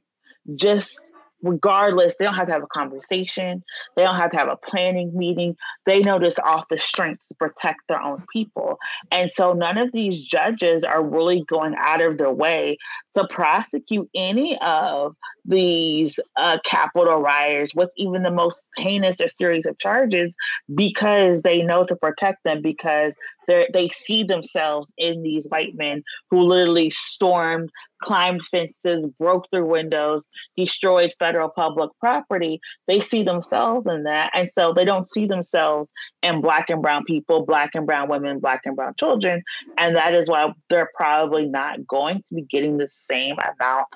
just 0.57 1.01
regardless. 1.43 2.15
They 2.19 2.25
don't 2.25 2.35
have 2.35 2.47
to 2.47 2.53
have 2.53 2.63
a 2.63 2.69
conversation. 2.69 3.63
They 3.97 4.03
don't 4.03 4.17
have 4.17 4.31
to 4.33 4.37
have 4.37 4.49
a 4.49 4.57
planning 4.57 5.17
meeting. 5.17 5.57
They 5.85 6.01
know 6.01 6.19
just 6.19 6.39
off 6.41 6.67
the 6.71 6.79
strength 6.79 7.23
to 7.29 7.35
protect 7.35 7.81
their 7.89 8.01
own 8.01 8.25
people. 8.33 8.79
And 9.11 9.31
so 9.31 9.53
none 9.53 9.79
of 9.79 9.93
these 9.93 10.23
judges 10.23 10.85
are 10.85 11.05
really 11.05 11.45
going 11.47 11.75
out 11.79 12.01
of 12.01 12.19
their 12.19 12.33
way 12.33 12.79
to 13.17 13.27
prosecute 13.29 14.09
any 14.15 14.59
of 14.61 15.15
these 15.45 16.19
uh, 16.37 16.59
Capitol 16.65 17.21
rioters 17.21 17.73
with 17.75 17.91
even 17.97 18.23
the 18.23 18.31
most 18.31 18.61
heinous 18.77 19.17
or 19.21 19.29
serious 19.29 19.65
of 19.67 19.79
charges 19.79 20.35
because 20.75 21.43
they 21.43 21.63
know 21.63 21.85
to 21.85 21.97
protect 21.97 22.43
them 22.45 22.61
because 22.63 23.15
they 23.47 23.69
they 23.73 23.89
see 23.89 24.23
themselves 24.23 24.93
in 24.97 25.23
these 25.23 25.47
white 25.49 25.75
men 25.75 26.03
who 26.31 26.41
literally 26.41 26.91
stormed, 26.91 27.71
climbed 28.03 28.43
fences, 28.51 29.11
broke 29.19 29.49
through 29.51 29.67
windows, 29.67 30.25
destroyed 30.57 31.15
federal 31.19 31.49
public 31.49 31.91
property. 32.01 32.61
They 32.87 33.01
see 33.01 33.23
themselves 33.23 33.87
in 33.87 34.05
that, 34.05 34.31
and 34.35 34.51
so 34.57 34.73
they 34.73 34.85
don't 34.85 35.11
see 35.13 35.27
themselves 35.27 35.89
in 36.23 36.41
black 36.41 36.71
and 36.71 36.83
brown 36.83 37.05
people, 37.05 37.45
black 37.45 37.71
and 37.75 37.87
brown 37.87 38.09
women, 38.09 38.39
black 38.39 38.63
and 38.65 38.77
brown 38.77 38.95
children, 38.99 39.43
and 39.79 39.97
that 39.97 40.15
is 40.15 40.29
why 40.29 40.53
they're 40.69 40.91
probably 40.95 41.47
not 41.47 41.87
going 41.87 42.19
to 42.19 42.35
be 42.35 42.43
getting 42.43 42.77
the 42.77 42.89
same 42.91 43.37
amount 43.39 43.87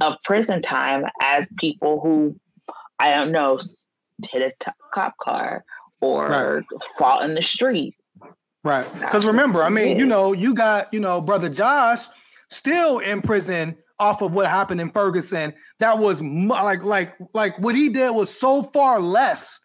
of 0.00 0.14
prison 0.24 0.62
time 0.62 1.04
as 1.20 1.46
people 1.58 2.00
who 2.00 2.36
I 2.98 3.14
don't 3.14 3.32
know 3.32 3.58
hit 4.30 4.42
a 4.42 4.64
t- 4.64 4.70
cop 4.92 5.16
car 5.18 5.64
or 6.00 6.64
fought 6.98 7.24
in 7.24 7.34
the 7.34 7.42
street. 7.42 7.94
Right. 8.62 8.92
Because 8.94 9.24
remember, 9.24 9.64
I 9.64 9.70
mean, 9.70 9.98
you 9.98 10.04
know, 10.04 10.32
you 10.32 10.54
got, 10.54 10.92
you 10.92 11.00
know, 11.00 11.20
brother 11.20 11.48
Josh 11.48 12.06
still 12.50 12.98
in 12.98 13.22
prison 13.22 13.76
off 13.98 14.22
of 14.22 14.32
what 14.32 14.46
happened 14.48 14.80
in 14.80 14.90
Ferguson. 14.90 15.54
That 15.78 15.98
was 15.98 16.20
like, 16.20 16.82
like, 16.82 17.14
like 17.32 17.58
what 17.58 17.74
he 17.74 17.88
did 17.88 18.10
was 18.10 18.28
so 18.36 18.62
far 18.64 19.00
less 19.00 19.60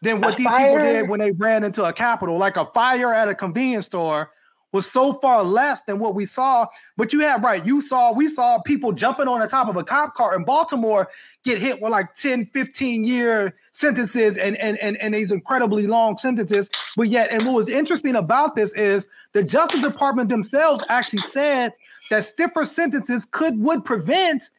than 0.00 0.20
what 0.20 0.34
A 0.34 0.36
these 0.38 0.46
people 0.46 0.78
did 0.78 1.08
when 1.08 1.20
they 1.20 1.32
ran 1.32 1.62
into 1.62 1.84
a 1.84 1.92
Capitol. 1.92 2.38
Like 2.38 2.56
a 2.56 2.66
fire 2.66 3.12
at 3.12 3.28
a 3.28 3.34
convenience 3.34 3.86
store 3.86 4.30
was 4.72 4.90
so 4.90 5.14
far 5.14 5.44
less 5.44 5.82
than 5.82 5.98
what 5.98 6.14
we 6.14 6.24
saw. 6.24 6.66
But 6.96 7.12
you 7.12 7.20
have 7.20 7.44
right, 7.44 7.64
you 7.64 7.80
saw, 7.80 8.12
we 8.12 8.28
saw 8.28 8.60
people 8.62 8.92
jumping 8.92 9.28
on 9.28 9.40
the 9.40 9.46
top 9.46 9.68
of 9.68 9.76
a 9.76 9.84
cop 9.84 10.14
car 10.14 10.34
in 10.34 10.44
Baltimore 10.44 11.08
get 11.44 11.58
hit 11.58 11.80
with 11.80 11.92
like 11.92 12.14
10, 12.14 12.46
15 12.46 13.04
year 13.04 13.54
sentences 13.72 14.38
and, 14.38 14.56
and, 14.56 14.78
and, 14.78 14.96
and 14.96 15.14
these 15.14 15.30
incredibly 15.30 15.86
long 15.86 16.16
sentences. 16.16 16.70
But 16.96 17.08
yet, 17.08 17.30
and 17.30 17.42
what 17.44 17.54
was 17.54 17.68
interesting 17.68 18.16
about 18.16 18.56
this 18.56 18.72
is 18.74 19.06
the 19.32 19.42
Justice 19.42 19.80
Department 19.80 20.28
themselves 20.28 20.82
actually 20.88 21.20
said 21.20 21.72
that 22.10 22.24
stiffer 22.24 22.64
sentences 22.64 23.24
could 23.24 23.58
would 23.60 23.84
prevent 23.84 24.50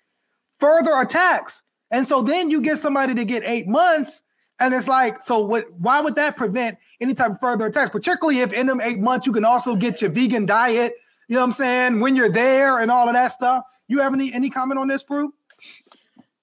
further 0.60 1.00
attacks. 1.00 1.64
And 1.92 2.08
so 2.08 2.22
then 2.22 2.50
you 2.50 2.62
get 2.62 2.80
somebody 2.80 3.14
to 3.14 3.26
get 3.26 3.44
eight 3.44 3.68
months, 3.68 4.22
and 4.60 4.74
it's 4.74 4.88
like, 4.88 5.22
so 5.22 5.40
what? 5.40 5.66
Why 5.80 6.02
would 6.02 6.16
that 6.16 6.38
prevent 6.38 6.78
any 7.02 7.14
type 7.14 7.32
of 7.32 7.40
further 7.40 7.66
attacks? 7.68 7.90
Particularly 7.92 8.40
if 8.42 8.54
in 8.54 8.68
them 8.68 8.80
eight 8.82 9.00
months 9.00 9.26
you 9.28 9.34
can 9.34 9.46
also 9.46 9.76
get 9.76 10.02
your 10.02 10.12
vegan 10.12 10.46
diet. 10.46 10.94
You 11.28 11.36
know 11.36 11.42
what 11.42 11.46
I'm 11.48 11.52
saying? 11.54 12.00
When 12.00 12.16
you're 12.16 12.32
there 12.32 12.80
and 12.80 12.92
all 12.92 13.08
of 13.08 13.14
that 13.14 13.32
stuff. 13.32 13.64
You 13.88 14.00
have 14.00 14.14
any 14.14 14.34
any 14.34 14.50
comment 14.50 14.80
on 14.80 14.88
this, 14.88 15.04
Fruit? 15.04 15.34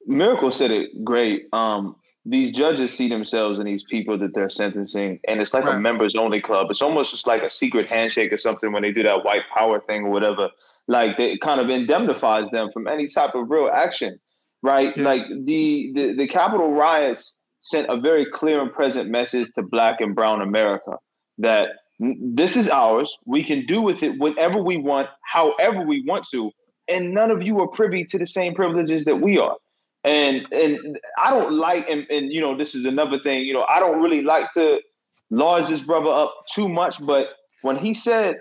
Miracle 0.06 0.50
said 0.50 0.70
it 0.70 1.04
great. 1.04 1.46
Um, 1.52 1.96
these 2.26 2.54
judges 2.54 2.92
see 2.96 3.08
themselves 3.08 3.58
in 3.58 3.64
these 3.64 3.82
people 3.84 4.18
that 4.18 4.34
they're 4.34 4.50
sentencing, 4.50 5.20
and 5.26 5.40
it's 5.40 5.54
like 5.54 5.64
Right. 5.64 5.76
a 5.76 5.80
members 5.80 6.14
only 6.16 6.40
club. 6.40 6.70
It's 6.70 6.82
almost 6.82 7.12
just 7.12 7.26
like 7.26 7.42
a 7.42 7.50
secret 7.50 7.88
handshake 7.88 8.32
or 8.32 8.38
something 8.38 8.72
when 8.72 8.82
they 8.82 8.92
do 8.92 9.02
that 9.04 9.24
white 9.24 9.42
power 9.54 9.80
thing 9.80 10.04
or 10.04 10.10
whatever. 10.10 10.50
Like 10.86 11.16
they- 11.16 11.32
it 11.32 11.40
kind 11.40 11.60
of 11.60 11.70
indemnifies 11.70 12.48
them 12.50 12.70
from 12.72 12.86
any 12.88 13.06
type 13.06 13.34
of 13.34 13.50
real 13.50 13.70
action, 13.72 14.18
right? 14.62 14.94
Yeah. 14.96 15.02
Like 15.04 15.22
the, 15.44 15.92
the 15.94 16.12
the 16.14 16.26
Capitol 16.26 16.72
riots 16.72 17.34
sent 17.60 17.88
a 17.90 18.00
very 18.00 18.26
clear 18.26 18.60
and 18.60 18.72
present 18.72 19.10
message 19.10 19.50
to 19.54 19.62
Black 19.62 20.00
and 20.00 20.14
Brown 20.14 20.40
America 20.40 20.96
that 21.38 21.70
this 21.98 22.56
is 22.56 22.68
ours. 22.68 23.14
We 23.26 23.44
can 23.44 23.66
do 23.66 23.82
with 23.82 24.02
it 24.02 24.18
whatever 24.18 24.62
we 24.62 24.78
want, 24.78 25.08
however 25.22 25.82
we 25.82 26.02
want 26.06 26.26
to, 26.32 26.50
and 26.88 27.12
none 27.12 27.30
of 27.30 27.42
you 27.42 27.60
are 27.60 27.68
privy 27.68 28.04
to 28.04 28.18
the 28.18 28.26
same 28.26 28.54
privileges 28.54 29.04
that 29.04 29.16
we 29.16 29.38
are 29.38 29.56
and 30.04 30.46
and 30.50 30.98
I 31.18 31.30
don't 31.30 31.52
like 31.52 31.88
and, 31.88 32.06
and 32.08 32.32
you 32.32 32.40
know 32.40 32.56
this 32.56 32.74
is 32.74 32.84
another 32.84 33.18
thing 33.18 33.40
you 33.40 33.52
know 33.52 33.64
I 33.68 33.80
don't 33.80 34.00
really 34.00 34.22
like 34.22 34.52
to 34.54 34.80
large 35.30 35.68
this 35.68 35.82
brother 35.82 36.10
up 36.10 36.34
too 36.54 36.68
much 36.68 37.04
but 37.04 37.26
when 37.62 37.76
he 37.76 37.92
said 37.92 38.36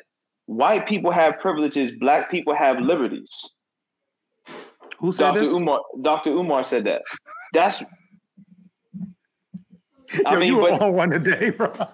white 0.45 0.87
people 0.87 1.11
have 1.11 1.39
privileges 1.39 1.91
black 1.99 2.31
people 2.31 2.55
have 2.55 2.79
liberties 2.79 3.51
Who 4.99 5.11
said 5.11 5.33
Dr. 5.33 5.41
this? 5.41 5.51
Umar 5.51 5.81
Dr. 6.01 6.29
Umar 6.29 6.63
said 6.63 6.85
that 6.85 7.01
that's 7.53 7.83
I 10.25 10.33
Yo, 10.33 10.39
mean, 10.39 10.47
you 10.47 10.55
were 10.57 10.71
but- 10.71 10.81
on 10.81 10.93
one 10.93 11.09
today, 11.11 11.49
bro. 11.51 11.73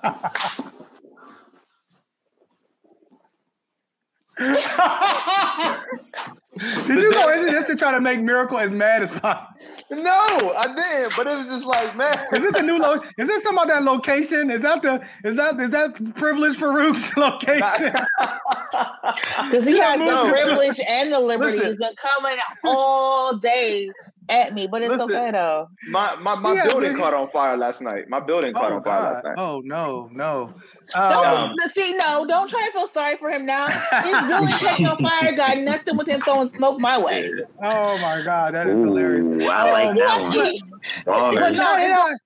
Did 6.87 7.01
you 7.01 7.13
go 7.13 7.31
into 7.33 7.51
this 7.51 7.65
to 7.67 7.75
try 7.75 7.91
to 7.91 7.99
make 7.99 8.21
Miracle 8.21 8.57
as 8.57 8.73
mad 8.73 9.03
as 9.03 9.11
possible? 9.11 9.53
no 9.91 10.53
I 10.57 10.67
didn't 10.75 11.13
but 11.15 11.27
it 11.27 11.37
was 11.37 11.47
just 11.47 11.65
like 11.65 11.95
man 11.95 12.17
Is 12.33 12.39
this 12.39 12.53
the 12.53 12.61
new 12.63 12.77
lo- 12.79 13.01
Is 13.17 13.27
this 13.27 13.43
some 13.43 13.57
of 13.57 13.67
that 13.67 13.83
location? 13.83 14.49
Is 14.49 14.61
that 14.63 14.81
the 14.81 15.05
is 15.25 15.35
that 15.35 15.59
is 15.59 15.69
that 15.71 16.15
privilege 16.15 16.55
for 16.57 16.71
Rook's 16.73 17.15
location? 17.17 17.93
Because 19.49 19.65
he 19.65 19.77
has 19.79 19.99
the 19.99 20.29
privilege 20.31 20.79
and 20.87 21.11
the 21.11 21.19
liberties 21.19 21.59
Listen. 21.61 21.83
of 21.87 21.95
coming 21.97 22.37
all 22.63 23.35
day 23.37 23.89
at 24.29 24.53
me, 24.53 24.67
but 24.67 24.81
it's 24.81 24.91
Listen. 24.91 25.11
okay 25.11 25.31
though. 25.31 25.67
my 25.87 26.15
my, 26.15 26.35
my 26.35 26.55
Yeah, 26.55 26.65
building 26.65 26.93
man. 26.93 26.99
caught 26.99 27.13
on 27.13 27.29
fire 27.31 27.57
last 27.57 27.81
night 27.81 28.09
my 28.09 28.19
building 28.19 28.53
caught 28.53 28.71
oh 28.71 28.75
on 28.77 28.83
fire 28.83 29.13
last 29.13 29.23
night 29.23 29.35
Oh 29.37 29.61
no, 29.63 30.09
no. 30.11 30.53
Don't 30.93 31.25
Um, 31.25 31.49
Um, 31.51 31.55
see, 31.73 31.93
no, 31.93 32.25
don't 32.25 32.49
try 32.49 32.67
to 32.67 32.71
feel 32.71 32.87
sorry 32.87 33.17
for 33.17 33.29
him 33.29 33.45
now. 33.45 33.67
His 33.69 34.17
building 34.27 34.47
catching 34.49 34.85
on 34.87 34.97
fire 34.97 35.35
got 35.35 35.57
nothing 35.59 35.97
with 35.97 36.07
him 36.07 36.21
throwing 36.21 36.51
smoke 36.55 36.79
my 36.79 36.97
way. 36.97 37.29
oh 37.63 37.97
my 37.99 38.21
God, 38.21 38.53
that 38.53 38.67
is 38.67 38.79
hilarious. 38.79 39.49
I 39.49 39.71
like 39.71 39.89
Um, 39.89 39.97
that 39.97 40.21
one. 40.21 40.53
But 41.05 41.05
Bars. 41.05 41.57
no, 41.57 41.75
it 41.77 41.87
does. 41.89 42.19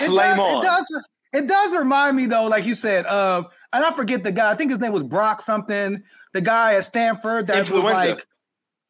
It 0.00 0.06
Flame 0.08 0.36
does, 0.36 0.38
on. 0.38 0.58
It 0.58 0.62
does. 0.66 1.02
It 1.32 1.46
does 1.48 1.74
remind 1.74 2.16
me 2.16 2.26
though, 2.26 2.44
like 2.46 2.64
you 2.64 2.74
said, 2.74 3.04
of 3.06 3.46
and 3.72 3.84
I 3.84 3.90
forget 3.92 4.22
the 4.22 4.32
guy. 4.32 4.50
I 4.50 4.54
think 4.54 4.70
his 4.70 4.80
name 4.80 4.92
was 4.92 5.02
Brock 5.02 5.42
something. 5.42 6.02
The 6.32 6.40
guy 6.40 6.74
at 6.74 6.84
Stanford 6.84 7.46
that 7.48 7.68
was 7.70 7.82
like, 7.84 8.26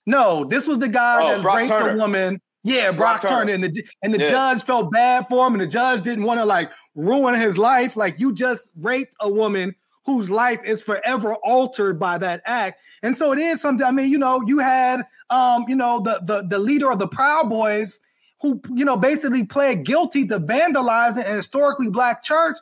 no, 0.07 0.45
this 0.45 0.67
was 0.67 0.79
the 0.79 0.89
guy 0.89 1.19
Oh, 1.23 1.29
that 1.29 1.43
Brock 1.43 1.57
raped 1.57 1.69
Turner. 1.71 1.95
a 1.95 1.97
woman. 1.97 2.41
Yeah, 2.65 2.91
Brock, 2.91 3.21
Brock 3.21 3.31
Turner. 3.31 3.53
Turner. 3.53 3.53
and 3.53 3.65
the 3.65 3.85
and 4.03 4.15
the 4.15 4.19
Yeah. 4.21 4.31
judge 4.31 4.63
felt 4.65 4.91
bad 4.93 5.27
for 5.29 5.47
him, 5.47 5.55
and 5.55 5.61
the 5.63 5.67
judge 5.67 6.03
didn't 6.03 6.25
want 6.25 6.39
to 6.41 6.45
like 6.45 6.71
ruin 6.95 7.35
his 7.35 7.57
life. 7.59 7.97
Like 7.97 8.19
you 8.19 8.33
just 8.33 8.71
raped 8.81 9.15
a 9.21 9.29
woman 9.31 9.75
whose 10.05 10.31
life 10.31 10.61
is 10.65 10.81
forever 10.83 11.35
altered 11.37 11.99
by 11.99 12.17
that 12.19 12.41
act. 12.47 12.81
And 13.03 13.17
so 13.17 13.33
it 13.33 13.39
is 13.41 13.61
something. 13.61 13.85
I 13.87 13.91
mean, 13.91 14.09
you 14.09 14.19
know, 14.19 14.41
you 14.47 14.59
had 14.59 15.05
um, 15.31 15.65
you 15.69 15.77
know, 15.77 16.01
the 16.01 16.21
the 16.25 16.43
the 16.49 16.59
leader 16.59 16.91
of 16.91 16.99
the 16.99 17.09
Proud 17.09 17.49
Boys 17.49 18.01
who 18.43 18.61
you 18.75 18.85
know 18.85 18.97
basically 18.97 19.45
pled 19.45 19.85
guilty 19.85 20.27
to 20.27 20.39
vandalizing 20.41 21.25
an 21.29 21.37
historically 21.37 21.89
black 21.89 22.23
church. 22.23 22.57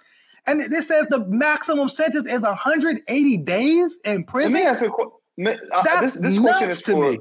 And 0.47 0.61
this 0.61 0.89
says 0.89 1.07
the 1.07 1.25
maximum 1.27 1.89
sentence 1.89 2.27
is 2.29 2.43
180 2.43 3.37
days 3.39 3.99
in 4.05 4.25
prison. 4.25 4.53
Let 4.53 4.61
me 4.61 4.67
ask 4.67 4.83
a 4.83 4.91
question. 4.91 5.13
That's 5.85 6.01
This, 6.01 6.15
this 6.17 6.39
question 6.39 6.69
nuts 6.69 6.77
is 6.77 6.83
to 6.83 6.93
for. 6.93 7.11
me. 7.13 7.19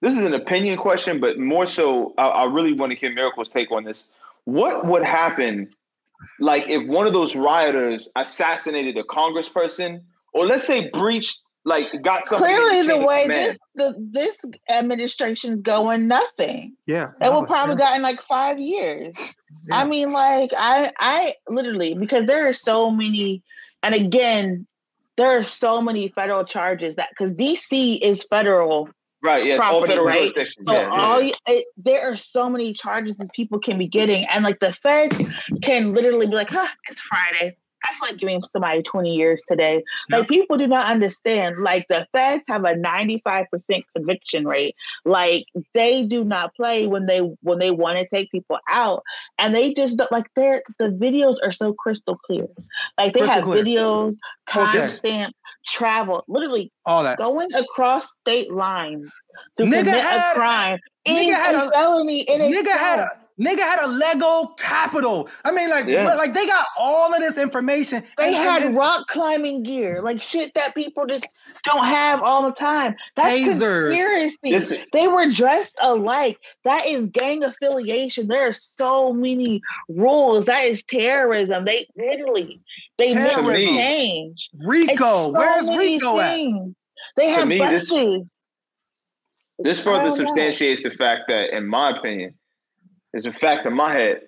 This 0.00 0.16
is 0.16 0.24
an 0.24 0.34
opinion 0.34 0.78
question, 0.78 1.20
but 1.20 1.38
more 1.38 1.66
so, 1.66 2.14
I, 2.18 2.28
I 2.28 2.44
really 2.44 2.72
want 2.72 2.92
to 2.92 2.98
hear 2.98 3.12
Miracle's 3.12 3.48
take 3.48 3.72
on 3.72 3.84
this. 3.84 4.04
What 4.44 4.86
would 4.86 5.02
happen, 5.02 5.70
like, 6.38 6.64
if 6.68 6.86
one 6.86 7.06
of 7.06 7.12
those 7.12 7.34
rioters 7.34 8.08
assassinated 8.14 8.96
a 8.96 9.02
congressperson, 9.02 10.02
or 10.32 10.46
let's 10.46 10.64
say 10.64 10.88
breached, 10.90 11.42
like, 11.64 11.88
got 12.02 12.26
something? 12.26 12.46
Clearly, 12.46 12.82
the 12.82 12.88
chain 12.88 13.00
of 13.00 13.06
way 13.06 13.26
this 13.26 13.58
the 13.74 13.94
this 14.12 14.36
administration's 14.70 15.62
going, 15.62 16.06
nothing. 16.06 16.74
Yeah. 16.86 17.08
That 17.18 17.30
no, 17.30 17.40
will 17.40 17.46
probably 17.46 17.74
yeah, 17.74 17.90
gotten 17.90 18.02
like 18.02 18.22
five 18.22 18.58
years. 18.58 19.14
yeah. 19.18 19.76
I 19.76 19.84
mean, 19.84 20.12
like 20.12 20.50
I 20.56 20.92
I 20.98 21.34
literally 21.48 21.94
because 21.94 22.26
there 22.26 22.48
are 22.48 22.52
so 22.52 22.90
many, 22.90 23.42
and 23.82 23.94
again, 23.94 24.66
there 25.16 25.36
are 25.38 25.44
so 25.44 25.82
many 25.82 26.08
federal 26.08 26.44
charges 26.44 26.96
that 26.96 27.10
because 27.10 27.32
DC 27.32 27.98
is 28.00 28.22
federal. 28.22 28.88
Right? 29.22 29.44
Yes, 29.44 29.60
all 29.62 29.86
federal 29.86 30.06
right? 30.06 30.18
jurisdiction. 30.18 30.64
So 30.66 30.72
yeah, 30.72 30.80
yeah, 30.82 30.88
all 30.88 31.20
yeah. 31.20 31.28
you, 31.46 31.54
it, 31.54 31.66
there 31.76 32.10
are 32.10 32.16
so 32.16 32.48
many 32.48 32.72
charges 32.72 33.16
that 33.16 33.32
people 33.32 33.58
can 33.58 33.78
be 33.78 33.86
getting, 33.86 34.26
and 34.26 34.44
like 34.44 34.60
the 34.60 34.72
Fed 34.72 35.10
can 35.62 35.94
literally 35.94 36.26
be 36.26 36.34
like, 36.34 36.50
"Huh, 36.50 36.68
it's 36.88 37.00
Friday. 37.00 37.56
I 37.84 37.94
feel 37.94 38.08
like 38.10 38.18
giving 38.18 38.42
somebody 38.44 38.82
20 38.82 39.14
years 39.14 39.42
today. 39.46 39.82
Like 40.10 40.28
people 40.28 40.56
do 40.58 40.66
not 40.66 40.86
understand. 40.90 41.62
Like 41.62 41.86
the 41.88 42.06
feds 42.12 42.42
have 42.48 42.64
a 42.64 42.74
95% 42.74 43.46
conviction 43.96 44.46
rate. 44.46 44.74
Like 45.04 45.46
they 45.74 46.02
do 46.02 46.24
not 46.24 46.54
play 46.54 46.86
when 46.86 47.06
they 47.06 47.18
when 47.42 47.58
they 47.58 47.70
want 47.70 47.98
to 47.98 48.08
take 48.08 48.30
people 48.30 48.58
out. 48.68 49.02
And 49.38 49.54
they 49.54 49.74
just 49.74 49.96
don't 49.96 50.10
like 50.12 50.26
their 50.34 50.62
the 50.78 50.86
videos 50.86 51.36
are 51.42 51.52
so 51.52 51.72
crystal 51.72 52.16
clear. 52.26 52.46
Like 52.98 53.12
they 53.14 53.20
Crystal 53.20 53.34
have 53.36 53.44
clear. 53.44 53.64
videos, 53.64 54.16
oh, 54.16 54.52
timestamp, 54.52 55.30
travel, 55.66 56.24
literally 56.28 56.72
all 56.84 57.02
that. 57.04 57.18
going 57.18 57.48
across 57.54 58.08
state 58.22 58.52
lines 58.52 59.08
to 59.56 59.62
Nigga 59.64 59.70
commit 59.84 59.86
had- 59.86 60.32
a 60.32 60.34
crime 60.34 60.78
nigga 61.06 61.32
had 61.34 61.54
a 61.54 61.68
a- 61.68 61.70
felony 61.70 62.20
in 62.22 62.40
Nigga 62.40 62.60
itself. 62.60 62.80
had 62.80 62.98
a 63.00 63.10
nigga 63.40 63.60
had 63.60 63.80
a 63.82 63.86
Lego 63.86 64.46
capital. 64.58 65.28
I 65.44 65.50
mean, 65.52 65.70
like, 65.70 65.86
Yeah. 65.86 66.14
like 66.14 66.34
they 66.34 66.46
got 66.46 66.66
all 66.78 67.12
of 67.14 67.20
this 67.20 67.38
information. 67.38 68.02
They 68.16 68.28
and- 68.28 68.36
had 68.36 68.62
and- 68.64 68.76
rock 68.76 69.06
climbing 69.08 69.62
gear, 69.62 70.02
like 70.02 70.22
shit 70.22 70.54
that 70.54 70.74
people 70.74 71.06
just 71.06 71.26
don't 71.64 71.84
have 71.84 72.22
all 72.22 72.42
the 72.42 72.52
time. 72.52 72.94
That's 73.16 73.38
Tasers. 73.40 73.88
conspiracy. 73.90 74.36
Listen. 74.44 74.78
They 74.92 75.08
were 75.08 75.28
dressed 75.30 75.76
alike. 75.80 76.38
That 76.64 76.86
is 76.86 77.06
gang 77.08 77.42
affiliation. 77.44 78.28
There 78.28 78.48
are 78.48 78.52
so 78.52 79.12
many 79.12 79.60
rules. 79.88 80.44
That 80.44 80.64
is 80.64 80.82
terrorism. 80.84 81.64
They 81.64 81.86
literally 81.96 82.60
they 82.98 83.14
make 83.14 83.34
the 83.36 83.52
change. 83.54 84.50
RICO. 84.58 85.24
so 85.26 85.30
Where's 85.32 85.66
many 85.68 85.78
RICO 85.94 86.18
at? 86.20 86.34
things. 86.34 86.76
They 87.16 87.26
To 87.26 87.32
have 87.32 87.48
me, 87.48 87.58
this- 87.58 87.88
buses. 87.90 88.30
This 89.60 89.80
I 89.80 89.82
further 89.84 89.98
don't 89.98 90.04
know. 90.10 90.14
substantiates 90.26 90.82
the 90.84 90.90
fact 90.92 91.22
that, 91.28 91.50
in 91.56 91.66
my 91.66 91.90
opinion, 91.96 92.34
is 93.14 93.26
a 93.26 93.32
fact 93.32 93.66
in 93.66 93.74
my 93.74 93.92
head. 93.92 94.20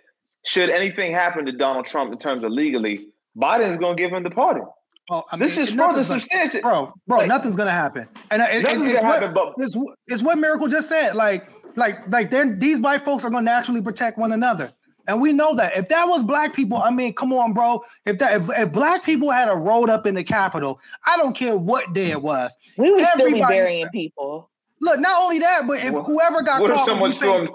Should 0.47 0.71
anything 0.71 1.13
happen 1.13 1.45
to 1.47 1.53
Donald 1.53 1.87
Trump 1.87 2.13
in 2.13 2.19
terms 2.19 2.45
of 2.45 2.51
legally, 2.51 3.09
Biden's 3.37 3.77
going 3.77 3.97
to 3.97 4.03
give 4.03 4.13
him 4.13 4.23
the 4.23 4.31
pardon. 4.31 4.65
Oh, 5.11 5.25
I 5.33 5.37
This 5.37 5.57
mean, 5.57 5.63
is 5.65 5.69
further 5.71 5.77
nothing's 5.89 6.09
gonna- 6.09 6.21
substantiated. 6.21 6.63
bro, 6.63 6.93
bro, 7.07 7.19
Like- 7.19 7.27
nothing's 7.29 7.57
gonna 7.57 7.71
happen. 7.73 8.07
And 8.31 8.41
uh, 8.43 8.47
it, 8.47 8.59
it, 8.59 8.63
Nothing's 8.63 8.85
it's, 8.85 8.95
gonna 8.95 9.09
what, 9.09 9.23
happen, 9.23 9.35
but- 9.35 9.55
it's, 9.59 9.77
it's 10.07 10.23
what 10.23 10.39
Miracle 10.39 10.69
just 10.69 10.89
said. 10.89 11.17
Like, 11.17 11.49
like, 11.77 11.97
like, 12.09 12.31
then 12.31 12.59
these 12.61 12.81
white 12.81 13.05
folks 13.05 13.25
are 13.25 13.31
gonna 13.31 13.43
naturally 13.43 13.83
protect 13.83 14.19
one 14.19 14.31
another, 14.33 14.73
and 15.09 15.21
we 15.21 15.33
know 15.33 15.55
that. 15.57 15.77
If 15.77 15.89
that 15.89 16.07
was 16.07 16.23
black 16.23 16.55
people, 16.55 16.79
I 16.79 16.91
mean, 16.91 17.13
come 17.13 17.33
on, 17.33 17.53
bro. 17.53 17.83
If 18.07 18.19
that, 18.19 18.41
if, 18.41 18.51
if 18.57 18.73
black 18.73 19.03
people 19.05 19.31
had 19.33 19.49
a 19.49 19.57
road 19.57 19.91
up 19.91 20.07
in 20.07 20.15
the 20.15 20.23
Capitol, 20.25 20.79
I 21.05 21.17
don't 21.17 21.35
care 21.35 21.57
what 21.57 21.93
day 21.93 22.13
it 22.13 22.23
was. 22.23 22.57
We 22.79 22.93
would 22.93 23.05
still 23.07 23.27
be 23.27 23.33
Everybody- 23.33 23.55
burying 23.57 23.89
people. 23.89 24.49
Look, 24.81 25.01
not 25.01 25.21
only 25.23 25.41
that, 25.41 25.67
but 25.67 25.83
if 25.85 25.93
What- 25.93 26.05
whoever 26.07 26.41
got 26.43 26.61
What 26.63 26.71
if 26.71 26.77
caught, 26.77 26.87
someone 26.87 27.11
would 27.11 27.15
stormed? 27.17 27.49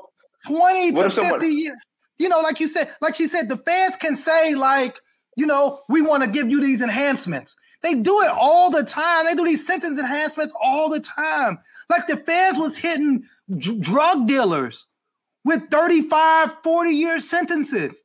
20 0.47 0.91
What 0.91 1.01
to 1.01 1.07
if 1.07 1.13
someone- 1.13 1.39
50 1.39 1.47
years. 1.53 1.77
You 2.17 2.29
know, 2.29 2.39
like 2.39 2.59
you 2.61 2.67
said, 2.67 2.93
like 3.01 3.15
she 3.15 3.27
said, 3.27 3.49
the 3.49 3.57
feds 3.57 3.97
can 3.97 4.15
say, 4.15 4.55
like, 4.55 4.97
you 5.35 5.45
know, 5.45 5.81
we 5.89 6.01
want 6.01 6.23
to 6.23 6.29
give 6.29 6.49
you 6.49 6.61
these 6.61 6.81
enhancements. 6.81 7.57
They 7.83 7.93
do 7.93 8.21
it 8.21 8.29
all 8.29 8.71
the 8.71 8.83
time. 8.83 9.25
They 9.25 9.35
do 9.35 9.43
these 9.43 9.67
sentence 9.67 9.99
enhancements 9.99 10.53
all 10.61 10.89
the 10.89 11.01
time. 11.01 11.59
Like 11.89 12.07
the 12.07 12.15
feds 12.17 12.57
was 12.57 12.77
hitting 12.77 13.23
dr- 13.57 13.81
drug 13.81 14.27
dealers 14.27 14.85
with 15.43 15.69
35, 15.69 16.53
40 16.63 16.91
year 16.91 17.19
sentences. 17.19 18.01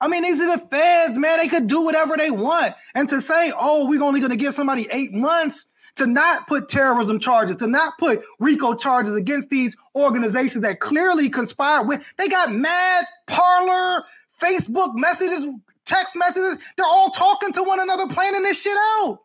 I 0.00 0.08
mean, 0.08 0.24
these 0.24 0.40
are 0.40 0.56
the 0.58 0.66
feds, 0.66 1.16
man. 1.16 1.38
They 1.38 1.46
could 1.46 1.68
do 1.68 1.80
whatever 1.82 2.16
they 2.16 2.32
want. 2.32 2.74
And 2.96 3.08
to 3.10 3.20
say, 3.20 3.52
oh, 3.56 3.86
we're 3.86 4.02
only 4.02 4.18
going 4.18 4.30
to 4.30 4.36
give 4.36 4.54
somebody 4.54 4.88
eight 4.90 5.12
months, 5.12 5.66
to 5.96 6.06
not 6.06 6.46
put 6.46 6.68
terrorism 6.68 7.18
charges, 7.18 7.56
to 7.56 7.66
not 7.66 7.98
put 7.98 8.22
RICO 8.38 8.74
charges 8.74 9.14
against 9.14 9.50
these 9.50 9.76
organizations 9.94 10.62
that 10.62 10.80
clearly 10.80 11.28
conspire 11.28 11.84
with. 11.84 12.02
They 12.18 12.28
got 12.28 12.52
mad 12.52 13.04
Parler, 13.26 14.04
Facebook 14.40 14.94
messages, 14.94 15.46
text 15.84 16.16
messages. 16.16 16.58
They're 16.76 16.86
all 16.86 17.10
talking 17.10 17.52
to 17.52 17.62
one 17.62 17.80
another, 17.80 18.06
planning 18.06 18.42
this 18.42 18.60
shit 18.60 18.76
out. 18.98 19.20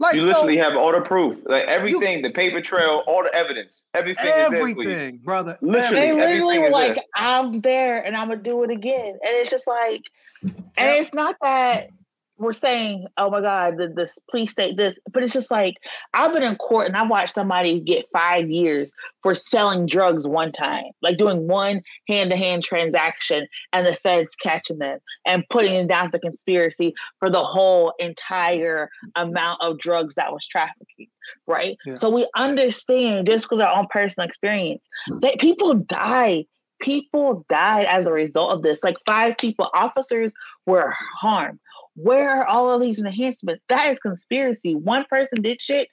Like 0.00 0.16
You 0.16 0.22
so- 0.22 0.26
literally 0.26 0.56
have 0.56 0.74
all 0.74 0.90
the 0.92 1.00
proof, 1.02 1.38
like 1.46 1.64
everything, 1.66 2.22
the 2.22 2.30
paper 2.30 2.60
trail, 2.60 3.04
all 3.06 3.22
the 3.22 3.32
evidence, 3.34 3.84
everything. 3.94 4.26
is 4.26 4.34
there 4.34 4.54
everything, 4.54 5.18
brother. 5.18 5.56
Literally. 5.60 5.94
They 5.94 6.12
literally 6.12 6.58
were 6.58 6.70
like, 6.70 6.96
there. 6.96 7.04
I'm 7.14 7.60
there 7.60 8.04
and 8.04 8.16
I'm 8.16 8.28
gonna 8.28 8.42
do 8.42 8.64
it 8.64 8.70
again. 8.70 9.06
And 9.06 9.20
it's 9.22 9.50
just 9.50 9.66
like, 9.68 10.02
and 10.42 10.64
it's 10.76 11.14
not 11.14 11.36
that 11.42 11.90
we're 12.36 12.52
saying, 12.52 13.06
oh 13.16 13.30
my 13.30 13.40
God, 13.40 13.78
this 13.94 14.10
please 14.28 14.50
state 14.50 14.76
this, 14.76 14.94
but 15.12 15.22
it's 15.22 15.32
just 15.32 15.50
like 15.50 15.74
I've 16.12 16.32
been 16.32 16.42
in 16.42 16.56
court 16.56 16.88
and 16.88 16.96
I 16.96 17.02
watched 17.02 17.34
somebody 17.34 17.80
get 17.80 18.06
five 18.12 18.50
years 18.50 18.92
for 19.22 19.34
selling 19.34 19.86
drugs 19.86 20.26
one 20.26 20.50
time, 20.50 20.86
like 21.00 21.16
doing 21.16 21.46
one 21.46 21.82
hand-to-hand 22.08 22.64
transaction 22.64 23.46
and 23.72 23.86
the 23.86 23.94
feds 23.94 24.34
catching 24.36 24.78
them 24.78 24.98
and 25.24 25.44
putting 25.48 25.74
it 25.74 25.86
down 25.86 26.10
to 26.10 26.18
conspiracy 26.18 26.92
for 27.20 27.30
the 27.30 27.44
whole 27.44 27.92
entire 27.98 28.90
amount 29.14 29.62
of 29.62 29.78
drugs 29.78 30.14
that 30.16 30.32
was 30.32 30.46
trafficking, 30.46 31.08
right? 31.46 31.76
Yeah. 31.86 31.94
So 31.94 32.10
we 32.10 32.28
understand 32.34 33.28
just 33.28 33.44
because 33.44 33.60
our 33.60 33.78
own 33.78 33.86
personal 33.90 34.28
experience 34.28 34.84
mm. 35.08 35.20
that 35.20 35.38
people 35.38 35.74
die. 35.74 36.46
People 36.80 37.46
died 37.48 37.86
as 37.86 38.04
a 38.04 38.12
result 38.12 38.50
of 38.50 38.62
this. 38.62 38.78
Like 38.82 38.96
five 39.06 39.38
people, 39.38 39.70
officers 39.72 40.32
were 40.66 40.92
harmed. 41.18 41.60
Where 41.96 42.28
are 42.28 42.46
all 42.46 42.70
of 42.70 42.80
these 42.80 42.98
enhancements? 42.98 43.62
That 43.68 43.92
is 43.92 43.98
conspiracy. 43.98 44.74
One 44.74 45.04
person 45.08 45.42
did 45.42 45.62
shit, 45.62 45.88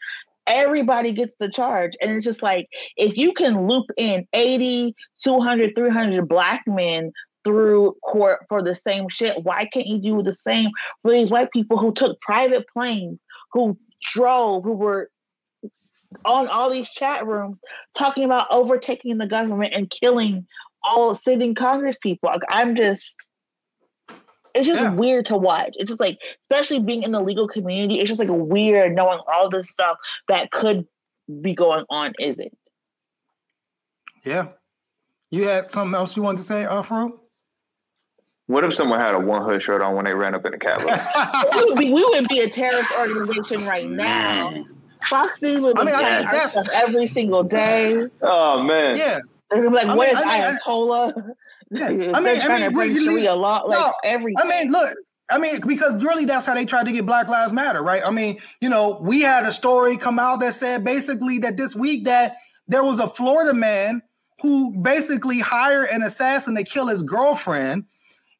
everybody 0.48 1.12
gets 1.12 1.34
the 1.40 1.50
charge. 1.50 1.94
And 2.02 2.12
it's 2.12 2.26
just 2.26 2.42
like, 2.44 2.68
if 2.98 3.18
you 3.18 3.34
can 3.34 3.68
loop 3.68 3.88
in 3.98 4.28
80, 4.34 4.96
200, 5.24 5.76
300 5.76 6.28
black 6.28 6.64
men 6.68 7.12
through 7.44 7.96
court 8.04 8.46
for 8.50 8.62
the 8.62 8.76
same 8.76 9.08
shit, 9.10 9.44
why 9.44 9.66
can't 9.72 9.88
you 9.88 10.00
do 10.00 10.24
the 10.24 10.36
same 10.36 10.70
for 11.02 11.12
these 11.12 11.32
white 11.32 11.52
people 11.52 11.78
who 11.78 11.94
took 11.94 12.20
private 12.22 12.66
planes, 12.72 13.20
who 13.52 13.78
drove, 14.04 14.64
who 14.64 14.74
were 14.74 15.10
on 16.26 16.48
all 16.48 16.70
these 16.70 16.90
chat 16.92 17.26
rooms 17.26 17.58
talking 17.96 18.26
about 18.26 18.48
overtaking 18.52 19.18
the 19.18 19.28
government 19.28 19.74
and 19.74 19.90
killing 19.90 20.46
all 20.84 21.16
sitting 21.16 21.56
Congress 21.56 21.98
people. 22.00 22.30
I'm 22.50 22.76
just, 22.76 23.16
it's 24.54 24.68
just 24.68 24.82
Yeah. 24.82 24.94
weird 24.94 25.26
to 25.28 25.38
watch. 25.38 25.74
It's 25.76 25.90
just 25.90 26.00
like, 26.00 26.20
especially 26.42 26.80
being 26.80 27.04
in 27.04 27.12
the 27.12 27.22
legal 27.22 27.48
community, 27.48 28.00
it's 28.00 28.10
just 28.10 28.20
like 28.20 28.30
weird 28.32 28.96
knowing 28.96 29.20
all 29.28 29.50
this 29.50 29.70
stuff 29.70 29.98
that 30.28 30.52
could 30.52 30.88
be 31.42 31.54
going 31.54 31.86
on 31.90 32.14
isn't. 32.20 32.58
Yeah. 34.24 34.48
You 35.30 35.48
had 35.48 35.72
something 35.72 35.96
else 35.96 36.16
you 36.16 36.24
wanted 36.24 36.40
to 36.40 36.44
say, 36.44 36.66
uh, 36.66 36.84
Farouk? 36.84 37.18
What 38.48 38.64
if 38.66 38.74
someone 38.76 39.00
had 39.00 39.16
a 39.16 39.20
one 39.20 39.44
hood 39.44 39.62
shirt 39.64 39.82
on 39.82 39.96
when 39.96 40.04
they 40.06 40.14
ran 40.14 40.36
up 40.36 40.46
in 40.46 40.52
the 40.52 40.58
Capitol? 40.58 40.90
we, 41.56 41.64
would 41.70 41.78
be, 41.80 41.92
we 41.92 42.04
would 42.04 42.28
be 42.28 42.40
a 42.42 42.50
terrorist 42.50 42.92
organization 43.00 43.66
right 43.66 43.90
now. 43.90 44.50
Man. 44.52 44.66
Fox 45.10 45.42
News 45.42 45.64
would 45.64 45.76
be 45.76 45.82
I 45.82 45.86
mean, 45.86 45.96
I 45.96 46.00
playing 46.00 46.16
think 46.18 46.28
our 46.28 46.34
that's- 46.34 46.52
stuff 46.52 46.68
every 46.74 47.08
single 47.08 47.44
day. 47.44 48.08
oh 48.22 48.62
man, 48.62 48.96
yeah. 48.98 49.20
They're 49.50 49.64
gonna 49.64 49.70
be 49.72 49.76
like, 49.78 49.86
I 49.86 49.90
mean, 49.90 49.98
"Where's 49.98 50.16
I 50.16 50.20
mean, 50.20 50.30
I- 50.30 50.54
Ayatollah?" 50.58 51.14
Yeah. 51.72 51.88
I 51.88 51.92
mean, 51.92 52.16
I 52.16 52.60
mean, 52.60 52.74
bring 52.74 52.94
really- 52.94 53.06
Sharia 53.06 53.34
law, 53.34 53.64
like 53.64 53.80
no, 53.80 53.94
everything. 54.04 54.36
I 54.38 54.48
mean, 54.48 54.72
look, 54.72 54.94
I 55.30 55.38
mean, 55.38 55.62
because 55.66 56.04
really 56.04 56.26
that's 56.26 56.46
how 56.46 56.54
they 56.54 56.66
tried 56.66 56.86
to 56.86 56.92
get 56.92 57.06
Black 57.06 57.30
Lives 57.30 57.54
Matter, 57.54 57.82
right? 57.82 58.04
I 58.06 58.12
mean, 58.12 58.40
you 58.60 58.70
know, 58.70 59.00
we 59.02 59.22
had 59.22 59.46
a 59.46 59.52
story 59.52 59.96
come 59.98 60.20
out 60.20 60.42
that 60.42 60.54
said 60.54 60.84
basically 60.84 61.40
that 61.40 61.58
this 61.58 61.76
week 61.76 62.06
that 62.06 62.36
there 62.68 62.84
was 62.84 63.00
a 63.00 63.08
Florida 63.08 63.54
man 63.54 64.02
who 64.42 64.72
basically 64.82 65.40
hired 65.40 65.90
an 65.90 66.04
assassin 66.04 66.56
to 66.56 66.64
kill 66.64 66.88
his 66.88 67.02
girlfriend 67.04 67.86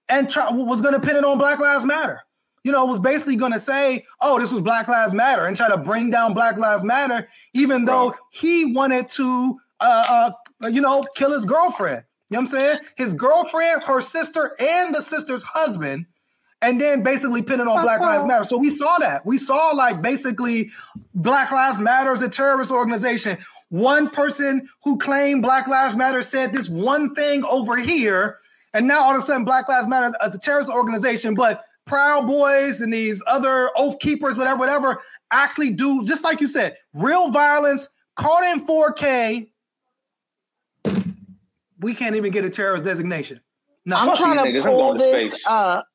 and 0.10 0.30
try, 0.30 0.52
was 0.52 0.82
going 0.82 0.94
to 0.94 1.00
pin 1.00 1.16
it 1.16 1.24
on 1.24 1.38
Black 1.38 1.60
Lives 1.60 1.86
Matter. 1.86 2.22
You 2.64 2.72
know, 2.72 2.86
was 2.86 3.00
basically 3.00 3.38
going 3.38 3.54
to 3.54 3.60
say, 3.60 4.06
"Oh, 4.20 4.40
this 4.40 4.52
was 4.52 4.62
Black 4.62 4.88
Lives 4.88 5.14
Matter," 5.14 5.46
and 5.46 5.58
try 5.58 5.70
to 5.70 5.78
bring 5.78 6.12
down 6.12 6.36
Black 6.36 6.58
Lives 6.58 6.84
Matter, 6.84 7.28
even 7.54 7.86
though 7.86 8.14
he 8.32 8.74
wanted 8.74 9.10
to, 9.12 9.58
uh, 9.80 10.32
uh, 10.62 10.68
you 10.68 10.82
know, 10.82 11.08
kill 11.16 11.32
his 11.32 11.46
girlfriend. 11.46 12.04
You 12.32 12.38
know 12.38 12.44
what 12.44 12.54
I'm 12.54 12.60
saying? 12.60 12.80
His 12.96 13.14
girlfriend, 13.14 13.84
her 13.84 14.00
sister, 14.00 14.56
and 14.58 14.96
the 14.96 15.02
sister's 15.02 15.44
husband, 15.44 16.06
and 16.62 16.80
then 16.80 17.04
basically 17.04 17.42
pinning 17.42 17.68
on 17.68 17.82
Black 17.84 18.00
Lives 18.00 18.24
Matter. 18.24 18.46
So 18.46 18.56
we 18.58 18.70
saw 18.70 19.00
that. 19.00 19.26
We 19.26 19.38
saw 19.38 19.72
like 19.72 20.02
basically 20.02 20.72
Black 21.14 21.52
Lives 21.52 21.82
Matter 21.82 22.14
is 22.14 22.22
a 22.22 22.30
terrorist 22.30 22.72
organization. 22.72 23.38
One 23.68 24.10
person 24.10 24.70
who 24.82 24.98
claimed 24.98 25.42
Black 25.42 25.68
Lives 25.68 25.98
Matter 25.98 26.22
said 26.22 26.54
this 26.54 26.70
one 26.70 27.14
thing 27.14 27.44
over 27.44 27.76
here, 27.76 28.40
and 28.74 28.88
now 28.88 29.04
all 29.04 29.12
of 29.14 29.22
a 29.22 29.26
sudden 29.26 29.44
Black 29.44 29.68
Lives 29.68 29.88
Matter 29.88 30.14
as 30.22 30.34
a 30.34 30.40
terrorist 30.40 30.70
organization, 30.70 31.36
but 31.36 31.66
Proud 31.86 32.28
Boys 32.28 32.80
and 32.80 32.94
these 32.94 33.22
other 33.28 33.72
Oath 33.76 34.00
Keepers, 34.00 34.38
whatever, 34.38 34.58
whatever, 34.58 35.02
actually 35.32 35.72
do 35.72 36.06
just 36.06 36.24
like 36.24 36.40
you 36.40 36.48
said, 36.48 36.78
real 36.94 37.30
violence 37.30 37.90
caught 38.16 38.46
in 38.46 38.66
4K. 38.66 39.50
We 41.82 41.94
can't 41.96 42.16
even 42.16 42.32
get 42.32 42.46
a 42.46 42.50
terrorist 42.50 42.84
designation. 42.84 43.42
No, 43.86 43.96
I'm 43.98 44.08
fuck 44.08 44.18
trying 44.18 44.38
these 44.38 44.44
to 44.44 44.50
niggas. 44.52 44.66
I'm 44.66 44.72
pull 44.72 44.98
going 44.98 45.00
to 45.00 45.04
this 45.06 45.34
space. 45.34 45.46
up. 45.48 45.88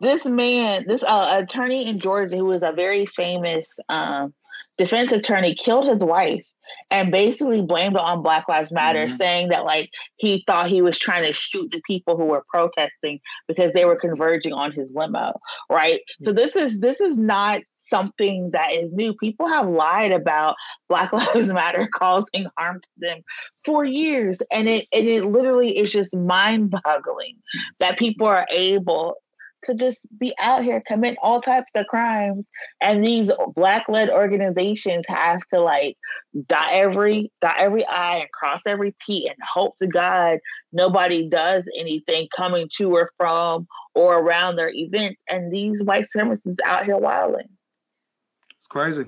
This 0.00 0.24
man, 0.24 0.84
this 0.86 1.02
uh, 1.04 1.40
attorney 1.42 1.86
in 1.88 2.00
Georgia, 2.00 2.36
who 2.36 2.50
is 2.52 2.62
a 2.62 2.72
very 2.72 3.06
famous 3.06 3.68
um, 3.88 4.34
defense 4.76 5.12
attorney, 5.12 5.54
killed 5.54 5.86
his 5.88 6.00
wife 6.00 6.44
and 6.90 7.12
basically 7.12 7.62
blamed 7.62 7.94
it 7.94 8.00
on 8.00 8.22
Black 8.22 8.48
Lives 8.48 8.72
Matter, 8.72 9.06
Mhm. 9.06 9.16
saying 9.16 9.48
that 9.50 9.64
like 9.64 9.88
he 10.16 10.42
thought 10.46 10.68
he 10.68 10.82
was 10.82 10.98
trying 10.98 11.24
to 11.24 11.32
shoot 11.32 11.70
the 11.70 11.80
people 11.86 12.16
who 12.16 12.24
were 12.24 12.44
protesting 12.50 13.20
because 13.46 13.72
they 13.72 13.84
were 13.84 13.96
converging 13.96 14.52
on 14.52 14.72
his 14.72 14.90
limo. 14.92 15.32
Right. 15.70 16.00
So 16.22 16.32
this 16.32 16.56
is 16.56 16.78
this 16.80 17.00
is 17.00 17.16
not 17.16 17.62
something 17.84 18.50
that 18.52 18.72
is 18.72 18.92
new. 18.92 19.14
People 19.14 19.48
have 19.48 19.68
lied 19.68 20.12
about 20.12 20.56
Black 20.88 21.12
Lives 21.12 21.48
Matter 21.48 21.88
causing 21.92 22.46
harm 22.56 22.80
to 22.80 22.88
them 22.98 23.20
for 23.64 23.84
years. 23.84 24.38
And 24.50 24.68
it 24.68 24.86
and 24.92 25.06
it 25.06 25.24
literally 25.24 25.78
is 25.78 25.92
just 25.92 26.14
mind-boggling 26.14 27.36
that 27.80 27.98
people 27.98 28.26
are 28.26 28.46
able 28.50 29.16
to 29.66 29.74
just 29.74 30.00
be 30.18 30.34
out 30.38 30.62
here 30.62 30.82
commit 30.86 31.16
all 31.22 31.40
types 31.40 31.70
of 31.74 31.86
crimes 31.86 32.46
and 32.80 33.04
these 33.04 33.30
black-led 33.54 34.10
organizations 34.10 35.04
have 35.08 35.40
to 35.52 35.60
like 35.60 35.96
dot 36.46 36.68
every 36.72 37.30
dot 37.40 37.56
every 37.58 37.84
i 37.86 38.16
and 38.18 38.30
cross 38.32 38.60
every 38.66 38.94
t 39.04 39.26
and 39.26 39.36
hope 39.54 39.76
to 39.78 39.86
god 39.86 40.38
nobody 40.72 41.28
does 41.28 41.64
anything 41.78 42.28
coming 42.36 42.68
to 42.70 42.94
or 42.94 43.10
from 43.16 43.66
or 43.94 44.18
around 44.18 44.56
their 44.56 44.70
events 44.70 45.20
and 45.28 45.52
these 45.52 45.82
white 45.82 46.06
supremacists 46.14 46.58
out 46.64 46.84
here 46.84 46.98
wilding 46.98 47.48
it's 48.64 48.68
crazy. 48.70 49.04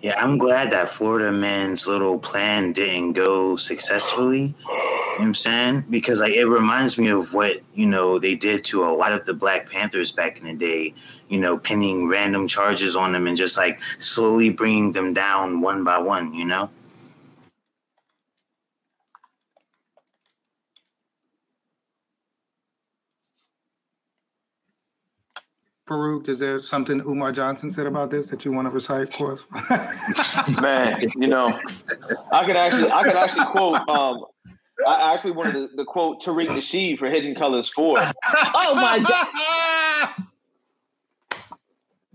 Yeah, 0.00 0.14
I'm 0.18 0.38
glad 0.38 0.70
that 0.70 0.88
Florida 0.88 1.30
man's 1.30 1.86
little 1.86 2.18
plan 2.18 2.72
didn't 2.72 3.12
go 3.12 3.54
successfully. 3.54 4.38
You 4.38 4.72
know 4.72 5.18
what 5.18 5.20
I'm 5.20 5.34
saying? 5.34 5.84
Because 5.90 6.20
like 6.20 6.32
it 6.32 6.46
reminds 6.46 6.96
me 6.96 7.08
of 7.08 7.34
what, 7.34 7.60
you 7.74 7.84
know, 7.84 8.18
they 8.18 8.34
did 8.34 8.64
to 8.64 8.82
a 8.84 8.88
lot 8.88 9.12
of 9.12 9.26
the 9.26 9.34
Black 9.34 9.70
Panthers 9.70 10.10
back 10.10 10.38
in 10.38 10.46
the 10.46 10.54
day, 10.54 10.94
you 11.28 11.38
know, 11.38 11.58
pinning 11.58 12.08
random 12.08 12.48
charges 12.48 12.96
on 12.96 13.12
them 13.12 13.26
and 13.26 13.36
just 13.36 13.58
like 13.58 13.78
slowly 13.98 14.48
bringing 14.48 14.92
them 14.92 15.12
down 15.12 15.60
one 15.60 15.84
by 15.84 15.98
one, 15.98 16.32
you 16.32 16.46
know? 16.46 16.70
Farouk, 25.88 26.28
is 26.30 26.38
there 26.38 26.60
something 26.62 27.00
Umar 27.00 27.30
Johnson 27.30 27.70
said 27.70 27.86
about 27.86 28.10
this 28.10 28.28
that 28.30 28.44
you 28.44 28.52
want 28.52 28.66
to 28.66 28.70
recite 28.70 29.12
for 29.12 29.32
us? 29.32 29.44
Man, 30.60 30.98
you 31.16 31.26
know, 31.28 31.58
I 32.32 32.46
could 32.46 32.56
actually, 32.56 32.90
I 32.90 33.02
could 33.02 33.16
actually 33.16 33.44
quote. 33.46 33.86
Um, 33.88 34.24
I 34.86 35.12
actually 35.14 35.32
wanted 35.32 35.52
to, 35.52 35.76
to 35.76 35.84
quote 35.84 36.22
Tariq 36.22 36.48
Nasheed 36.48 36.98
for 36.98 37.08
Hidden 37.10 37.34
Colors 37.34 37.68
Four. 37.74 37.98
oh 38.00 38.74
my 38.74 38.98
god 38.98 39.28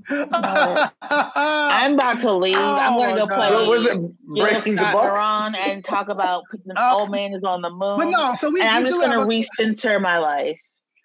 i'm 1.31 1.93
about 1.93 2.19
to 2.19 2.33
leave 2.33 2.55
i'm 2.57 2.93
Oh 2.95 2.97
gonna 2.99 3.15
go 3.19 3.27
God. 3.27 3.35
play 3.35 3.51
What 3.53 3.69
was 3.69 3.85
it? 3.85 4.25
Breaking 4.25 4.73
the 4.75 4.89
Scott 4.89 5.55
and 5.55 5.85
talk 5.85 6.09
about 6.09 6.41
the 6.65 6.73
Uh, 6.75 6.95
old 6.97 7.11
man 7.11 7.35
is 7.35 7.43
on 7.43 7.61
the 7.61 7.69
moon 7.69 7.97
but 7.99 8.05
no, 8.09 8.33
so 8.33 8.49
we, 8.49 8.59
and 8.61 8.69
i'm 8.71 8.83
just 8.83 8.99
gonna 8.99 9.19
recenter 9.19 10.01
my 10.01 10.17
life 10.17 10.57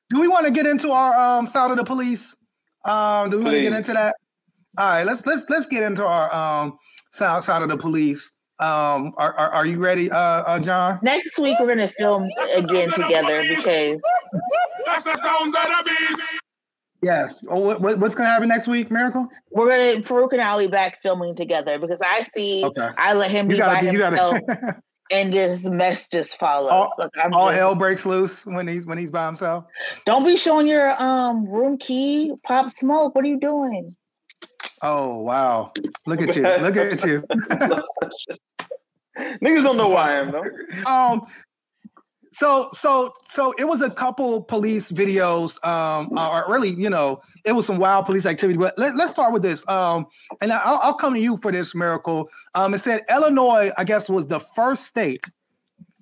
Do 0.08 0.20
we 0.20 0.26
want 0.28 0.46
to 0.46 0.50
get 0.50 0.66
into 0.66 0.90
our 0.90 1.14
um 1.14 1.46
sound 1.46 1.70
of 1.72 1.76
the 1.76 1.84
police? 1.84 2.34
Um, 2.85 3.30
do 3.30 3.39
we 3.39 3.45
want 3.45 3.57
to 3.57 3.62
get 3.62 3.72
into 3.72 3.93
that? 3.93 4.16
All 4.76 4.89
right, 4.89 5.05
let's 5.05 5.24
let's 5.26 5.45
let's 5.49 5.66
get 5.66 5.82
into 5.82 6.05
our 6.05 6.35
um 6.35 6.78
sound 7.12 7.45
side 7.45 7.62
of 7.62 7.68
the 7.68 7.76
police. 7.76 8.30
Um, 8.59 9.12
are 9.16 9.35
are, 9.37 9.51
are 9.51 9.66
you 9.66 9.78
ready, 9.78 10.11
uh, 10.11 10.16
uh, 10.18 10.59
John? 10.61 10.99
next 11.03 11.39
week 11.39 11.57
we're 11.61 11.66
gonna 11.68 11.89
film 11.91 12.28
again 12.55 12.91
together 12.93 13.43
because 13.49 14.01
That's 14.87 15.05
the 15.05 15.16
sounds 15.16 15.55
of 15.57 15.85
the 15.85 15.85
beast. 16.09 16.22
Yes. 17.03 17.45
Oh, 17.51 17.59
what, 17.59 17.80
what- 17.80 17.99
what's 17.99 18.14
gonna 18.14 18.28
happen 18.30 18.49
next 18.49 18.66
week, 18.68 18.91
Miracle? 18.91 19.28
We're 19.51 19.68
gonna 19.68 20.03
Farouk 20.07 20.32
and 20.32 20.41
Ali 20.41 20.68
back 20.68 21.01
filming 21.03 21.37
together 21.37 21.78
because 21.78 21.99
I 22.03 22.26
see 22.37 22.64
Okay. 22.64 22.89
I 22.97 23.12
let 23.14 23.30
him 23.30 23.51
You 23.51 23.57
be 23.57 23.61
by 23.61 23.80
gotta, 23.82 23.93
you 23.93 24.03
himself 24.03 24.39
gotta. 24.47 24.76
and 25.11 25.32
this 25.32 25.64
mess 25.64 26.09
just 26.09 26.38
follows. 26.38 26.70
All- 26.72 27.11
I'm 27.22 27.34
all 27.34 27.48
just- 27.48 27.59
hell 27.59 27.74
breaks 27.74 28.07
loose 28.07 28.44
when 28.46 28.66
he's 28.66 28.86
when 28.86 28.98
he's 28.98 29.11
by 29.11 29.26
himself. 29.26 29.64
Don't 30.07 30.24
be 30.24 30.36
showing 30.36 30.66
your 30.66 30.90
um 31.00 31.46
room 31.46 31.78
key, 31.78 32.32
pop 32.44 32.70
smoke. 32.70 33.14
What 33.14 33.24
are 33.24 33.28
you 33.28 33.40
doing? 33.40 33.94
Oh 34.82 35.18
wow! 35.18 35.72
Look 36.07 36.20
at 36.20 36.36
you! 36.36 36.42
Look 36.42 36.76
at 36.76 37.05
you! 37.05 37.22
Niggas 39.42 39.62
don't 39.62 39.76
know 39.76 39.90
who 39.90 39.96
I 39.96 40.12
am 40.14 40.32
though. 40.32 40.44
um 40.90 41.22
so 42.32 42.70
so 42.74 43.12
so 43.30 43.55
it 43.59 43.64
was 43.64 43.80
a 43.80 43.88
couple 43.90 44.42
police 44.42 44.90
videos 44.90 45.64
um 45.64 46.11
or 46.18 46.44
really 46.48 46.70
you 46.70 46.90
know 46.90 47.22
it 47.45 47.53
was 47.53 47.66
some 47.66 47.78
wild 47.78 48.07
police 48.07 48.26
activity 48.26 48.59
but 48.59 48.76
let, 48.78 48.95
us 48.95 49.11
start 49.11 49.32
with 49.32 49.42
this 49.42 49.66
um 49.68 50.07
and 50.40 50.53
I'll, 50.53 50.78
I'll 50.82 50.95
come 50.95 51.14
to 51.14 51.20
you 51.20 51.38
for 51.42 51.53
this 51.53 51.74
miracle 51.74 52.28
um 52.55 52.74
it 52.74 52.78
said 52.78 53.03
illinois 53.09 53.70
i 53.76 53.84
guess 53.84 54.09
was 54.09 54.26
the 54.26 54.40
first 54.40 54.84
state 54.84 55.24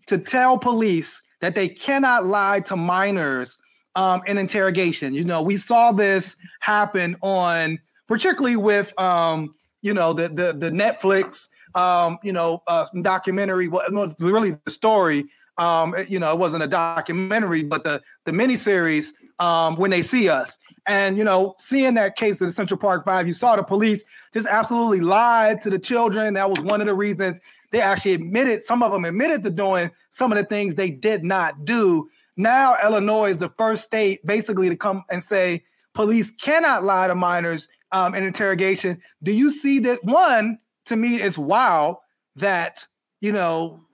to 0.06 0.18
tell 0.18 0.58
police 0.58 1.22
that 1.40 1.54
they 1.54 1.68
cannot 1.68 2.26
lie 2.26 2.60
to 2.60 2.76
minors 2.76 3.58
um 3.94 4.22
in 4.26 4.38
interrogation 4.38 5.14
you 5.14 5.24
know 5.24 5.42
we 5.42 5.56
saw 5.56 5.92
this 5.92 6.36
happen 6.60 7.16
on 7.22 7.78
particularly 8.08 8.56
with 8.56 8.98
um 8.98 9.54
you 9.82 9.94
know 9.94 10.12
the 10.12 10.28
the, 10.28 10.52
the 10.52 10.70
netflix 10.70 11.48
um, 11.74 12.18
you 12.22 12.32
know, 12.32 12.62
uh, 12.66 12.86
documentary. 13.02 13.68
Well, 13.68 13.90
no, 13.90 14.12
really 14.18 14.56
the 14.64 14.70
story. 14.70 15.26
Um, 15.58 15.94
you 16.08 16.18
know, 16.18 16.32
it 16.32 16.38
wasn't 16.38 16.62
a 16.62 16.66
documentary, 16.66 17.62
but 17.62 17.84
the 17.84 18.02
the 18.24 18.32
miniseries. 18.32 19.12
Um, 19.38 19.76
when 19.76 19.90
they 19.90 20.02
see 20.02 20.28
us, 20.28 20.58
and 20.86 21.16
you 21.16 21.24
know, 21.24 21.54
seeing 21.58 21.94
that 21.94 22.16
case 22.16 22.40
of 22.40 22.48
the 22.48 22.54
Central 22.54 22.78
Park 22.78 23.04
Five, 23.04 23.26
you 23.26 23.32
saw 23.32 23.56
the 23.56 23.62
police 23.62 24.04
just 24.32 24.46
absolutely 24.46 25.00
lied 25.00 25.60
to 25.62 25.70
the 25.70 25.78
children. 25.78 26.34
That 26.34 26.48
was 26.48 26.60
one 26.60 26.80
of 26.80 26.86
the 26.86 26.94
reasons 26.94 27.40
they 27.70 27.80
actually 27.80 28.12
admitted. 28.12 28.62
Some 28.62 28.82
of 28.82 28.92
them 28.92 29.04
admitted 29.04 29.42
to 29.44 29.50
doing 29.50 29.90
some 30.10 30.32
of 30.32 30.38
the 30.38 30.44
things 30.44 30.74
they 30.74 30.90
did 30.90 31.24
not 31.24 31.64
do. 31.64 32.08
Now, 32.36 32.76
Illinois 32.82 33.30
is 33.30 33.38
the 33.38 33.50
first 33.58 33.84
state 33.84 34.24
basically 34.26 34.68
to 34.68 34.76
come 34.76 35.04
and 35.10 35.22
say 35.22 35.64
police 35.94 36.30
cannot 36.30 36.84
lie 36.84 37.06
to 37.08 37.14
minors 37.14 37.68
um, 37.92 38.14
in 38.14 38.24
interrogation. 38.24 39.00
Do 39.22 39.32
you 39.32 39.50
see 39.50 39.78
that 39.80 40.02
one? 40.04 40.58
to 40.86 40.96
me 40.96 41.20
is 41.20 41.38
wow 41.38 42.00
that 42.36 42.86
you 43.20 43.32
know 43.32 43.84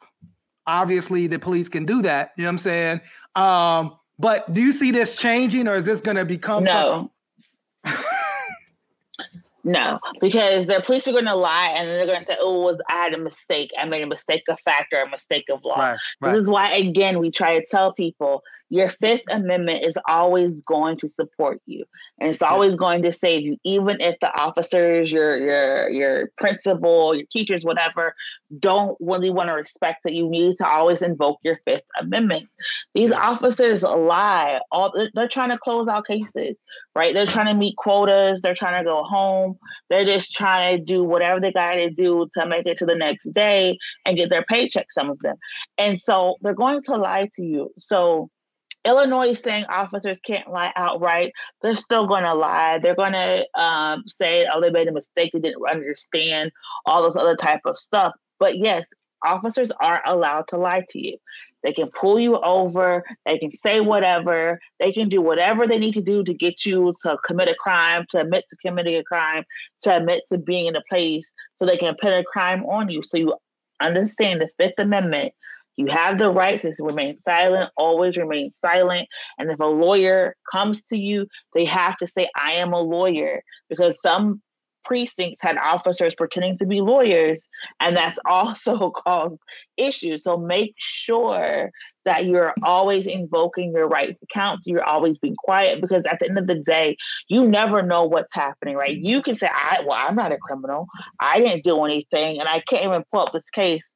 obviously 0.66 1.26
the 1.26 1.39
police 1.39 1.68
can 1.68 1.84
do 1.84 2.03
that 2.03 2.32
you 2.36 2.45
know 2.45 2.49
what 2.49 2.53
i'm 2.53 2.59
saying 2.59 3.01
um 3.36 3.97
but 4.18 4.52
do 4.52 4.60
you 4.60 4.72
see 4.72 4.90
this 4.90 5.16
changing 5.16 5.68
or 5.68 5.74
is 5.76 5.84
this 5.84 6.00
going 6.00 6.16
to 6.16 6.24
become 6.24 6.64
No. 6.64 7.10
No, 9.64 9.98
because 10.20 10.66
the 10.66 10.80
police 10.84 11.06
are 11.08 11.12
going 11.12 11.26
to 11.26 11.34
lie 11.34 11.74
and 11.76 11.88
they're 11.88 12.06
going 12.06 12.20
to 12.20 12.26
say, 12.26 12.36
"Oh, 12.40 12.60
was 12.60 12.80
I 12.88 13.02
had 13.02 13.12
a 13.12 13.18
mistake? 13.18 13.70
I 13.78 13.84
made 13.84 14.02
a 14.02 14.06
mistake 14.06 14.44
of 14.48 14.58
fact 14.60 14.94
or 14.94 15.02
a 15.02 15.10
mistake 15.10 15.44
of 15.50 15.62
law." 15.62 15.76
right 16.20 16.32
This 16.32 16.44
is 16.44 16.50
why, 16.50 16.72
again, 16.72 17.18
we 17.18 17.30
try 17.30 17.58
to 17.58 17.66
tell 17.66 17.92
people 17.92 18.42
your 18.70 18.90
Fifth 18.90 19.22
Amendment 19.30 19.84
is 19.84 19.96
always 20.06 20.60
going 20.62 20.98
to 20.98 21.08
support 21.08 21.60
you, 21.66 21.84
and 22.18 22.30
it's 22.30 22.42
always 22.42 22.74
going 22.76 23.02
to 23.02 23.12
save 23.12 23.42
you, 23.42 23.56
even 23.64 24.00
if 24.00 24.16
the 24.20 24.32
officers, 24.32 25.10
your 25.10 25.36
your 25.36 25.88
your 25.88 26.30
principal, 26.36 27.14
your 27.14 27.26
teachers, 27.32 27.64
whatever, 27.64 28.14
don't 28.58 28.96
really 29.00 29.30
want 29.30 29.48
to 29.48 29.54
respect 29.54 30.00
that. 30.04 30.14
You 30.14 30.28
need 30.28 30.58
to 30.58 30.66
always 30.66 31.02
invoke 31.02 31.38
your 31.42 31.60
Fifth 31.64 31.84
Amendment. 31.98 32.48
These 32.94 33.12
officers 33.12 33.82
lie. 33.82 34.60
All 34.70 34.92
they're, 34.94 35.10
they're 35.14 35.28
trying 35.28 35.50
to 35.50 35.58
close 35.58 35.88
out 35.88 36.06
cases, 36.06 36.56
right? 36.94 37.14
They're 37.14 37.26
trying 37.26 37.46
to 37.46 37.54
meet 37.54 37.76
quotas. 37.76 38.40
They're 38.42 38.54
trying 38.54 38.82
to 38.82 38.88
go 38.88 39.02
home. 39.02 39.58
They're 39.88 40.04
just 40.04 40.34
trying 40.34 40.78
to 40.78 40.84
do 40.84 41.04
whatever 41.04 41.40
they 41.40 41.52
got 41.52 41.74
to 41.74 41.90
do 41.90 42.28
to 42.36 42.46
make 42.46 42.66
it 42.66 42.78
to 42.78 42.86
the 42.86 42.94
next 42.94 43.32
day 43.32 43.78
and 44.04 44.16
get 44.16 44.30
their 44.30 44.44
paycheck. 44.44 44.90
Some 44.90 45.10
of 45.10 45.18
them. 45.20 45.36
And 45.78 46.02
so 46.02 46.36
they're 46.42 46.54
going 46.54 46.82
to 46.84 46.96
lie 46.96 47.30
to 47.34 47.42
you. 47.42 47.72
So 47.78 48.30
Illinois 48.84 49.30
is 49.30 49.40
saying 49.40 49.64
officers 49.66 50.20
can't 50.20 50.50
lie 50.50 50.72
outright. 50.76 51.32
They're 51.62 51.76
still 51.76 52.06
going 52.06 52.24
to 52.24 52.34
lie. 52.34 52.78
They're 52.78 52.94
going 52.94 53.12
to 53.12 53.46
um, 53.60 54.04
say, 54.06 54.46
oh, 54.52 54.60
they 54.60 54.70
made 54.70 54.88
a 54.88 54.92
mistake. 54.92 55.32
They 55.32 55.40
didn't 55.40 55.62
understand 55.68 56.52
all 56.86 57.04
this 57.04 57.20
other 57.20 57.36
type 57.36 57.60
of 57.64 57.76
stuff. 57.76 58.14
But 58.38 58.56
yes, 58.58 58.84
officers 59.24 59.70
are 59.80 60.00
allowed 60.06 60.44
to 60.48 60.58
lie 60.58 60.84
to 60.90 60.98
you. 60.98 61.18
They 61.64 61.72
can 61.72 61.90
pull 62.00 62.20
you 62.20 62.38
over. 62.38 63.04
They 63.26 63.38
can 63.38 63.50
say 63.62 63.80
whatever. 63.80 64.60
They 64.78 64.92
can 64.92 65.08
do 65.08 65.20
whatever 65.20 65.66
they 65.66 65.78
need 65.78 65.94
to 65.94 66.02
do 66.02 66.22
to 66.22 66.32
get 66.32 66.64
you 66.64 66.94
to 67.02 67.18
commit 67.26 67.48
a 67.48 67.54
crime, 67.54 68.06
to 68.10 68.20
admit 68.20 68.44
to 68.50 68.56
committing 68.64 68.96
a 68.96 69.02
crime, 69.02 69.44
to 69.82 69.96
admit 69.96 70.22
to 70.30 70.38
being 70.38 70.66
in 70.66 70.76
a 70.76 70.82
place 70.88 71.30
so 71.56 71.66
they 71.66 71.76
can 71.76 71.96
put 72.00 72.12
a 72.12 72.24
crime 72.24 72.64
on 72.66 72.88
you. 72.88 73.02
So 73.02 73.16
you 73.16 73.34
understand 73.80 74.40
the 74.40 74.48
Fifth 74.58 74.78
Amendment. 74.78 75.32
You 75.78 75.86
have 75.86 76.18
the 76.18 76.28
right 76.28 76.60
to 76.60 76.74
remain 76.80 77.18
silent, 77.24 77.70
always 77.76 78.16
remain 78.16 78.50
silent. 78.60 79.08
And 79.38 79.48
if 79.48 79.60
a 79.60 79.64
lawyer 79.64 80.34
comes 80.52 80.82
to 80.84 80.98
you, 80.98 81.28
they 81.54 81.64
have 81.66 81.96
to 81.98 82.08
say, 82.08 82.28
I 82.36 82.54
am 82.54 82.72
a 82.72 82.80
lawyer, 82.80 83.42
because 83.70 83.96
some 84.02 84.42
precincts 84.84 85.40
had 85.40 85.56
officers 85.56 86.16
pretending 86.16 86.58
to 86.58 86.66
be 86.66 86.80
lawyers, 86.80 87.46
and 87.78 87.96
that's 87.96 88.18
also 88.26 88.90
caused 88.90 89.38
issues. 89.76 90.24
So 90.24 90.36
make 90.36 90.74
sure 90.78 91.70
that 92.04 92.24
you're 92.24 92.54
always 92.64 93.06
invoking 93.06 93.70
your 93.72 93.86
right 93.86 94.18
to 94.18 94.26
counsel. 94.34 94.72
You're 94.72 94.82
always 94.82 95.16
being 95.18 95.36
quiet 95.36 95.80
because 95.80 96.02
at 96.10 96.18
the 96.18 96.28
end 96.28 96.38
of 96.38 96.48
the 96.48 96.56
day, 96.56 96.96
you 97.28 97.46
never 97.46 97.82
know 97.82 98.02
what's 98.04 98.32
happening, 98.32 98.74
right? 98.74 98.96
You 98.96 99.22
can 99.22 99.36
say, 99.36 99.46
I 99.46 99.82
well, 99.86 99.96
I'm 99.96 100.16
not 100.16 100.32
a 100.32 100.38
criminal. 100.38 100.88
I 101.20 101.38
didn't 101.38 101.62
do 101.62 101.84
anything, 101.84 102.40
and 102.40 102.48
I 102.48 102.62
can't 102.66 102.84
even 102.84 103.04
pull 103.12 103.20
up 103.20 103.32
this 103.32 103.50
case 103.50 103.88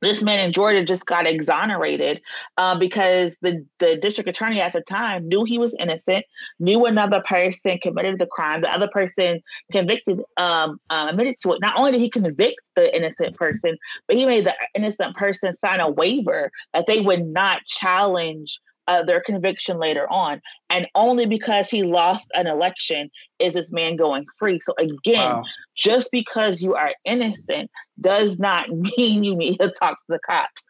this 0.00 0.22
man 0.22 0.40
in 0.40 0.52
Georgia 0.52 0.84
just 0.84 1.06
got 1.06 1.26
exonerated 1.26 2.20
uh, 2.56 2.78
because 2.78 3.36
the, 3.42 3.64
the 3.78 3.96
district 3.96 4.28
attorney 4.28 4.60
at 4.60 4.72
the 4.72 4.80
time 4.80 5.28
knew 5.28 5.44
he 5.44 5.58
was 5.58 5.74
innocent, 5.78 6.24
knew 6.58 6.86
another 6.86 7.22
person 7.28 7.78
committed 7.82 8.18
the 8.18 8.26
crime. 8.26 8.62
The 8.62 8.72
other 8.72 8.88
person 8.88 9.40
convicted, 9.72 10.20
um, 10.36 10.78
um, 10.90 11.08
admitted 11.08 11.36
to 11.42 11.52
it. 11.52 11.60
Not 11.60 11.78
only 11.78 11.92
did 11.92 12.00
he 12.00 12.10
convict 12.10 12.60
the 12.76 12.94
innocent 12.96 13.36
person, 13.36 13.76
but 14.06 14.16
he 14.16 14.26
made 14.26 14.46
the 14.46 14.54
innocent 14.74 15.16
person 15.16 15.56
sign 15.58 15.80
a 15.80 15.90
waiver 15.90 16.50
that 16.72 16.86
they 16.86 17.00
would 17.00 17.26
not 17.26 17.64
challenge 17.66 18.60
uh, 18.88 19.04
their 19.04 19.20
conviction 19.20 19.78
later 19.78 20.10
on. 20.10 20.40
And 20.68 20.86
only 20.94 21.26
because 21.26 21.68
he 21.70 21.84
lost 21.84 22.28
an 22.34 22.46
election 22.48 23.10
is 23.38 23.54
this 23.54 23.70
man 23.70 23.96
going 23.96 24.24
free. 24.38 24.58
So 24.60 24.74
again, 24.78 25.36
Wow. 25.36 25.44
just 25.76 26.10
because 26.10 26.60
you 26.60 26.74
are 26.74 26.92
innocent 27.04 27.70
does 28.00 28.38
not 28.38 28.70
mean 28.96 29.24
you 29.24 29.34
need 29.34 29.58
to 29.58 29.70
talk 29.70 29.98
to 29.98 30.04
the 30.08 30.20
cops. 30.26 30.64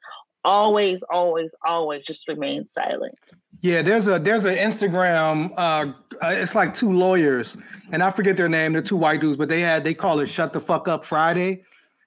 Always, 0.45 1.03
always, 1.05 1.51
always 1.67 2.03
just 2.05 2.27
remain 2.27 2.67
silent. 2.69 3.19
Yeah, 3.61 3.83
there's 3.83 4.09
a 4.09 4.19
there's 4.19 4.45
an 4.45 4.57
Instagram. 4.57 5.53
Uh, 5.57 5.93
uh, 6.23 6.29
it's 6.31 6.55
like 6.55 6.73
two 6.73 6.93
lawyers, 6.93 7.59
and 7.93 8.03
I 8.03 8.11
forget 8.11 8.37
their 8.39 8.49
name. 8.49 8.73
They're 8.73 8.81
two 8.81 8.97
white 8.97 9.21
dudes, 9.21 9.37
but 9.37 9.51
they 9.51 9.61
had 9.61 9.85
they 9.85 9.93
call 9.93 10.21
it 10.21 10.29
"Shut 10.29 10.55
the 10.55 10.61
Fuck 10.61 10.89
Up 10.89 11.05
Friday," 11.05 11.63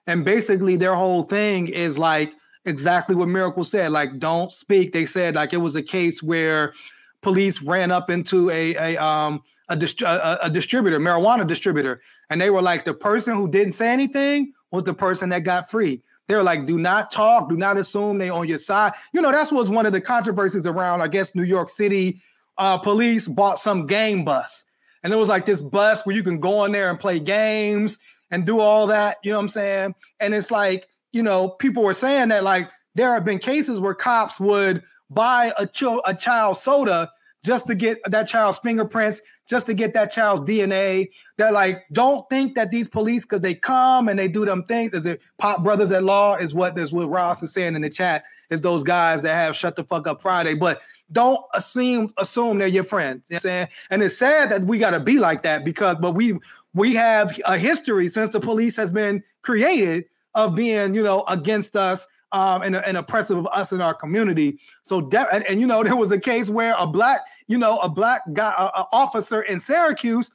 and 0.07 0.25
basically 0.25 0.77
their 0.77 0.95
whole 0.95 1.23
thing 1.23 1.67
is 1.67 1.95
like 1.95 2.33
exactly 2.65 3.13
what 3.15 3.27
Miracle 3.27 3.63
said. 3.63 3.91
Like, 3.91 4.17
don't 4.17 4.51
speak. 4.51 4.93
They 4.93 5.05
said 5.05 5.35
like 5.35 5.53
it 5.53 5.57
was 5.57 5.75
a 5.75 5.83
case 5.83 6.23
where 6.23 6.73
police 7.21 7.61
ran 7.61 7.91
up 7.91 8.09
into 8.09 8.49
a 8.49 8.73
a 8.75 9.03
um 9.03 9.43
a, 9.69 9.75
dist- 9.75 10.01
a, 10.01 10.45
a 10.45 10.49
distributor, 10.49 10.99
marijuana 10.99 11.45
distributor, 11.45 12.01
and 12.31 12.41
they 12.41 12.49
were 12.49 12.63
like 12.63 12.83
the 12.83 12.95
person 12.95 13.35
who 13.35 13.47
didn't 13.47 13.73
say 13.73 13.89
anything 13.89 14.53
was 14.73 14.83
the 14.83 14.93
person 14.93 15.29
that 15.29 15.43
got 15.43 15.69
free. 15.69 16.01
They 16.27 16.35
were 16.35 16.43
like, 16.43 16.65
do 16.65 16.79
not 16.79 17.11
talk, 17.11 17.47
do 17.47 17.55
not 17.55 17.77
assume 17.77 18.17
they 18.17 18.29
on 18.29 18.47
your 18.47 18.57
side. 18.57 18.93
You 19.13 19.21
know, 19.21 19.31
that's 19.31 19.51
was 19.51 19.69
one 19.69 19.85
of 19.85 19.93
the 19.93 20.01
controversies 20.01 20.65
around, 20.65 21.01
I 21.01 21.07
guess, 21.07 21.35
New 21.35 21.43
York 21.43 21.69
City. 21.69 22.21
Uh, 22.57 22.77
police 22.77 23.27
bought 23.27 23.59
some 23.59 23.85
game 23.85 24.25
bus. 24.25 24.63
And 25.03 25.13
it 25.13 25.15
was 25.15 25.29
like 25.29 25.45
this 25.45 25.61
bus 25.61 26.05
where 26.05 26.15
you 26.15 26.23
can 26.23 26.39
go 26.39 26.65
in 26.65 26.71
there 26.71 26.89
and 26.89 26.99
play 26.99 27.19
games 27.19 27.99
and 28.31 28.45
do 28.45 28.59
all 28.59 28.87
that. 28.87 29.17
You 29.23 29.31
know 29.31 29.37
what 29.37 29.43
I'm 29.43 29.49
saying? 29.49 29.95
And 30.19 30.33
it's 30.33 30.49
like, 30.49 30.87
you 31.11 31.21
know, 31.21 31.49
people 31.49 31.83
were 31.83 31.93
saying 31.93 32.29
that 32.29 32.43
like 32.43 32.69
there 32.95 33.13
have 33.13 33.25
been 33.25 33.39
cases 33.39 33.79
where 33.79 33.93
cops 33.93 34.39
would 34.39 34.81
buy 35.11 35.53
a, 35.57 35.67
chil- 35.67 36.01
a 36.05 36.15
child 36.15 36.57
soda 36.57 37.11
just 37.43 37.67
to 37.67 37.75
get 37.75 37.99
that 38.09 38.27
child's 38.27 38.57
fingerprints, 38.59 39.21
just 39.47 39.65
to 39.65 39.73
get 39.73 39.93
that 39.93 40.11
child's 40.11 40.49
DNA. 40.49 41.09
They're 41.37 41.51
like, 41.51 41.83
don't 41.91 42.27
think 42.29 42.55
that 42.55 42.71
these 42.71 42.87
police, 42.87 43.23
because 43.23 43.41
they 43.41 43.53
come 43.53 44.07
and 44.07 44.17
they 44.17 44.27
do 44.27 44.45
them 44.45 44.63
things. 44.63 44.93
Is 44.93 45.05
it 45.05 45.21
pop 45.37 45.63
brothers 45.63 45.91
at 45.91 46.03
law? 46.03 46.35
Is 46.35 46.53
what 46.53 46.77
is 46.79 46.93
what 46.93 47.09
Ross 47.09 47.43
is 47.43 47.53
saying 47.53 47.75
in 47.75 47.81
the 47.81 47.89
chat. 47.89 48.23
Is 48.49 48.61
those 48.61 48.83
guys 48.83 49.21
that 49.23 49.33
have 49.33 49.55
shut 49.55 49.75
the 49.75 49.83
fuck 49.83 50.07
up 50.07 50.21
Friday, 50.21 50.53
but 50.53 50.81
don't 51.11 51.41
assume 51.53 52.11
assume 52.17 52.59
they're 52.59 52.67
your 52.67 52.83
friends. 52.83 53.23
You 53.29 53.35
know 53.35 53.37
I'm 53.37 53.41
saying? 53.41 53.67
And 53.89 54.03
it's 54.03 54.17
sad 54.17 54.49
that 54.49 54.63
we 54.63 54.79
gotta 54.79 54.99
be 54.99 55.19
like 55.19 55.43
that 55.43 55.65
because 55.65 55.97
but 55.99 56.13
we 56.13 56.37
we 56.73 56.95
have 56.95 57.37
a 57.45 57.57
history 57.57 58.09
since 58.09 58.29
the 58.29 58.39
police 58.39 58.75
has 58.77 58.89
been 58.89 59.23
created 59.41 60.05
of 60.35 60.55
being, 60.55 60.95
you 60.95 61.03
know, 61.03 61.23
against 61.27 61.75
us 61.75 62.07
um, 62.33 62.63
and, 62.63 62.75
and 62.75 62.97
oppressive 62.97 63.37
of 63.37 63.47
us 63.47 63.71
in 63.71 63.79
our 63.79 63.93
community. 63.93 64.59
So, 64.81 64.99
de- 64.99 65.33
and, 65.33 65.45
and 65.47 65.61
you 65.61 65.67
know, 65.67 65.83
there 65.83 65.95
was 65.95 66.11
a 66.11 66.19
case 66.19 66.49
where 66.49 66.75
a 66.77 66.85
black, 66.85 67.21
you 67.47 67.57
know, 67.57 67.77
a 67.77 67.87
black 67.87 68.21
guy, 68.33 68.53
a, 68.57 68.81
a 68.81 68.87
officer 68.91 69.43
in 69.43 69.59
Syracuse, 69.59 70.29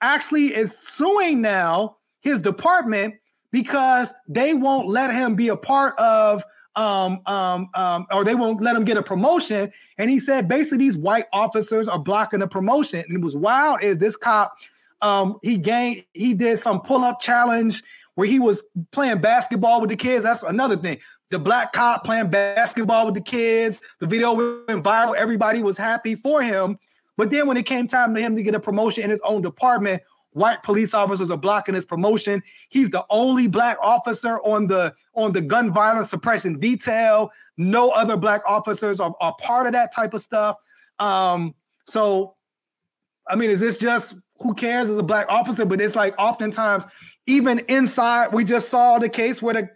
actually 0.00 0.54
is 0.54 0.76
suing 0.78 1.42
now 1.42 1.96
his 2.20 2.38
department 2.38 3.14
because 3.50 4.12
they 4.28 4.54
won't 4.54 4.88
let 4.88 5.12
him 5.12 5.34
be 5.34 5.48
a 5.48 5.56
part 5.56 5.98
of 5.98 6.42
um, 6.76 7.20
um, 7.26 7.68
um, 7.74 8.06
or 8.12 8.24
they 8.24 8.36
won't 8.36 8.62
let 8.62 8.76
him 8.76 8.84
get 8.84 8.96
a 8.96 9.02
promotion. 9.02 9.72
And 9.98 10.08
he 10.08 10.20
said 10.20 10.48
basically 10.48 10.78
these 10.78 10.96
white 10.96 11.26
officers 11.32 11.88
are 11.88 11.98
blocking 11.98 12.40
the 12.40 12.46
promotion. 12.46 13.04
And 13.06 13.16
it 13.16 13.20
was 13.20 13.36
wild 13.36 13.82
is 13.82 13.98
this 13.98 14.16
cop, 14.16 14.54
um, 15.02 15.38
he 15.42 15.56
gained, 15.56 16.04
he 16.14 16.32
did 16.32 16.58
some 16.58 16.80
pull-up 16.80 17.20
challenge 17.20 17.82
where 18.14 18.28
he 18.28 18.38
was 18.38 18.62
playing 18.92 19.20
basketball 19.20 19.80
with 19.80 19.90
the 19.90 19.96
kids. 19.96 20.24
That's 20.24 20.42
another 20.42 20.76
thing. 20.76 20.98
The 21.30 21.38
black 21.38 21.72
cop 21.72 22.04
playing 22.04 22.30
basketball 22.30 23.06
with 23.06 23.14
the 23.14 23.20
kids. 23.20 23.80
The 24.00 24.06
video 24.06 24.34
went 24.34 24.84
viral. 24.84 25.14
Everybody 25.14 25.62
was 25.62 25.78
happy 25.78 26.16
for 26.16 26.42
him. 26.42 26.78
But 27.16 27.30
then 27.30 27.46
when 27.46 27.56
it 27.56 27.66
came 27.66 27.86
time 27.86 28.14
to 28.14 28.20
him 28.20 28.34
to 28.34 28.42
get 28.42 28.54
a 28.54 28.60
promotion 28.60 29.04
in 29.04 29.10
his 29.10 29.20
own 29.24 29.42
department, 29.42 30.02
white 30.32 30.62
police 30.62 30.94
officers 30.94 31.30
are 31.30 31.38
blocking 31.38 31.74
his 31.74 31.84
promotion. 31.84 32.42
He's 32.68 32.90
the 32.90 33.04
only 33.10 33.46
black 33.46 33.78
officer 33.80 34.40
on 34.40 34.66
the 34.66 34.94
on 35.14 35.32
the 35.32 35.40
gun 35.40 35.72
violence 35.72 36.10
suppression 36.10 36.58
detail. 36.58 37.30
No 37.56 37.90
other 37.90 38.16
black 38.16 38.42
officers 38.46 39.00
are, 39.00 39.14
are 39.20 39.34
part 39.36 39.66
of 39.66 39.72
that 39.72 39.94
type 39.94 40.14
of 40.14 40.22
stuff. 40.22 40.56
Um, 40.98 41.54
so 41.86 42.34
I 43.28 43.36
mean, 43.36 43.50
is 43.50 43.60
this 43.60 43.78
just 43.78 44.14
who 44.40 44.54
cares 44.54 44.90
as 44.90 44.96
a 44.96 45.02
black 45.02 45.26
officer? 45.28 45.64
But 45.64 45.80
it's 45.80 45.94
like 45.94 46.14
oftentimes, 46.18 46.84
even 47.26 47.60
inside, 47.68 48.32
we 48.32 48.44
just 48.44 48.68
saw 48.68 48.98
the 48.98 49.08
case 49.08 49.40
where 49.40 49.54
the 49.54 49.70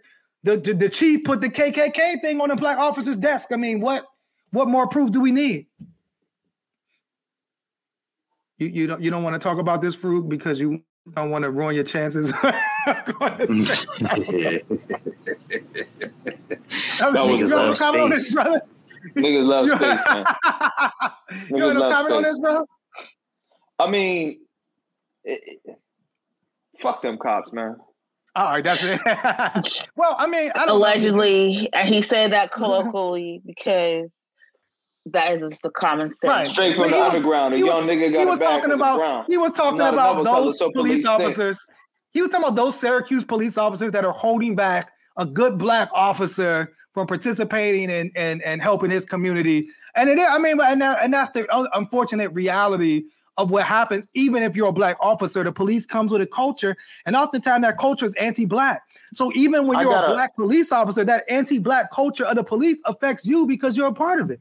the, 0.45 0.57
the, 0.57 0.73
the 0.75 0.89
chief 0.89 1.23
put 1.23 1.41
the 1.41 1.49
KKK 1.49 2.21
thing 2.21 2.39
on 2.39 2.49
the 2.49 2.55
black 2.55 2.77
officer's 2.77 3.17
desk. 3.17 3.47
I 3.51 3.55
mean, 3.55 3.81
what 3.81 4.05
what 4.51 4.67
more 4.67 4.87
proof 4.87 5.09
do 5.11 5.19
we 5.19 5.31
need? 5.31 5.65
You, 8.59 8.67
you 8.67 8.87
don't 8.87 9.01
you 9.01 9.09
don't 9.09 9.23
want 9.23 9.33
to 9.33 9.39
talk 9.39 9.57
about 9.57 9.81
this 9.81 9.95
fruit 9.95 10.29
because 10.29 10.59
you 10.59 10.83
don't 11.15 11.31
want 11.31 11.43
to 11.45 11.51
ruin 11.51 11.73
your 11.73 11.83
chances. 11.83 12.31
that 12.85 13.11
was 17.11 17.51
love 17.51 17.75
space. 17.75 18.33
brother? 18.35 18.61
Niggas 19.15 19.47
love 19.47 19.67
space, 19.67 19.79
man. 20.05 20.25
you 21.49 21.63
want 21.63 21.79
to 21.79 21.89
comment 21.89 22.13
on 22.13 22.21
this, 22.21 22.39
bro? 22.39 22.65
I 23.79 23.89
mean, 23.89 24.41
it, 25.23 25.59
it- 25.65 25.79
fuck 26.83 27.01
them 27.01 27.17
cops, 27.17 27.51
man. 27.51 27.77
All 28.35 28.45
right, 28.45 28.63
that's 28.63 28.83
it. 28.83 28.99
well, 29.95 30.15
I 30.19 30.27
mean, 30.27 30.51
I 30.55 30.59
don't 30.59 30.67
know. 30.67 30.75
Allegedly, 30.75 31.69
and 31.73 31.93
he 31.93 32.01
said 32.01 32.31
that 32.33 32.51
colloquially 32.53 33.41
because 33.45 34.07
that 35.07 35.31
is 35.33 35.41
just 35.49 35.61
the 35.61 35.69
common 35.69 36.09
sense. 36.15 36.23
Right. 36.23 36.47
Straight 36.47 36.75
from 36.75 36.85
But 36.85 36.89
the 36.89 36.95
he 36.97 37.01
was- 37.01 37.13
underground. 37.13 37.53
A 37.53 37.57
he 37.57 37.63
was- 37.63 37.73
young 37.73 37.83
nigga 37.87 38.11
got 38.11 38.19
he 38.19 38.25
was 38.25 38.39
talking 38.39 38.71
about 38.71 39.25
he 39.29 39.37
was 39.37 39.51
talking 39.53 39.77
Not 39.77 39.93
about 39.93 40.23
those 40.25 40.57
so 40.57 40.71
police 40.71 41.03
police 41.03 41.05
think. 41.05 41.21
officers. 41.21 41.59
He 42.11 42.21
was 42.21 42.29
talking 42.31 42.45
about 42.45 42.55
those 42.55 42.77
Syracuse 42.79 43.23
police 43.23 43.57
officers 43.57 43.91
that 43.91 44.03
are 44.05 44.13
holding 44.13 44.55
back 44.55 44.91
a 45.17 45.25
good 45.25 45.57
black 45.57 45.89
officer 45.93 46.73
from 46.93 47.07
participating 47.07 47.89
and 47.91 48.11
and 48.15 48.41
and 48.41 48.61
helping 48.61 48.89
his 48.91 49.05
community. 49.05 49.69
And 49.95 50.09
it, 50.09 50.17
is- 50.17 50.27
I 50.29 50.39
mean, 50.39 50.59
and 50.59 50.81
that, 50.81 50.97
and 51.01 51.13
that's 51.13 51.31
the 51.31 51.45
unfortunate 51.73 52.33
reality 52.33 53.03
of 53.37 53.51
what 53.51 53.63
happens. 53.65 54.05
Even 54.13 54.43
if 54.43 54.55
you're 54.55 54.69
a 54.69 54.73
black 54.73 54.97
officer, 54.99 55.43
the 55.43 55.51
police 55.51 55.85
comes 55.85 56.11
with 56.11 56.21
a 56.21 56.27
culture, 56.27 56.75
and 57.05 57.15
oftentimes 57.15 57.63
that 57.63 57.77
culture 57.77 58.05
is 58.05 58.13
anti-black. 58.15 58.83
So 59.13 59.31
even 59.35 59.67
when 59.67 59.79
you're 59.79 59.95
a 59.95 60.09
black 60.09 60.35
police 60.35 60.71
officer, 60.71 61.03
that 61.05 61.23
anti-black 61.29 61.91
culture 61.91 62.25
of 62.25 62.35
the 62.35 62.43
police 62.43 62.79
affects 62.85 63.25
you 63.25 63.45
because 63.45 63.75
you're 63.77 63.87
a 63.87 63.93
part 63.93 64.19
of 64.19 64.31
it. 64.31 64.39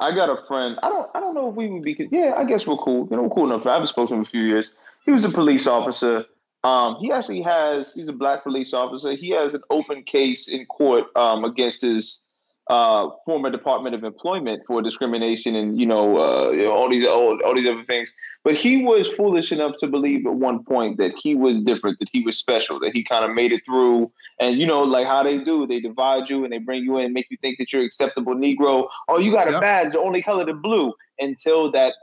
I 0.00 0.14
got 0.14 0.30
a 0.30 0.46
friend. 0.46 0.78
I 0.82 0.88
don't. 0.88 1.10
I 1.14 1.20
don't 1.20 1.34
know 1.34 1.48
if 1.48 1.56
we 1.56 1.68
would 1.68 1.82
be. 1.82 2.08
Yeah, 2.12 2.34
I 2.36 2.44
guess 2.44 2.66
we're 2.66 2.76
cool. 2.76 3.08
You 3.10 3.16
know, 3.16 3.24
we're 3.24 3.34
cool 3.34 3.52
enough. 3.52 3.66
I 3.66 3.72
haven't 3.72 3.88
spoken 3.88 4.08
to 4.08 4.14
him 4.14 4.20
in 4.20 4.26
a 4.26 4.30
few 4.30 4.42
years. 4.42 4.72
He 5.04 5.10
was 5.10 5.24
a 5.24 5.30
police 5.30 5.66
officer. 5.66 6.24
Um, 6.62 6.96
he 7.00 7.10
actually 7.10 7.42
has. 7.42 7.94
He's 7.94 8.08
a 8.08 8.12
black 8.12 8.44
police 8.44 8.72
officer. 8.72 9.16
He 9.16 9.30
has 9.30 9.54
an 9.54 9.62
open 9.70 10.04
case 10.04 10.46
in 10.46 10.66
court 10.66 11.06
um, 11.16 11.44
against 11.44 11.82
his 11.82 12.20
uh, 12.68 13.08
former 13.24 13.50
Department 13.50 13.94
of 13.94 14.04
Employment 14.04 14.62
for 14.66 14.82
discrimination 14.82 15.54
and 15.54 15.78
you 15.80 15.86
know, 15.86 16.18
uh, 16.18 16.68
all 16.70 16.88
these 16.90 17.06
all, 17.06 17.38
all 17.44 17.54
these 17.54 17.68
other 17.68 17.84
things. 17.84 18.12
But 18.44 18.54
he 18.54 18.84
was 18.84 19.08
foolish 19.08 19.52
enough 19.52 19.76
to 19.80 19.86
believe 19.86 20.26
at 20.26 20.34
one 20.34 20.64
point 20.64 20.98
that 20.98 21.12
he 21.16 21.34
was 21.34 21.60
different, 21.62 21.98
that 21.98 22.08
he 22.12 22.22
was 22.22 22.38
special, 22.38 22.78
that 22.80 22.92
he 22.92 23.02
kind 23.02 23.24
of 23.24 23.34
made 23.34 23.52
it 23.52 23.62
through. 23.64 24.10
And 24.40 24.58
you 24.58 24.66
know, 24.66 24.82
like 24.82 25.06
how 25.06 25.22
they 25.22 25.38
do, 25.38 25.66
they 25.66 25.80
divide 25.80 26.28
you 26.28 26.44
and 26.44 26.52
they 26.52 26.58
bring 26.58 26.84
you 26.84 26.98
in, 26.98 27.06
and 27.06 27.14
make 27.14 27.26
you 27.30 27.36
think 27.40 27.58
that 27.58 27.72
you're 27.72 27.82
acceptable 27.82 28.34
Negro. 28.34 28.88
Oh, 29.08 29.18
you 29.18 29.32
got 29.32 29.48
a 29.48 29.52
Yep. 29.52 29.60
badge, 29.60 29.92
the 29.92 30.00
only 30.00 30.22
color 30.22 30.44
the 30.44 30.52
blue, 30.52 30.92
until 31.18 31.70
that 31.72 31.94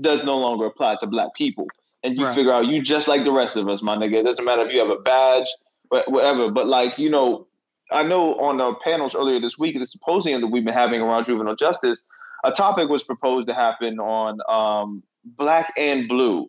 does 0.00 0.22
no 0.22 0.38
longer 0.38 0.66
apply 0.66 0.96
to 1.00 1.06
black 1.06 1.34
people. 1.34 1.66
And 2.04 2.16
you 2.16 2.24
Right. 2.24 2.34
figure 2.34 2.52
out 2.52 2.66
you 2.66 2.82
just 2.82 3.08
like 3.08 3.24
the 3.24 3.32
rest 3.32 3.56
of 3.56 3.68
us, 3.68 3.80
my 3.82 3.96
nigga. 3.96 4.14
It 4.20 4.24
doesn't 4.24 4.44
matter 4.44 4.66
if 4.66 4.72
you 4.72 4.80
have 4.80 4.90
a 4.90 4.98
badge, 5.00 5.46
wha- 5.90 6.04
whatever. 6.08 6.50
But 6.50 6.66
like, 6.66 6.98
you 6.98 7.08
know, 7.08 7.46
I 7.92 8.02
know 8.02 8.34
on 8.34 8.56
the 8.58 8.74
panels 8.82 9.14
earlier 9.14 9.40
this 9.40 9.58
week, 9.58 9.78
the 9.78 9.86
symposium 9.86 10.40
that 10.40 10.48
we've 10.48 10.64
been 10.64 10.74
having 10.74 11.00
around 11.00 11.26
juvenile 11.26 11.56
justice, 11.56 12.02
a 12.44 12.50
topic 12.52 12.88
was 12.88 13.04
proposed 13.04 13.48
to 13.48 13.54
happen 13.54 13.98
on 14.00 14.40
um, 14.48 15.02
black 15.24 15.72
and 15.76 16.08
blue. 16.08 16.48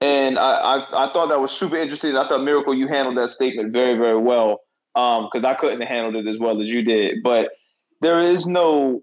And 0.00 0.38
I, 0.38 0.52
I, 0.52 1.06
I 1.06 1.12
thought 1.12 1.28
that 1.28 1.40
was 1.40 1.52
super 1.52 1.76
interesting. 1.76 2.16
I 2.16 2.28
thought 2.28 2.42
Miracle, 2.42 2.74
you 2.74 2.88
handled 2.88 3.16
that 3.18 3.32
statement 3.32 3.72
very, 3.72 3.98
very 3.98 4.18
well. 4.18 4.60
Because 4.94 5.44
I 5.44 5.54
couldn't 5.54 5.80
have 5.80 5.88
handled 5.88 6.16
it 6.16 6.28
as 6.28 6.38
well 6.38 6.60
as 6.60 6.66
you 6.66 6.82
did. 6.82 7.22
But 7.22 7.50
there 8.00 8.20
is 8.20 8.46
no 8.46 9.02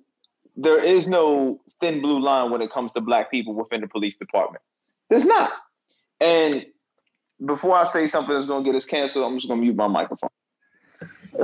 there 0.57 0.83
is 0.83 1.07
no 1.07 1.61
thin 1.79 2.01
blue 2.01 2.19
line 2.19 2.51
when 2.51 2.61
it 2.61 2.71
comes 2.71 2.91
to 2.93 3.01
black 3.01 3.31
people 3.31 3.55
within 3.55 3.81
the 3.81 3.87
police 3.87 4.17
department. 4.17 4.61
There's 5.09 5.23
not. 5.23 5.51
And 6.19 6.65
before 7.45 7.75
I 7.75 7.85
say 7.85 8.07
something 8.07 8.33
that's 8.33 8.47
gonna 8.47 8.65
get 8.65 8.75
us 8.75 8.85
canceled, 8.85 9.25
I'm 9.25 9.37
just 9.37 9.47
gonna 9.47 9.61
mute 9.61 9.75
my 9.75 9.87
microphone. 9.87 10.29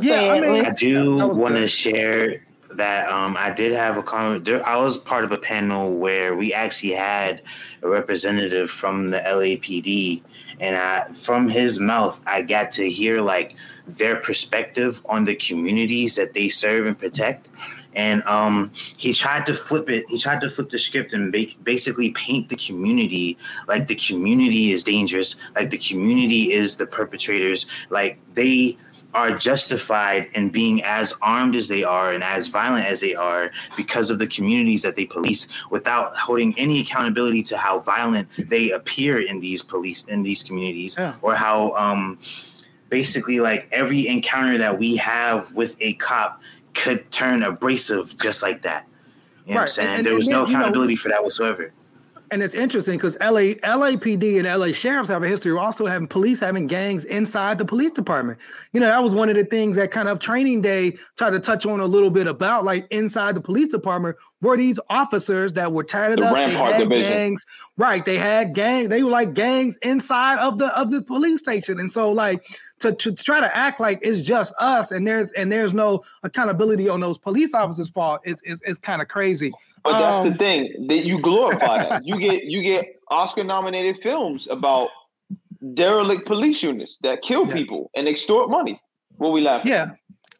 Yeah, 0.01 0.31
I 0.33 0.39
mean- 0.39 0.65
I 0.65 0.71
do 0.71 1.27
want 1.27 1.55
to 1.55 1.67
share 1.67 2.43
that 2.71 3.07
um, 3.09 3.37
I 3.37 3.51
did 3.51 3.71
have 3.71 3.97
a 3.97 4.03
comment. 4.03 4.45
there- 4.45 4.65
I 4.67 4.77
was 4.77 4.97
part 4.97 5.23
of 5.23 5.31
a 5.31 5.37
panel 5.37 5.93
where 5.93 6.35
we 6.35 6.53
actually 6.53 6.93
had 6.93 7.41
a 7.83 7.87
representative 7.87 8.71
from 8.71 9.09
the 9.09 9.19
LAPD, 9.19 10.21
and 10.59 10.75
I, 10.75 11.05
from 11.13 11.47
his 11.49 11.79
mouth, 11.79 12.19
I 12.25 12.41
got 12.41 12.71
to 12.73 12.89
hear 12.89 13.21
like 13.21 13.55
their 13.87 14.15
perspective 14.15 15.01
on 15.05 15.25
the 15.25 15.35
communities 15.35 16.15
that 16.15 16.33
they 16.33 16.49
serve 16.49 16.87
and 16.87 16.97
protect. 16.97 17.49
And 17.95 18.23
um, 18.23 18.71
he 18.97 19.13
tried 19.13 19.45
to 19.45 19.53
flip 19.53 19.87
it. 19.87 20.05
He 20.09 20.17
tried 20.17 20.41
to 20.41 20.49
flip 20.49 20.71
the 20.71 20.79
script 20.79 21.13
and 21.13 21.31
ba- 21.31 21.45
basically 21.63 22.09
paint 22.11 22.49
the 22.49 22.55
community 22.55 23.37
like 23.67 23.87
the 23.87 23.93
community 23.95 24.71
is 24.71 24.83
dangerous, 24.83 25.35
like 25.55 25.69
the 25.69 25.77
community 25.77 26.51
is 26.53 26.75
the 26.77 26.87
perpetrators, 26.87 27.67
like 27.91 28.17
they 28.33 28.77
are 29.13 29.31
justified 29.37 30.27
in 30.33 30.49
being 30.49 30.83
as 30.83 31.13
armed 31.21 31.55
as 31.55 31.67
they 31.67 31.83
are 31.83 32.13
and 32.13 32.23
as 32.23 32.47
violent 32.47 32.85
as 32.85 32.99
they 32.99 33.13
are 33.13 33.51
because 33.77 34.09
of 34.09 34.19
the 34.19 34.27
communities 34.27 34.81
that 34.81 34.95
they 34.95 35.05
police 35.05 35.47
without 35.69 36.15
holding 36.15 36.57
any 36.57 36.79
accountability 36.81 37.43
to 37.43 37.57
how 37.57 37.79
violent 37.79 38.27
they 38.49 38.71
appear 38.71 39.21
in 39.21 39.39
these 39.39 39.61
police 39.61 40.03
in 40.05 40.23
these 40.23 40.41
communities 40.43 40.95
Yeah. 40.97 41.13
or 41.21 41.35
how 41.35 41.75
um 41.75 42.17
basically 42.89 43.39
like 43.39 43.67
every 43.71 44.07
encounter 44.07 44.57
that 44.57 44.77
we 44.77 44.95
have 44.97 45.51
with 45.53 45.75
a 45.79 45.93
cop 45.95 46.41
could 46.73 47.09
turn 47.11 47.43
abrasive 47.43 48.17
just 48.17 48.41
like 48.41 48.63
that. 48.63 48.87
You 49.45 49.53
know 49.53 49.59
what 49.59 49.61
i'm 49.63 49.67
saying? 49.67 49.89
and- 49.97 50.05
there 50.05 50.15
was 50.15 50.25
then, 50.25 50.33
no 50.33 50.45
you 50.47 50.53
know- 50.53 50.59
accountability 50.59 50.95
for 50.95 51.09
that 51.09 51.23
whatsoever 51.23 51.71
And 52.33 52.41
it's 52.41 52.55
interesting 52.55 52.97
because 52.97 53.15
LA, 53.21 53.53
LAPD 53.61 54.39
and 54.39 54.47
LA 54.47 54.71
sheriffs 54.71 55.07
have 55.09 55.21
a 55.21 55.27
history 55.27 55.51
of 55.51 55.59
also 55.59 55.85
having 55.85 56.07
police 56.07 56.39
having 56.39 56.65
gangs 56.65 57.05
inside 57.05 57.59
the 57.59 57.65
police 57.65 57.91
department. 57.91 58.39
You 58.71 58.79
know, 58.79 58.87
that 58.87 59.03
was 59.03 59.13
one 59.13 59.29
of 59.29 59.35
the 59.35 59.45
things 59.45 59.75
that 59.75 59.91
kind 59.91 60.09
of 60.09 60.17
training 60.17 60.63
day 60.63 60.97
tried 61.15 61.29
to 61.29 61.39
touch 61.39 61.67
on 61.67 61.79
a 61.79 61.85
little 61.85 62.09
bit 62.09 62.25
about, 62.25 62.65
like 62.65 62.87
inside 62.89 63.35
the 63.35 63.41
police 63.41 63.67
department, 63.67 64.15
were 64.41 64.57
these 64.57 64.79
officers 64.89 65.53
that 65.53 65.71
were 65.71 65.83
tatted 65.83 66.17
The 66.17 66.23
up, 66.23 66.33
they 66.33 66.45
Rampart 66.45 66.79
Division. 66.79 67.11
gangs, 67.11 67.45
right? 67.77 68.03
They 68.03 68.17
had 68.17 68.55
gang, 68.55 68.89
they 68.89 69.03
were 69.03 69.11
like 69.11 69.35
gangs 69.35 69.77
inside 69.83 70.39
of 70.39 70.57
the 70.57 70.75
of 70.75 70.89
the 70.89 71.03
police 71.03 71.37
station, 71.37 71.79
and 71.79 71.91
so 71.91 72.11
like 72.11 72.43
to, 72.79 72.93
to 72.93 73.13
try 73.13 73.41
to 73.41 73.55
act 73.55 73.79
like 73.79 73.99
it's 74.01 74.21
just 74.21 74.53
us 74.59 74.89
and 74.89 75.05
there's 75.05 75.31
and 75.33 75.51
there's 75.51 75.73
no 75.73 76.03
accountability 76.23 76.89
on 76.89 76.99
those 76.99 77.19
police 77.19 77.53
officers' 77.53 77.89
fault 77.89 78.21
is 78.25 78.41
is, 78.43 78.59
is 78.63 78.79
kind 78.79 79.03
of 79.03 79.07
crazy. 79.07 79.51
But 79.83 79.99
that's 79.99 80.17
Um, 80.19 80.31
the 80.31 80.37
thing 80.37 80.87
that 80.87 81.05
you 81.05 81.19
glorify 81.19 81.77
that. 81.89 82.05
You 82.05 82.17
get 82.19 82.43
you 82.53 82.61
get 82.63 82.85
Oscar 83.09 83.43
nominated 83.43 83.97
films 84.01 84.47
about 84.49 84.89
derelict 85.73 86.25
police 86.27 86.63
units 86.63 86.97
that 86.99 87.21
kill 87.21 87.47
Yeah. 87.47 87.53
people 87.53 87.91
and 87.95 88.07
extort 88.07 88.49
money. 88.49 88.79
What 89.17 89.31
we 89.31 89.41
laughing? 89.41 89.71
Yeah. 89.71 89.91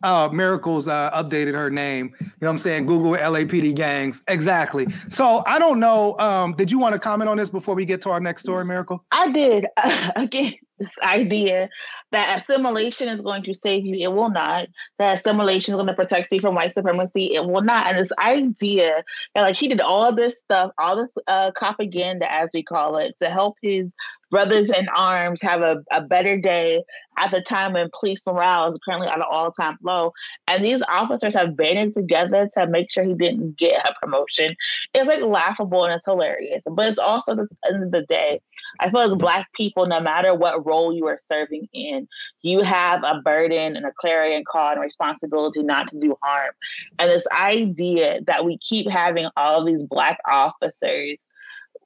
Uh, 0.03 0.27
Miracles 0.33 0.85
uh, 0.87 1.09
updated 1.11 1.53
her 1.53 1.69
name. 1.69 2.13
You 2.19 2.25
know 2.25 2.31
what 2.39 2.49
I'm 2.49 2.57
saying? 2.57 2.85
Google 2.87 3.11
LAPD 3.13 3.73
gangs. 3.73 4.19
Exactly. 4.27 4.85
So 5.07 5.43
I 5.47 5.59
don't 5.59 5.79
know. 5.79 6.19
Um, 6.19 6.53
did 6.57 6.69
you 6.69 6.77
want 6.77 6.91
to 6.93 6.99
comment 6.99 7.29
on 7.29 7.37
this 7.37 7.49
before 7.49 7.73
we 7.73 7.85
get 7.85 8.01
to 8.01 8.09
our 8.09 8.19
next 8.19 8.41
story, 8.43 8.65
Miracle? 8.65 9.05
I 9.11 9.31
did. 9.31 9.65
Again, 10.17 10.55
this 10.79 10.93
idea 11.01 11.69
that 12.11 12.39
assimilation 12.39 13.07
is 13.07 13.21
going 13.21 13.43
to 13.43 13.53
save 13.53 13.85
you, 13.85 13.95
it 13.95 14.13
will 14.13 14.29
not. 14.29 14.67
That 14.99 15.19
assimilation 15.19 15.73
is 15.73 15.77
going 15.77 15.87
to 15.87 15.93
protect 15.93 16.31
you 16.31 16.41
from 16.41 16.55
white 16.55 16.73
supremacy, 16.73 17.33
it 17.33 17.45
will 17.45 17.61
not. 17.61 17.87
And 17.87 17.97
this 17.97 18.11
idea 18.17 19.03
that 19.35 19.41
like 19.41 19.55
he 19.55 19.67
did 19.67 19.81
all 19.81 20.13
this 20.13 20.37
stuff, 20.37 20.71
all 20.77 20.95
this 20.95 21.11
uh, 21.27 21.51
propaganda, 21.55 22.31
as 22.31 22.49
we 22.53 22.63
call 22.63 22.97
it, 22.97 23.15
to 23.21 23.29
help 23.29 23.55
his 23.61 23.91
brothers 24.33 24.71
in 24.71 24.89
arms 24.89 25.39
have 25.43 25.61
a, 25.61 25.83
a 25.91 26.01
better 26.01 26.39
day 26.39 26.83
at 27.19 27.29
the 27.29 27.39
time 27.39 27.73
when 27.73 27.87
police 27.99 28.19
morale 28.25 28.73
is 28.73 28.79
currently 28.83 29.07
at 29.07 29.17
an 29.17 29.23
all-time 29.29 29.77
low. 29.83 30.11
And 30.47 30.65
these 30.65 30.81
officers 30.87 31.35
have 31.35 31.55
banded 31.55 31.93
together 31.93 32.49
to 32.57 32.65
make 32.65 32.91
sure 32.91 33.03
he 33.03 33.13
didn't 33.13 33.59
get 33.59 33.85
a 33.85 33.93
promotion. 34.01 34.55
It's 34.95 35.07
like 35.07 35.21
laughable 35.21 35.85
and 35.85 35.93
it's 35.93 36.05
hilarious. 36.05 36.63
But 36.67 36.87
it's 36.87 36.97
also 36.97 37.35
the 37.35 37.47
end 37.69 37.83
of 37.83 37.91
the 37.91 38.01
day, 38.01 38.41
I 38.79 38.89
feel 38.89 39.01
as 39.01 39.13
black 39.13 39.53
people, 39.53 39.85
no 39.85 39.99
matter 39.99 40.33
what 40.33 40.62
role 40.65 40.93
you 40.93 41.07
are 41.07 41.19
serving 41.27 41.67
in, 41.73 42.07
you 42.41 42.63
have 42.63 43.03
a 43.03 43.21
burden 43.21 43.75
and 43.75 43.85
a 43.85 43.91
clarion 43.99 44.43
call 44.49 44.71
and 44.71 44.81
responsibility 44.81 45.63
not 45.63 45.89
to 45.91 45.99
do 45.99 46.15
harm. 46.21 46.53
And 46.99 47.09
this 47.09 47.25
idea 47.31 48.19
that 48.27 48.45
we 48.45 48.57
keep 48.67 48.89
having 48.89 49.27
all 49.37 49.65
these 49.65 49.83
black 49.83 50.19
officers 50.27 51.17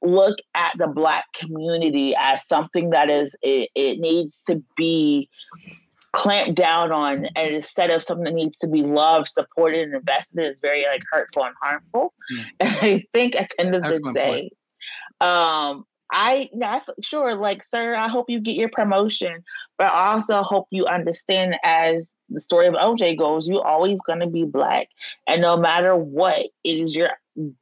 look 0.02 0.38
at 0.54 0.74
the 0.78 0.88
black 0.88 1.26
community 1.40 2.16
as 2.20 2.40
something 2.48 2.92
that 2.92 3.10
is 3.10 3.32
it, 3.42 3.70
it 3.76 4.00
needs 4.00 4.38
to 4.48 4.64
be 4.76 5.30
clamped 6.14 6.56
down 6.56 6.92
on 6.92 7.28
and 7.36 7.56
instead 7.56 7.90
of 7.90 8.04
something 8.04 8.26
that 8.26 8.34
needs 8.34 8.56
to 8.62 8.68
be 8.68 8.82
loved 8.82 9.28
supported 9.28 9.82
and 9.82 9.96
invested 9.96 10.52
is 10.52 10.58
very 10.62 10.86
like 10.86 11.02
hurtful 11.12 11.44
and 11.44 11.56
harmful 11.62 12.14
Mm. 12.32 12.46
and 12.60 12.76
i 12.82 13.04
think 13.14 13.36
at 13.36 13.50
the 13.50 13.66
end 13.66 13.76
of 13.76 13.84
Excellent 13.84 14.16
the 14.16 14.20
day 14.20 14.52
um 15.22 15.86
I, 16.12 16.50
f- 16.62 16.88
sure, 17.02 17.36
like, 17.36 17.64
sir, 17.74 17.96
I 17.96 18.08
hope 18.08 18.30
you 18.30 18.40
get 18.40 18.56
your 18.56 18.70
promotion, 18.70 19.44
but 19.78 19.86
I 19.86 20.14
also 20.14 20.42
hope 20.42 20.68
you 20.72 20.86
understand 20.86 21.56
as 21.64 22.10
the 22.30 22.42
story 22.42 22.68
of 22.68 22.74
OJ 22.74 23.18
goes, 23.18 23.48
you're 23.48 23.66
always 23.66 23.98
gonna 24.06 24.28
be 24.28 24.44
black. 24.44 24.90
And 25.28 25.42
no 25.42 25.58
matter 25.58 25.96
what, 25.96 26.48
it 26.64 26.80
is 26.80 26.96
your 26.96 27.12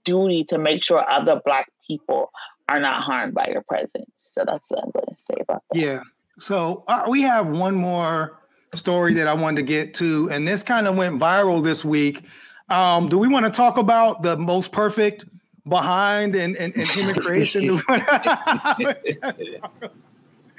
duty 0.03 0.45
to 0.45 0.57
make 0.57 0.83
sure 0.83 1.07
other 1.09 1.41
black 1.45 1.71
people 1.87 2.31
are 2.67 2.79
not 2.79 3.03
harmed 3.03 3.33
by 3.33 3.47
your 3.51 3.61
presence. 3.61 4.09
So 4.17 4.43
that's 4.45 4.63
what 4.69 4.83
I'm 4.83 4.91
gonna 4.91 5.15
say 5.29 5.41
about 5.41 5.63
that. 5.71 5.79
Yeah. 5.79 6.01
So 6.39 6.83
uh, 6.87 7.05
we 7.07 7.21
have 7.21 7.47
one 7.47 7.75
more 7.75 8.39
story 8.73 9.13
that 9.13 9.27
I 9.27 9.33
wanted 9.33 9.57
to 9.57 9.63
get 9.63 9.93
to, 9.95 10.29
and 10.31 10.47
this 10.47 10.63
kind 10.63 10.87
of 10.87 10.95
went 10.95 11.19
viral 11.19 11.63
this 11.63 11.85
week. 11.85 12.23
Um, 12.69 13.07
do 13.07 13.17
we 13.17 13.27
want 13.27 13.45
to 13.45 13.51
talk 13.51 13.77
about 13.77 14.23
the 14.23 14.35
most 14.35 14.71
perfect 14.71 15.25
behind 15.67 16.35
and, 16.35 16.55
in, 16.57 16.71
in 16.73 16.85
human 16.85 17.15
creation? 17.15 17.61
Do 17.61 17.75
we 17.75 17.81
wanna- 17.87 18.95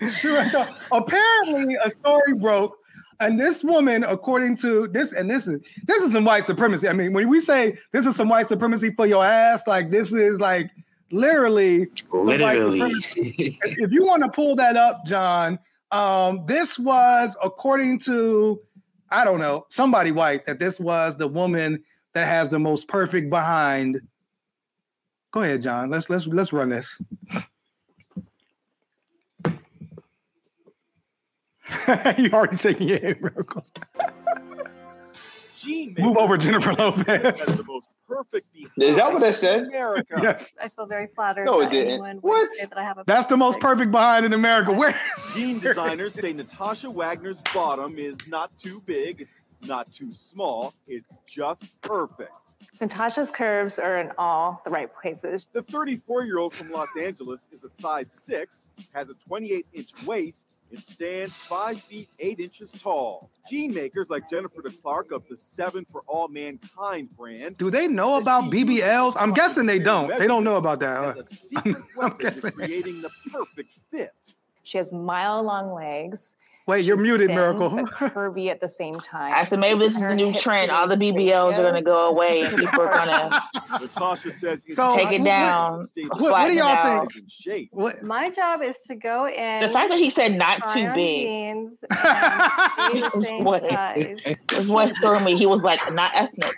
Do 0.00 0.06
we 0.24 0.32
wanna 0.32 0.50
talk- 0.50 0.74
Apparently, 0.92 1.76
a 1.82 1.90
story 1.90 2.34
broke, 2.34 2.76
and 3.20 3.40
this 3.40 3.64
woman, 3.64 4.04
according 4.04 4.56
to 4.58 4.88
this, 4.88 5.12
and 5.12 5.30
this 5.30 5.46
is 5.46 5.60
this 5.86 6.02
is 6.02 6.12
some 6.12 6.24
white 6.24 6.44
supremacy. 6.44 6.88
I 6.88 6.92
mean, 6.92 7.12
when 7.14 7.28
we 7.28 7.40
say 7.40 7.78
this 7.92 8.04
is 8.04 8.14
some 8.14 8.28
white 8.28 8.46
supremacy 8.46 8.90
for 8.90 9.06
your 9.06 9.24
ass, 9.24 9.62
like 9.66 9.90
this 9.90 10.12
is 10.12 10.38
like 10.38 10.70
literally 11.12 11.86
Literally. 12.12 12.92
if 13.16 13.90
you 13.92 14.04
want 14.04 14.22
to 14.22 14.28
pull 14.28 14.54
that 14.56 14.76
up, 14.76 15.06
John, 15.06 15.58
um, 15.92 16.44
this 16.46 16.78
was 16.78 17.34
according 17.42 18.00
to 18.00 18.60
I 19.10 19.24
don't 19.24 19.38
know 19.40 19.64
somebody 19.70 20.10
white 20.12 20.44
that 20.46 20.58
this 20.58 20.78
was 20.78 21.16
the 21.16 21.28
woman 21.28 21.82
that 22.12 22.26
has 22.26 22.48
the 22.50 22.58
most 22.58 22.86
perfect 22.88 23.30
behind. 23.30 24.00
Go 25.36 25.42
ahead, 25.42 25.62
John. 25.62 25.90
Let's 25.90 26.08
let's 26.08 26.26
let's 26.26 26.50
run 26.50 26.70
this. 26.70 26.98
you 32.16 32.30
already 32.32 32.56
shaking 32.56 32.88
your 32.88 32.98
head, 32.98 33.18
real 33.20 33.44
quick. 33.44 33.66
Jean 35.54 35.94
Move 35.98 36.16
over, 36.16 36.38
Jennifer 36.38 36.70
Has 36.70 36.96
Lopez. 36.96 37.44
the 37.44 37.62
most 37.68 37.90
perfect 38.08 38.46
Is 38.78 38.96
that 38.96 39.12
what 39.12 39.22
I 39.22 39.30
said? 39.32 39.64
America. 39.64 40.18
Yes, 40.22 40.54
I 40.58 40.70
feel 40.70 40.86
very 40.86 41.08
flattered 41.14 41.44
No, 41.44 41.60
it 41.60 41.68
didn't. 41.68 42.22
What? 42.22 42.48
that 42.58 42.78
I 42.78 42.82
have 42.82 42.96
a 42.96 43.04
that's 43.06 43.26
the 43.26 43.36
most 43.36 43.60
perfect 43.60 43.90
behind 43.90 44.24
in 44.24 44.32
America. 44.32 44.72
Where? 44.72 44.98
Jean 45.34 45.58
designers 45.58 46.14
say 46.14 46.32
Natasha 46.32 46.90
Wagner's 46.90 47.42
bottom 47.52 47.98
is 47.98 48.16
not 48.26 48.58
too 48.58 48.82
big, 48.86 49.20
it's 49.20 49.68
not 49.68 49.92
too 49.92 50.14
small, 50.14 50.72
it's 50.86 51.04
just 51.26 51.62
perfect. 51.82 52.45
Natasha's 52.80 53.30
curves 53.30 53.78
are 53.78 53.98
in 53.98 54.12
all 54.18 54.60
the 54.64 54.70
right 54.70 54.90
places. 55.00 55.46
The 55.52 55.62
34 55.62 56.24
year 56.24 56.38
old 56.38 56.52
from 56.52 56.70
Los 56.70 56.88
Angeles 57.00 57.48
is 57.50 57.64
a 57.64 57.70
size 57.70 58.12
6, 58.12 58.66
has 58.92 59.08
a 59.08 59.14
28 59.26 59.66
inch 59.72 59.90
waist, 60.04 60.56
and 60.70 60.84
stands 60.84 61.34
5 61.34 61.80
feet 61.82 62.08
8 62.18 62.38
inches 62.38 62.72
tall. 62.72 63.30
Jean 63.48 63.72
makers 63.72 64.10
like 64.10 64.28
Jennifer 64.28 64.60
DeClark 64.60 65.10
of 65.10 65.26
the 65.28 65.38
Seven 65.38 65.86
for 65.86 66.02
All 66.06 66.28
Mankind 66.28 67.08
brand 67.16 67.56
Do 67.56 67.70
they 67.70 67.88
know 67.88 68.16
about 68.16 68.50
BBLs? 68.50 69.14
I'm 69.16 69.32
guessing 69.32 69.64
they 69.64 69.78
don't. 69.78 70.08
They 70.18 70.26
don't 70.26 70.44
know 70.44 70.56
about 70.56 70.80
that. 70.80 71.02
has 71.02 71.14
huh? 71.14 71.20
a 71.20 71.24
secret 71.24 71.76
I'm 71.76 71.84
weapon 71.96 72.18
guessing. 72.18 72.50
creating 72.52 73.00
the 73.00 73.10
perfect 73.30 73.70
fit. 73.90 74.12
She 74.64 74.78
has 74.78 74.92
mile 74.92 75.42
long 75.42 75.72
legs. 75.72 76.34
Wait, 76.66 76.84
you're 76.84 76.96
muted, 76.96 77.28
thin, 77.28 77.36
Miracle. 77.36 77.68
But 77.70 77.84
curvy 78.12 78.48
at 78.50 78.60
the 78.60 78.68
same 78.68 78.94
time. 78.94 79.32
I 79.32 79.48
said 79.48 79.60
maybe 79.60 79.78
this 79.78 79.92
is 79.92 79.98
Her 79.98 80.08
the 80.08 80.16
new 80.16 80.34
trend. 80.34 80.72
All 80.72 80.88
the 80.88 80.96
waist 80.96 81.14
BBLs 81.16 81.58
are 81.58 81.62
gonna 81.62 81.80
go 81.80 82.08
away, 82.12 82.40
and 82.40 82.56
people 82.56 82.80
are 82.80 82.88
gonna. 82.92 83.40
Natasha 83.80 84.32
says 84.32 84.64
So, 84.74 84.96
Take 84.96 85.12
it 85.20 85.24
down. 85.24 85.86
to 85.94 86.02
What- 86.08 86.32
what 86.32 86.46
do 86.48 86.54
y'all 86.54 86.66
out. 86.66 87.12
think? 87.12 87.68
What? 87.70 88.02
My 88.02 88.30
job 88.30 88.62
is 88.62 88.78
to 88.88 88.96
go 88.96 89.28
in. 89.28 89.60
The 89.60 89.68
fact 89.68 89.90
that 89.90 89.98
he 90.00 90.10
said 90.10 90.36
not 90.36 90.58
try 90.58 90.74
too 90.74 90.92
big 90.94 91.22
jeans 91.26 91.78
be 92.92 92.98
is 93.16 93.24
same 93.24 93.44
what, 93.44 93.62
size. 93.62 94.18
what 94.66 94.92
threw 95.00 95.20
me. 95.20 95.36
He 95.36 95.46
was 95.46 95.62
like, 95.62 95.92
not 95.94 96.10
ethnic. 96.16 96.52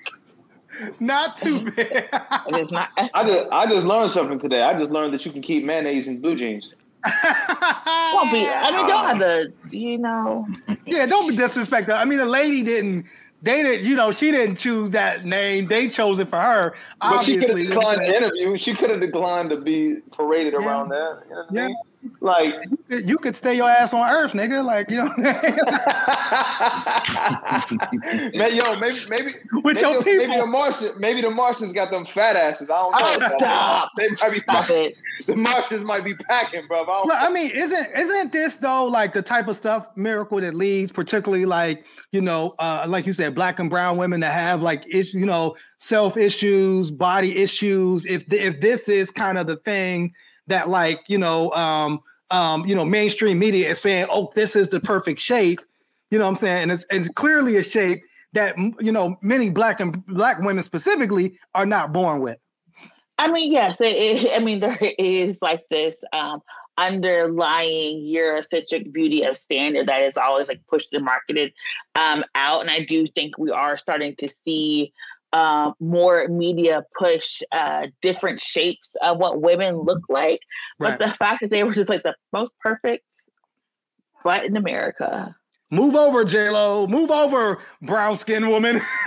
Not 1.01 1.37
too 1.37 1.61
big. 1.71 1.87
It 2.47 2.57
is 2.57 2.71
not 2.71 2.91
ethnic. 2.97 3.11
I 3.13 3.25
just 3.27 3.47
I 3.53 3.67
just 3.67 3.85
learned 3.87 4.11
something 4.11 4.39
today. 4.39 4.63
I 4.63 4.79
just 4.79 4.91
learned 4.91 5.13
that 5.13 5.27
you 5.27 5.33
can 5.33 5.43
keep 5.43 5.65
mayonnaise 5.65 6.09
in 6.09 6.21
blue 6.23 6.35
jeans. 6.37 6.73
Won't 7.05 8.33
be. 8.33 8.47
I 8.47 8.71
mean, 8.73 8.87
don't 8.87 9.07
have 9.07 9.19
the. 9.21 9.53
You 9.71 9.99
know. 9.99 10.47
yeah, 10.87 11.07
don't 11.07 11.29
be 11.29 11.37
disrespectful. 11.37 11.95
I 11.95 12.05
mean, 12.05 12.19
the 12.19 12.27
lady 12.27 12.63
didn't. 12.63 13.07
They 13.43 13.63
didn't. 13.63 13.87
You 13.87 13.95
know, 13.95 14.11
she 14.11 14.31
didn't 14.31 14.57
choose 14.57 14.91
that 14.93 15.25
name. 15.25 15.69
They 15.69 15.89
chose 15.89 16.19
it 16.19 16.29
for 16.29 16.41
her. 16.41 16.75
But 17.01 17.23
she 17.23 17.35
could 17.37 17.43
have 17.43 17.51
Obviously, 17.51 17.67
declined 17.69 18.01
the 18.01 18.17
interview. 18.17 18.57
She 18.57 18.75
could 18.75 18.91
have 18.91 19.01
declined 19.01 19.51
to 19.51 19.61
be 19.61 19.97
paraded 20.13 20.55
Yeah. 20.55 20.67
around 20.67 20.89
that. 20.89 21.23
You 21.29 21.35
know 21.35 21.37
what 21.37 21.47
I 21.51 21.55
Yeah. 21.55 21.67
mean? 21.69 21.77
Like, 22.21 22.55
you 22.89 23.19
could 23.19 23.35
stay 23.37 23.57
your 23.57 23.69
ass 23.69 23.93
on 23.93 24.09
Earth, 24.09 24.33
nigga. 24.33 24.65
Like 24.65 24.89
you 24.91 24.99
know, 24.99 25.13
man, 28.39 28.55
yo, 28.55 28.77
maybe 28.77 28.99
maybe 29.09 29.33
with 29.63 29.77
maybe, 29.77 29.81
your 29.81 29.99
the- 29.99 30.05
maybe 30.05 30.27
the 30.27 30.33
people. 30.33 30.47
Martian 30.47 30.93
maybe 30.99 31.21
the 31.23 31.31
Martians 31.31 31.73
got 31.73 31.91
them 31.91 32.05
fat 32.05 32.37
asses. 32.37 32.69
I 32.71 32.81
don't 32.81 32.93
know. 32.93 32.99
Oh, 33.01 33.37
stop. 33.39 33.91
They 33.97 34.09
might 34.11 34.33
be 34.33 34.39
Stop 34.41 34.71
it. 34.71 34.97
the 35.27 35.37
Martians 35.37 35.85
might 35.85 36.05
be 36.05 36.15
packing, 36.15 36.67
bro. 36.67 36.83
I 36.83 36.87
don't 36.87 37.09
Well, 37.09 37.17
I 37.19 37.31
mean, 37.31 37.51
isn't 37.51 37.89
isn't 37.97 38.33
this 38.33 38.57
though 38.57 38.85
like 38.85 39.13
the 39.13 39.23
type 39.23 39.49
of 39.49 39.57
stuff 39.57 39.87
miracle 39.97 40.41
that 40.41 40.55
leads, 40.55 40.93
particularly 40.93 41.47
like 41.47 41.85
you 42.13 42.21
know, 42.21 42.55
uh, 42.59 42.87
like 42.89 43.07
you 43.07 43.13
said, 43.13 43.35
black 43.35 43.59
and 43.59 43.69
brown 43.69 43.97
women 43.97 44.21
that 44.21 44.33
have 44.33 44.63
like 44.63 44.85
issue, 44.89 45.19
you 45.19 45.27
know, 45.27 45.57
self 45.79 46.17
issues, 46.17 46.91
body 46.91 47.37
issues. 47.37 48.07
If 48.07 48.33
if 48.33 48.61
this 48.61 48.89
is 48.89 49.11
kind 49.11 49.39
of 49.39 49.47
the 49.47 49.57
thing 49.57 50.13
that 50.49 50.69
like 50.69 51.01
you 51.09 51.19
know, 51.19 51.53
um, 51.53 52.01
um, 52.31 52.67
you 52.67 52.75
know, 52.75 52.85
mainstream 52.85 53.39
media 53.39 53.71
is 53.71 53.81
saying, 53.81 54.07
oh, 54.11 54.31
this 54.35 54.57
is 54.57 54.69
the 54.69 54.81
perfect 54.81 55.21
shape. 55.21 55.61
You 56.11 56.19
know 56.19 56.25
what 56.25 56.31
I'm 56.31 56.37
saying? 56.37 56.63
And 56.65 56.73
it's, 56.73 56.85
it's 56.91 57.09
clearly 57.09 57.57
a 57.57 57.63
shape 57.63 58.03
that 58.33 58.57
you 58.81 58.93
know 58.93 59.17
many 59.23 59.51
black 59.51 59.81
and 59.81 60.05
black 60.07 60.39
women 60.41 60.63
specifically 60.63 61.39
are 61.55 61.67
not 61.67 61.93
born 61.93 62.21
with. 62.21 62.39
I 63.19 63.31
mean, 63.31 63.53
yes. 63.53 63.77
It, 63.81 63.87
it, 63.87 64.31
I 64.35 64.39
mean, 64.39 64.61
there 64.61 64.79
is 64.99 65.37
like 65.41 65.65
this 65.71 65.95
um, 66.13 66.41
underlying 66.77 68.03
Eurocentric 68.05 68.93
beauty 68.93 69.25
of 69.25 69.37
standard 69.37 69.89
that 69.89 70.03
is 70.03 70.15
always 70.17 70.49
like 70.49 70.61
pushed 70.69 70.89
and 70.93 71.05
marketed 71.05 71.53
um, 71.95 72.25
out, 72.35 72.61
and 72.61 72.71
I 72.71 72.81
do 72.81 73.07
think 73.07 73.39
we 73.39 73.51
are 73.51 73.79
starting 73.79 74.15
to 74.21 74.29
see 74.45 74.93
uh, 75.33 75.73
more 75.81 76.27
media 76.29 76.85
push 76.99 77.43
uh, 77.53 77.87
different 78.03 78.41
shapes 78.43 78.95
of 79.03 79.19
what 79.19 79.41
women 79.43 79.77
look 79.79 80.03
like. 80.09 80.41
Right. 80.79 80.99
But 80.99 81.07
the 81.07 81.15
fact 81.15 81.41
that 81.43 81.51
they 81.51 81.65
were 81.65 81.75
just 81.75 81.91
like 81.91 82.03
the 82.03 82.15
most 82.33 82.53
perfect 82.61 83.05
butt 84.25 84.45
in 84.45 84.57
America. 84.57 85.35
Move 85.71 85.95
over, 85.97 86.25
J 86.25 86.49
Lo. 86.51 86.87
Move 86.87 87.11
over, 87.11 87.59
brown 87.83 88.17
skinned 88.17 88.49
woman. 88.49 88.81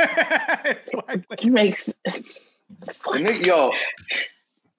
It's 0.64 0.94
like- 0.94 1.26
It 1.42 1.46
makes 1.46 1.86
The 2.06 2.24
nigga, 3.06 3.46
yo, 3.46 3.72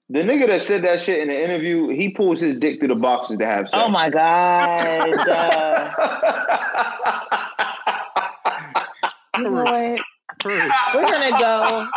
the 0.09 0.19
nigga 0.19 0.47
that 0.47 0.61
said 0.63 0.83
that 0.83 1.01
shit 1.01 1.19
in 1.19 1.27
the 1.27 1.43
interview, 1.43 1.89
he 1.89 2.09
pulls 2.09 2.39
his 2.41 2.57
dick 2.57 2.79
through 2.79 2.87
the 2.87 2.95
boxes 2.95 3.37
to 3.37 3.45
have 3.45 3.69
sex. 3.69 3.71
oh 3.83 3.89
my 3.89 4.09
god. 4.09 5.19
Uh, 9.35 9.39
you 9.39 9.43
know 9.49 9.63
what? 9.63 9.99
We're 10.45 11.05
gonna 11.05 11.37
go. 11.39 11.87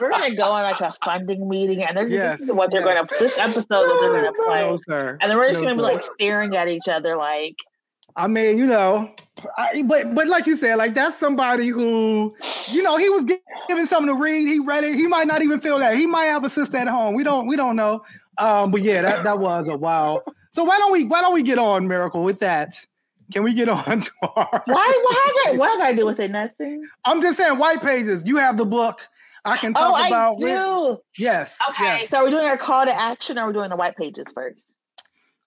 We're 0.00 0.10
gonna 0.10 0.34
go 0.34 0.44
on 0.52 0.62
like 0.62 0.80
a 0.80 0.94
funding 1.04 1.48
meeting, 1.48 1.82
and 1.84 1.96
they're 1.96 2.08
Yes, 2.08 2.40
this 2.40 2.48
is 2.48 2.54
what 2.54 2.70
they're 2.70 2.84
yes. 2.84 3.06
gonna. 3.08 3.20
This 3.20 3.38
episode 3.38 3.64
that 3.68 3.98
they're 4.00 4.12
gonna 4.12 4.32
play, 4.46 4.68
no, 4.68 4.76
sir. 4.76 5.18
and 5.20 5.30
then 5.30 5.38
we're 5.38 5.48
just 5.48 5.60
No, 5.60 5.68
gonna 5.68 5.76
be 5.76 5.82
like 5.82 6.02
staring 6.14 6.56
at 6.56 6.68
each 6.68 6.88
other, 6.88 7.16
like 7.16 7.56
I 8.16 8.26
mean, 8.26 8.58
you 8.58 8.66
know, 8.66 9.10
I, 9.56 9.82
but 9.82 10.14
but 10.14 10.28
like 10.28 10.46
you 10.46 10.56
said, 10.56 10.76
like 10.76 10.94
that's 10.94 11.16
somebody 11.16 11.68
who, 11.68 12.34
you 12.70 12.82
know, 12.82 12.96
he 12.96 13.08
was 13.08 13.24
given 13.68 13.86
something 13.86 14.14
to 14.14 14.20
read. 14.20 14.46
He 14.46 14.58
read 14.58 14.84
it. 14.84 14.94
He 14.94 15.06
might 15.06 15.26
not 15.26 15.42
even 15.42 15.60
feel 15.60 15.78
that. 15.78 15.94
He 15.94 16.06
might 16.06 16.26
have 16.26 16.44
a 16.44 16.50
sister 16.50 16.76
at 16.76 16.88
home. 16.88 17.14
We 17.14 17.24
don't 17.24 17.46
we 17.46 17.56
don't 17.56 17.76
know. 17.76 18.02
Um, 18.38 18.70
but 18.70 18.82
yeah, 18.82 19.02
that 19.02 19.24
that 19.24 19.38
was 19.38 19.68
a 19.68 19.76
wow. 19.76 20.22
So 20.54 20.64
why 20.64 20.78
don't 20.78 20.92
we 20.92 21.04
why 21.04 21.22
don't 21.22 21.32
we 21.34 21.42
get 21.42 21.58
on 21.58 21.88
Miracle 21.88 22.22
with 22.22 22.40
that? 22.40 22.74
Can 23.32 23.42
we 23.42 23.54
get 23.54 23.68
on 23.68 24.00
to 24.00 24.10
our? 24.22 24.62
Why? 24.66 25.02
What 25.04 25.16
have 25.16 25.54
I? 25.54 25.58
What 25.58 25.70
have 25.70 25.80
I 25.80 25.94
do 25.94 26.06
with 26.06 26.20
it? 26.20 26.30
Nothing. 26.30 26.86
I'm 27.04 27.20
just 27.20 27.36
saying, 27.36 27.58
white 27.58 27.80
pages. 27.80 28.22
You 28.26 28.36
have 28.36 28.56
the 28.56 28.66
book. 28.66 29.00
I 29.44 29.56
can 29.56 29.74
talk 29.74 29.94
oh, 29.98 30.06
about. 30.06 30.36
I 30.36 30.38
do. 30.38 30.98
Yes. 31.18 31.58
Okay, 31.70 31.84
yes. 31.84 32.10
so 32.10 32.18
are 32.18 32.24
we 32.24 32.30
doing 32.30 32.44
our 32.44 32.58
call 32.58 32.84
to 32.84 32.92
action, 32.92 33.38
or 33.38 33.42
are 33.42 33.46
we 33.48 33.52
doing 33.52 33.70
the 33.70 33.76
white 33.76 33.96
pages 33.96 34.26
first? 34.34 34.60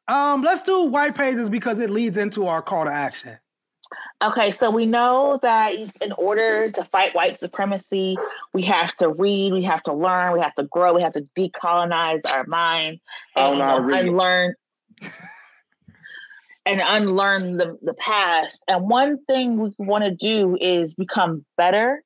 Um, 0.08 0.42
let's 0.42 0.62
do 0.62 0.86
white 0.86 1.16
pages 1.16 1.50
because 1.50 1.80
it 1.80 1.90
leads 1.90 2.18
into 2.18 2.46
our 2.48 2.62
call 2.62 2.86
to 2.86 2.92
action. 2.92 3.38
Okay, 4.22 4.52
so 4.54 4.70
we 4.70 4.86
know 4.86 5.40
that 5.42 5.76
in 6.02 6.12
order 6.18 6.72
to 6.72 6.84
fight 6.86 7.14
white 7.14 7.40
supremacy, 7.40 8.18
we 8.54 8.64
have 8.64 8.96
to 8.98 9.10
read, 9.10 9.54
we 9.54 9.64
have 9.64 9.84
to 9.84 9.94
learn, 9.94 10.34
we 10.34 10.40
have 10.42 10.56
to 10.56 10.64
grow, 10.64 10.94
we 10.94 11.02
have 11.02 11.14
to 11.14 11.24
decolonize 11.38 12.22
our 12.32 12.46
mind 12.46 13.00
and 13.36 13.60
know 13.60 13.66
how 13.66 13.76
to 13.78 13.84
read. 13.84 14.06
unlearn 14.06 14.56
and 16.66 16.82
unlearn 16.84 17.58
the, 17.58 17.78
the 17.82 17.94
past. 17.94 18.60
And 18.68 18.90
one 18.90 19.24
thing 19.26 19.58
we 19.60 19.72
want 19.78 20.04
to 20.04 20.12
do 20.12 20.58
is 20.60 20.94
become 20.94 21.46
better, 21.58 22.04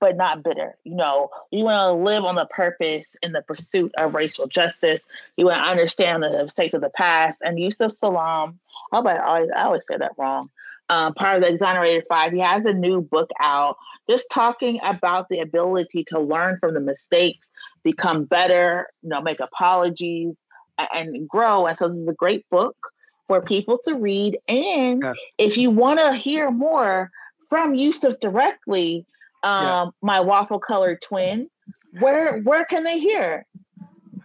but 0.00 0.16
not 0.16 0.42
bitter. 0.42 0.76
You 0.84 0.96
know, 0.96 1.28
you 1.50 1.64
want 1.64 1.78
to 1.78 2.04
live 2.04 2.24
on 2.24 2.34
the 2.34 2.46
purpose 2.46 3.06
in 3.22 3.32
the 3.32 3.42
pursuit 3.42 3.92
of 3.96 4.14
racial 4.14 4.46
justice. 4.46 5.00
You 5.36 5.46
want 5.46 5.62
to 5.62 5.70
understand 5.70 6.22
the 6.22 6.44
mistakes 6.44 6.74
of 6.74 6.80
the 6.80 6.90
past. 6.90 7.38
And 7.42 7.58
Yusef 7.58 7.92
Salaam, 7.92 8.58
I 8.92 8.96
hope 8.96 9.06
I 9.06 9.18
always 9.18 9.50
I 9.54 9.62
always 9.64 9.82
say 9.88 9.98
that 9.98 10.12
wrong. 10.18 10.48
Um, 10.88 11.14
part 11.14 11.36
of 11.36 11.42
the 11.42 11.50
Exonerated 11.50 12.04
Five, 12.08 12.32
he 12.32 12.40
has 12.40 12.64
a 12.64 12.72
new 12.72 13.00
book 13.00 13.30
out 13.40 13.76
just 14.10 14.26
talking 14.30 14.80
about 14.82 15.28
the 15.28 15.38
ability 15.40 16.04
to 16.08 16.18
learn 16.18 16.58
from 16.58 16.74
the 16.74 16.80
mistakes, 16.80 17.48
become 17.84 18.24
better, 18.24 18.88
you 19.02 19.08
know, 19.10 19.20
make 19.20 19.40
apologies, 19.40 20.34
and 20.92 21.28
grow. 21.28 21.66
And 21.66 21.78
so 21.78 21.88
this 21.88 21.98
is 21.98 22.08
a 22.08 22.12
great 22.12 22.44
book 22.50 22.76
for 23.28 23.40
people 23.40 23.78
to 23.84 23.94
read. 23.94 24.38
And 24.48 25.02
Yes. 25.02 25.16
if 25.38 25.56
you 25.56 25.70
want 25.70 25.98
to 26.00 26.14
hear 26.14 26.50
more 26.50 27.10
from 27.48 27.74
Yusef 27.74 28.18
directly, 28.20 29.06
um, 29.42 29.62
Yeah. 29.62 29.86
my 30.02 30.20
waffle 30.20 30.58
colored 30.58 31.00
twin, 31.02 31.50
where 32.00 32.38
where 32.40 32.64
can 32.64 32.84
they 32.84 32.98
hear? 32.98 33.46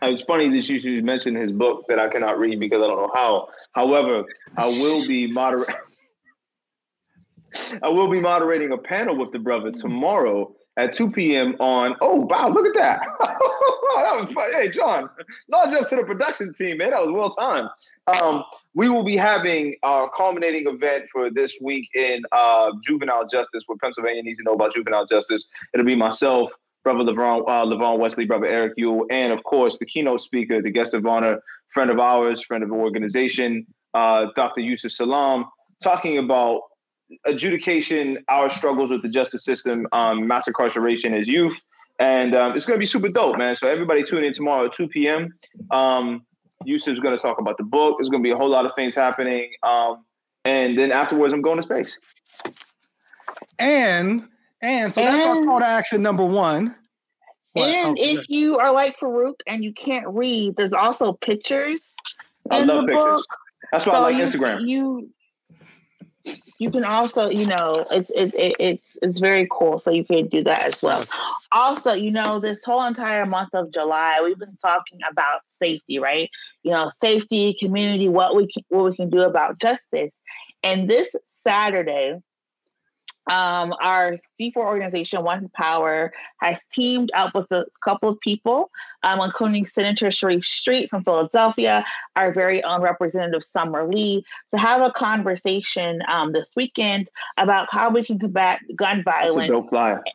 It's 0.02 0.22
funny 0.24 0.48
that 0.50 0.70
you 0.70 0.80
should 0.80 1.04
mention 1.04 1.36
his 1.36 1.52
book 1.52 1.86
that 1.90 2.00
I 2.00 2.08
cannot 2.08 2.38
read 2.38 2.60
because 2.60 2.84
I 2.84 2.88
don't 2.88 2.98
know 2.98 3.12
how. 3.14 3.50
However, 3.74 4.26
I 4.56 4.68
will 4.68 5.06
be 5.08 5.32
moderating. 5.32 5.76
I 7.82 7.90
will 7.90 8.10
be 8.10 8.20
moderating 8.20 8.72
a 8.72 8.78
panel 8.78 9.16
with 9.18 9.32
the 9.32 9.40
brother 9.40 9.72
tomorrow 9.72 10.54
at 10.78 10.94
2 10.94 11.12
p.m. 11.12 11.56
on. 11.60 11.96
Oh 12.02 12.28
wow, 12.30 12.50
look 12.50 12.66
at 12.66 12.74
that! 12.76 13.00
that 13.20 14.16
was 14.16 14.32
fun. 14.34 14.54
Hey, 14.54 14.70
John, 14.70 15.10
large 15.50 15.74
up 15.74 15.90
to 15.90 15.96
the 15.98 16.04
production 16.04 16.54
team, 16.54 16.78
man. 16.78 16.92
That 16.92 17.06
was 17.06 17.12
well 17.12 17.32
timed. 17.32 17.70
Um, 18.08 18.44
we 18.74 18.88
will 18.88 19.04
be 19.04 19.18
having 19.18 19.76
our 19.84 20.10
culminating 20.16 20.68
event 20.68 21.06
for 21.12 21.30
this 21.30 21.56
week 21.62 21.90
in 21.94 22.22
uh, 22.32 22.72
juvenile 22.84 23.28
justice, 23.28 23.64
what 23.66 23.80
Pennsylvania 23.80 24.24
needs 24.24 24.38
to 24.38 24.44
know 24.44 24.54
about 24.54 24.74
juvenile 24.74 25.06
justice. 25.06 25.48
It'll 25.74 25.86
be 25.86 25.96
myself, 25.96 26.52
brother 26.84 27.04
LeVon, 27.04 27.42
uh, 27.48 27.66
LeVon 27.66 28.00
Wesley, 28.00 28.26
brother 28.26 28.46
Eric 28.46 28.74
Yule, 28.78 29.06
and 29.10 29.34
of 29.34 29.44
course 29.44 29.78
the 29.80 29.86
keynote 29.86 30.22
speaker, 30.22 30.62
the 30.62 30.72
guest 30.72 30.94
of 30.94 31.06
honor, 31.06 31.42
friend 31.74 31.90
of 31.90 32.00
ours, 32.00 32.44
friend 32.44 32.64
of 32.64 32.70
the 32.70 32.76
organization, 32.76 33.66
uh, 33.94 34.28
Dr. 34.36 34.62
Yusef 34.62 34.92
Salaam, 34.92 35.46
talking 35.84 36.18
about 36.18 36.62
adjudication, 37.26 38.20
our 38.28 38.50
struggles 38.50 38.90
with 38.90 39.02
the 39.02 39.10
justice 39.10 39.44
system, 39.44 39.88
um, 39.92 40.28
mass 40.28 40.48
incarceration 40.48 41.14
as 41.14 41.28
youth. 41.28 41.58
And 42.00 42.36
um, 42.36 42.56
it's 42.56 42.66
going 42.66 42.78
to 42.78 42.80
be 42.80 42.86
super 42.86 43.10
dope, 43.10 43.38
man. 43.38 43.56
So 43.56 43.68
everybody 43.68 44.04
tune 44.04 44.24
in 44.24 44.34
tomorrow 44.34 44.68
at 44.68 44.74
2 44.74 44.88
p.m. 44.88 45.34
Um, 45.72 46.26
Yusef's 46.66 47.00
going 47.00 47.16
to 47.16 47.22
talk 47.22 47.40
about 47.40 47.58
the 47.58 47.64
book. 47.64 47.98
There's 47.98 48.10
going 48.10 48.22
to 48.22 48.28
be 48.28 48.32
a 48.32 48.38
whole 48.38 48.50
lot 48.50 48.66
of 48.66 48.72
things 48.76 48.94
happening. 48.94 49.52
Um, 49.64 50.04
and 50.46 50.78
then 50.78 50.92
afterwards, 50.92 51.34
I'm 51.34 51.42
going 51.42 51.58
to 51.58 51.64
space. 51.64 51.98
And 53.60 54.28
and 54.62 54.94
so 54.94 55.02
that's 55.02 55.26
our 55.26 55.44
call 55.44 55.60
to 55.60 55.66
action 55.66 56.02
number 56.02 56.26
one. 56.26 56.76
What? 57.54 57.70
And 57.70 57.92
Okay, 57.98 58.14
if 58.14 58.30
you 58.30 58.58
are 58.58 58.72
like 58.72 58.98
Farouk 59.00 59.36
and 59.48 59.64
you 59.64 59.74
can't 59.74 60.06
read, 60.08 60.56
there's 60.56 60.74
also 60.74 61.14
pictures 61.14 61.82
I 62.52 62.60
in 62.62 62.68
love 62.68 62.82
the 62.86 62.88
pictures. 62.94 63.04
book. 63.04 63.26
That's 63.72 63.86
why 63.86 63.94
I 63.94 64.00
like 64.00 64.16
you, 64.18 64.24
Instagram. 64.24 64.68
You 64.68 65.10
you 66.60 66.72
can 66.72 66.84
also, 66.84 67.30
you 67.30 67.46
know, 67.46 67.86
it's 67.92 68.10
it, 68.10 68.34
it, 68.34 68.56
it's 68.60 68.98
it's 69.02 69.20
very 69.20 69.48
cool. 69.52 69.80
So 69.80 69.92
you 69.92 70.04
can 70.04 70.28
do 70.28 70.44
that 70.44 70.74
as 70.74 70.82
well. 70.82 71.06
Also, 71.52 71.94
you 71.94 72.12
know, 72.12 72.40
this 72.40 72.64
whole 72.64 72.84
entire 72.84 73.26
month 73.26 73.50
of 73.54 73.72
July, 73.72 74.22
we've 74.24 74.40
been 74.40 74.58
talking 74.62 75.00
about 75.10 75.42
safety, 75.62 76.00
right? 76.00 76.30
You 76.64 76.72
know, 76.72 76.90
safety, 77.02 77.56
community, 77.60 78.10
what 78.10 78.36
we 78.36 78.52
can, 78.52 78.64
what 78.70 78.92
we 78.92 78.96
can 78.96 79.10
do 79.10 79.22
about 79.22 79.60
justice. 79.60 80.12
And 80.64 80.90
this 80.90 81.10
Saturday, 81.46 82.20
um, 83.30 83.74
our 83.82 84.18
C4 84.40 84.56
organization, 84.56 85.24
One 85.24 85.50
Power, 85.50 86.14
has 86.40 86.58
teamed 86.74 87.12
up 87.14 87.36
with 87.36 87.52
a 87.52 87.66
couple 87.84 88.10
of 88.10 88.20
people, 88.22 88.72
um, 89.04 89.20
including 89.22 89.68
Senator 89.68 90.12
Sharif 90.12 90.46
Street 90.46 90.90
from 90.90 91.04
Philadelphia, 91.04 91.86
our 92.16 92.34
very 92.34 92.64
own 92.64 92.82
Representative 92.82 93.44
Summer 93.44 93.88
Lee, 93.88 94.24
to 94.54 94.60
have 94.60 94.82
a 94.82 94.92
conversation 94.92 96.02
um, 96.08 96.32
this 96.32 96.50
weekend 96.56 97.10
about 97.38 97.68
how 97.70 97.90
we 97.90 98.04
can 98.04 98.18
combat 98.20 98.60
gun 98.76 99.04
violence 99.04 99.72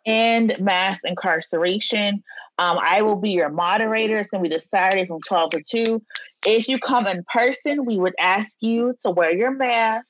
and 0.06 0.54
mass 0.58 1.00
incarceration. 1.04 2.22
Um, 2.58 2.78
I 2.80 3.02
will 3.02 3.16
be 3.16 3.30
your 3.30 3.48
moderator. 3.48 4.16
It's 4.16 4.30
going 4.30 4.44
to 4.44 4.48
be 4.48 4.54
this 4.54 4.66
Saturday 4.70 5.06
from 5.06 5.20
12 5.26 5.50
to 5.50 5.62
2. 5.62 6.02
If 6.46 6.68
you 6.68 6.78
come 6.78 7.06
in 7.06 7.24
person, 7.32 7.84
we 7.84 7.98
would 7.98 8.14
ask 8.18 8.50
you 8.60 8.94
to 9.02 9.10
wear 9.10 9.34
your 9.34 9.50
mask. 9.50 10.08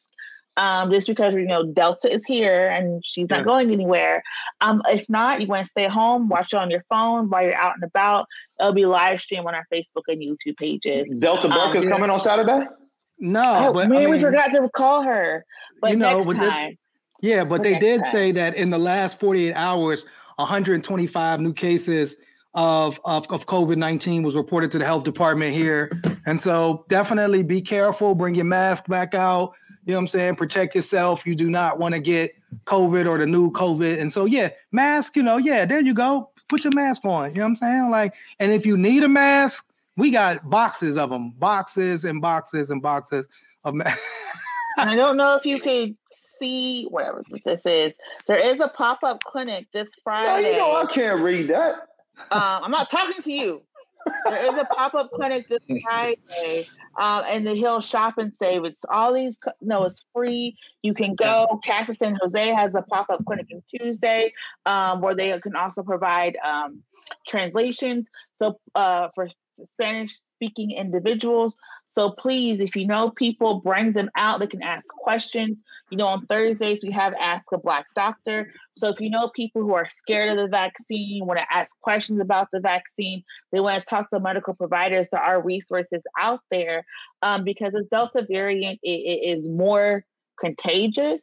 Um, 0.58 0.90
just 0.90 1.06
because 1.06 1.32
you 1.32 1.46
know 1.46 1.64
Delta 1.64 2.12
is 2.12 2.22
here 2.26 2.68
and 2.68 3.02
she's 3.04 3.26
not 3.30 3.38
Yeah. 3.40 3.44
going 3.44 3.70
anywhere. 3.72 4.22
Um, 4.60 4.82
if 4.86 5.08
not, 5.08 5.40
you 5.40 5.46
want 5.46 5.64
to 5.66 5.70
stay 5.70 5.88
home, 5.88 6.28
watch 6.28 6.52
it 6.52 6.56
on 6.56 6.70
your 6.70 6.84
phone 6.90 7.30
while 7.30 7.42
you're 7.42 7.54
out 7.56 7.72
and 7.74 7.84
about. 7.84 8.26
It'll 8.60 8.74
be 8.74 8.84
live 8.84 9.20
stream 9.22 9.46
on 9.46 9.54
our 9.54 9.66
Facebook 9.72 10.02
and 10.08 10.20
YouTube 10.20 10.58
pages. 10.58 11.08
Delta 11.18 11.48
Burke 11.48 11.74
Um, 11.74 11.76
is 11.78 11.86
coming 11.86 12.10
on 12.10 12.20
Saturday. 12.20 12.66
No, 13.18 13.68
Oh, 13.68 13.72
but 13.72 13.88
man, 13.88 14.02
I 14.02 14.06
we 14.08 14.20
forgot 14.20 14.48
to 14.52 14.68
call 14.76 15.02
her. 15.02 15.44
But 15.80 15.92
You 15.92 15.96
know, 15.96 16.16
next 16.16 16.26
but 16.26 16.36
this- 16.38 16.50
time, 16.50 16.78
Yeah, 17.22 17.44
but 17.44 17.62
they 17.62 17.78
did 17.78 18.00
okay. 18.02 18.10
say 18.10 18.32
that 18.32 18.54
in 18.54 18.68
the 18.68 18.78
last 18.78 19.18
48 19.20 19.54
hours, 19.54 20.04
125 20.36 21.40
new 21.40 21.52
cases 21.54 22.16
of, 22.54 23.00
of, 23.06 23.26
of 23.30 23.46
COVID 23.46 23.76
19 23.78 24.22
was 24.22 24.34
reported 24.36 24.70
to 24.72 24.78
the 24.78 24.84
health 24.84 25.04
department 25.04 25.54
here. 25.54 25.90
And 26.26 26.38
so 26.38 26.84
definitely 26.88 27.42
be 27.42 27.62
careful, 27.62 28.14
bring 28.14 28.34
your 28.34 28.44
mask 28.44 28.86
back 28.88 29.14
out. 29.14 29.54
You 29.84 29.92
know 29.92 29.98
what 29.98 30.02
I'm 30.02 30.06
saying? 30.08 30.36
Protect 30.36 30.74
yourself. 30.76 31.26
You 31.26 31.34
do 31.34 31.50
not 31.50 31.78
want 31.78 31.94
to 31.94 32.00
get 32.00 32.34
COVID 32.66 33.08
or 33.08 33.18
the 33.18 33.26
new 33.26 33.50
COVID. 33.50 34.00
And 34.00 34.12
so, 34.12 34.26
yeah, 34.26 34.50
mask, 34.70 35.16
you 35.16 35.22
know, 35.22 35.38
yeah, 35.38 35.64
there 35.64 35.80
you 35.80 35.92
go. 35.92 36.30
Put 36.48 36.62
your 36.64 36.72
mask 36.72 37.04
on. 37.04 37.30
You 37.30 37.36
know 37.36 37.42
what 37.42 37.48
I'm 37.48 37.56
saying? 37.56 37.90
Like, 37.90 38.14
and 38.38 38.52
if 38.52 38.64
you 38.64 38.76
need 38.76 39.02
a 39.02 39.08
mask, 39.08 39.66
we 39.96 40.10
got 40.10 40.48
boxes 40.48 40.96
of 40.96 41.10
them, 41.10 41.30
boxes 41.38 42.04
and 42.04 42.20
boxes 42.20 42.70
and 42.70 42.80
boxes 42.80 43.26
of 43.64 43.74
masks. 43.74 44.00
I 44.78 44.94
don't 44.94 45.16
know 45.16 45.34
if 45.34 45.44
you 45.44 45.60
could 45.60 45.96
see 46.38 46.86
whatever 46.88 47.24
this 47.44 47.60
is. 47.64 47.92
There 48.28 48.38
is 48.38 48.60
a 48.60 48.68
pop 48.68 49.00
up 49.02 49.22
clinic 49.24 49.66
this 49.72 49.88
Friday. 50.04 50.26
No, 50.26 50.32
Friday. 50.34 50.50
you 50.52 50.58
know 50.58 50.76
I 50.76 50.86
can't 50.86 51.22
read 51.22 51.50
that. 51.50 51.72
um, 52.30 52.64
I'm 52.64 52.70
not 52.70 52.90
talking 52.90 53.20
to 53.22 53.32
you. 53.32 53.62
There 54.24 54.36
is 54.36 54.60
a 54.60 54.64
pop 54.66 54.94
up 54.94 55.10
clinic 55.12 55.48
this 55.48 55.60
Friday 55.82 56.68
um, 56.98 57.24
in 57.26 57.44
the 57.44 57.54
Hill 57.54 57.80
Shop 57.80 58.14
and 58.18 58.32
Save. 58.40 58.64
It's 58.64 58.84
all 58.90 59.14
these, 59.14 59.38
no, 59.60 59.84
it's 59.84 60.02
free. 60.14 60.56
You 60.82 60.94
can 60.94 61.14
go. 61.14 61.60
Casa 61.66 61.96
San 61.98 62.18
Jose 62.20 62.48
has 62.48 62.74
a 62.74 62.82
pop 62.82 63.10
up 63.10 63.24
clinic 63.24 63.46
on 63.52 63.62
Tuesday 63.70 64.32
um, 64.66 65.00
where 65.00 65.14
they 65.14 65.38
can 65.40 65.56
also 65.56 65.82
provide 65.82 66.36
um, 66.44 66.82
translations. 67.26 68.06
So 68.38 68.58
uh, 68.74 69.08
for 69.14 69.28
Spanish 69.74 70.16
speaking 70.36 70.72
individuals. 70.72 71.56
So 71.94 72.10
please, 72.12 72.60
if 72.60 72.74
you 72.74 72.86
know 72.86 73.10
people, 73.10 73.60
bring 73.60 73.92
them 73.92 74.10
out. 74.16 74.40
They 74.40 74.46
can 74.46 74.62
ask 74.62 74.86
questions. 74.88 75.58
You 75.90 75.98
know, 75.98 76.06
on 76.06 76.24
Thursdays 76.26 76.82
we 76.82 76.90
have 76.92 77.12
Ask 77.20 77.44
a 77.52 77.58
Black 77.58 77.84
Doctor. 77.94 78.50
So 78.78 78.88
if 78.88 78.98
you 79.00 79.10
know 79.10 79.30
people 79.36 79.60
who 79.60 79.74
are 79.74 79.88
scared 79.90 80.30
of 80.30 80.42
the 80.42 80.48
vaccine, 80.48 81.26
want 81.26 81.38
to 81.38 81.54
ask 81.54 81.70
questions 81.82 82.18
about 82.20 82.48
the 82.50 82.60
vaccine, 82.60 83.22
they 83.52 83.60
want 83.60 83.82
to 83.82 83.90
talk 83.90 84.08
to 84.08 84.20
medical 84.20 84.54
providers, 84.54 85.06
there 85.12 85.20
are 85.20 85.42
resources 85.42 86.02
out 86.18 86.40
there 86.50 86.84
um, 87.20 87.44
because 87.44 87.74
this 87.74 87.86
Delta 87.90 88.24
variant 88.26 88.80
i- 88.86 88.88
i- 88.88 89.20
is 89.24 89.46
more 89.46 90.02
contagious. 90.40 91.20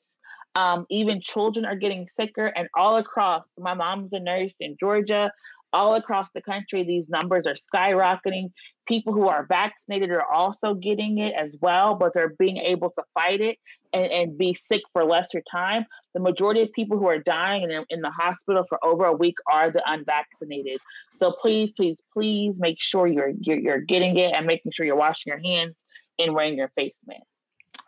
Um, 0.55 0.85
even 0.89 1.21
children 1.21 1.65
are 1.65 1.75
getting 1.75 2.07
sicker, 2.09 2.47
and 2.47 2.69
all 2.75 2.97
across. 2.97 3.43
My 3.57 3.73
mom's 3.73 4.13
a 4.13 4.19
nurse 4.19 4.53
in 4.59 4.77
Georgia. 4.79 5.31
All 5.73 5.95
across 5.95 6.27
the 6.33 6.41
country, 6.41 6.83
these 6.83 7.09
numbers 7.09 7.45
are 7.45 7.55
skyrocketing. 7.55 8.51
People 8.87 9.13
who 9.13 9.27
are 9.27 9.45
vaccinated 9.45 10.09
are 10.11 10.25
also 10.25 10.73
getting 10.73 11.19
it 11.19 11.33
as 11.33 11.51
well, 11.61 11.95
but 11.95 12.13
they're 12.13 12.33
being 12.39 12.57
able 12.57 12.89
to 12.91 13.03
fight 13.13 13.41
it 13.41 13.57
and, 13.93 14.05
and 14.05 14.37
be 14.37 14.57
sick 14.71 14.81
for 14.93 15.03
lesser 15.05 15.41
time. 15.51 15.85
The 16.13 16.19
majority 16.19 16.61
of 16.61 16.71
people 16.73 16.97
who 16.97 17.07
are 17.07 17.19
dying 17.19 17.63
in, 17.63 17.85
in 17.89 18.01
the 18.01 18.11
hospital 18.11 18.65
for 18.67 18.83
over 18.83 19.05
a 19.05 19.13
week 19.13 19.35
are 19.51 19.71
the 19.71 19.83
unvaccinated. 19.85 20.79
So 21.19 21.33
please, 21.33 21.71
please, 21.75 21.97
please 22.13 22.55
make 22.57 22.77
sure 22.79 23.07
you're, 23.07 23.33
you're, 23.39 23.59
you're 23.59 23.81
getting 23.81 24.17
it 24.17 24.33
and 24.33 24.47
making 24.47 24.71
sure 24.71 24.85
you're 24.85 24.95
washing 24.95 25.31
your 25.31 25.39
hands 25.39 25.75
and 26.17 26.33
wearing 26.33 26.57
your 26.57 26.71
face 26.75 26.93
mask. 27.05 27.21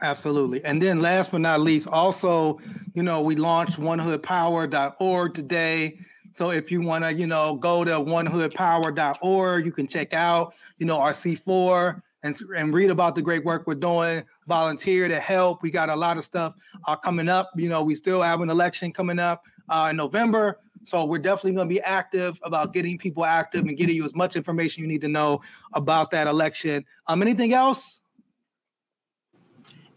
Absolutely. 0.01 0.63
And 0.65 0.81
then 0.81 0.99
last 0.99 1.31
but 1.31 1.41
not 1.41 1.59
least, 1.59 1.87
also, 1.87 2.59
you 2.93 3.03
know, 3.03 3.21
we 3.21 3.35
launched 3.35 3.79
onehoodpower.org 3.79 5.33
today. 5.33 5.99
So 6.33 6.51
if 6.51 6.71
you 6.71 6.81
want 6.81 7.03
to, 7.03 7.13
you 7.13 7.27
know, 7.27 7.55
go 7.55 7.83
to 7.83 7.91
onehoodpower.org, 7.91 9.65
you 9.65 9.71
can 9.71 9.87
check 9.87 10.13
out, 10.13 10.53
you 10.77 10.85
know, 10.85 10.97
our 10.97 11.11
C4 11.11 12.01
and, 12.23 12.39
and 12.55 12.73
read 12.73 12.89
about 12.89 13.15
the 13.15 13.21
great 13.21 13.43
work 13.43 13.63
we're 13.65 13.75
doing, 13.75 14.23
volunteer 14.47 15.07
to 15.07 15.19
help. 15.19 15.61
We 15.61 15.71
got 15.71 15.89
a 15.89 15.95
lot 15.95 16.17
of 16.17 16.23
stuff 16.23 16.55
uh, 16.87 16.95
coming 16.95 17.29
up. 17.29 17.51
You 17.55 17.69
know, 17.69 17.83
we 17.83 17.95
still 17.95 18.21
have 18.21 18.41
an 18.41 18.49
election 18.49 18.93
coming 18.93 19.19
up 19.19 19.43
uh, 19.69 19.87
in 19.89 19.97
November. 19.97 20.59
So 20.83 21.05
we're 21.05 21.19
definitely 21.19 21.53
going 21.53 21.69
to 21.69 21.73
be 21.73 21.81
active 21.81 22.39
about 22.43 22.73
getting 22.73 22.97
people 22.97 23.23
active 23.23 23.65
and 23.65 23.77
getting 23.77 23.95
you 23.95 24.03
as 24.03 24.15
much 24.15 24.35
information 24.35 24.81
you 24.81 24.87
need 24.87 25.01
to 25.01 25.07
know 25.07 25.41
about 25.73 26.11
that 26.11 26.27
election. 26.27 26.85
Um, 27.07 27.21
anything 27.21 27.53
else? 27.53 28.00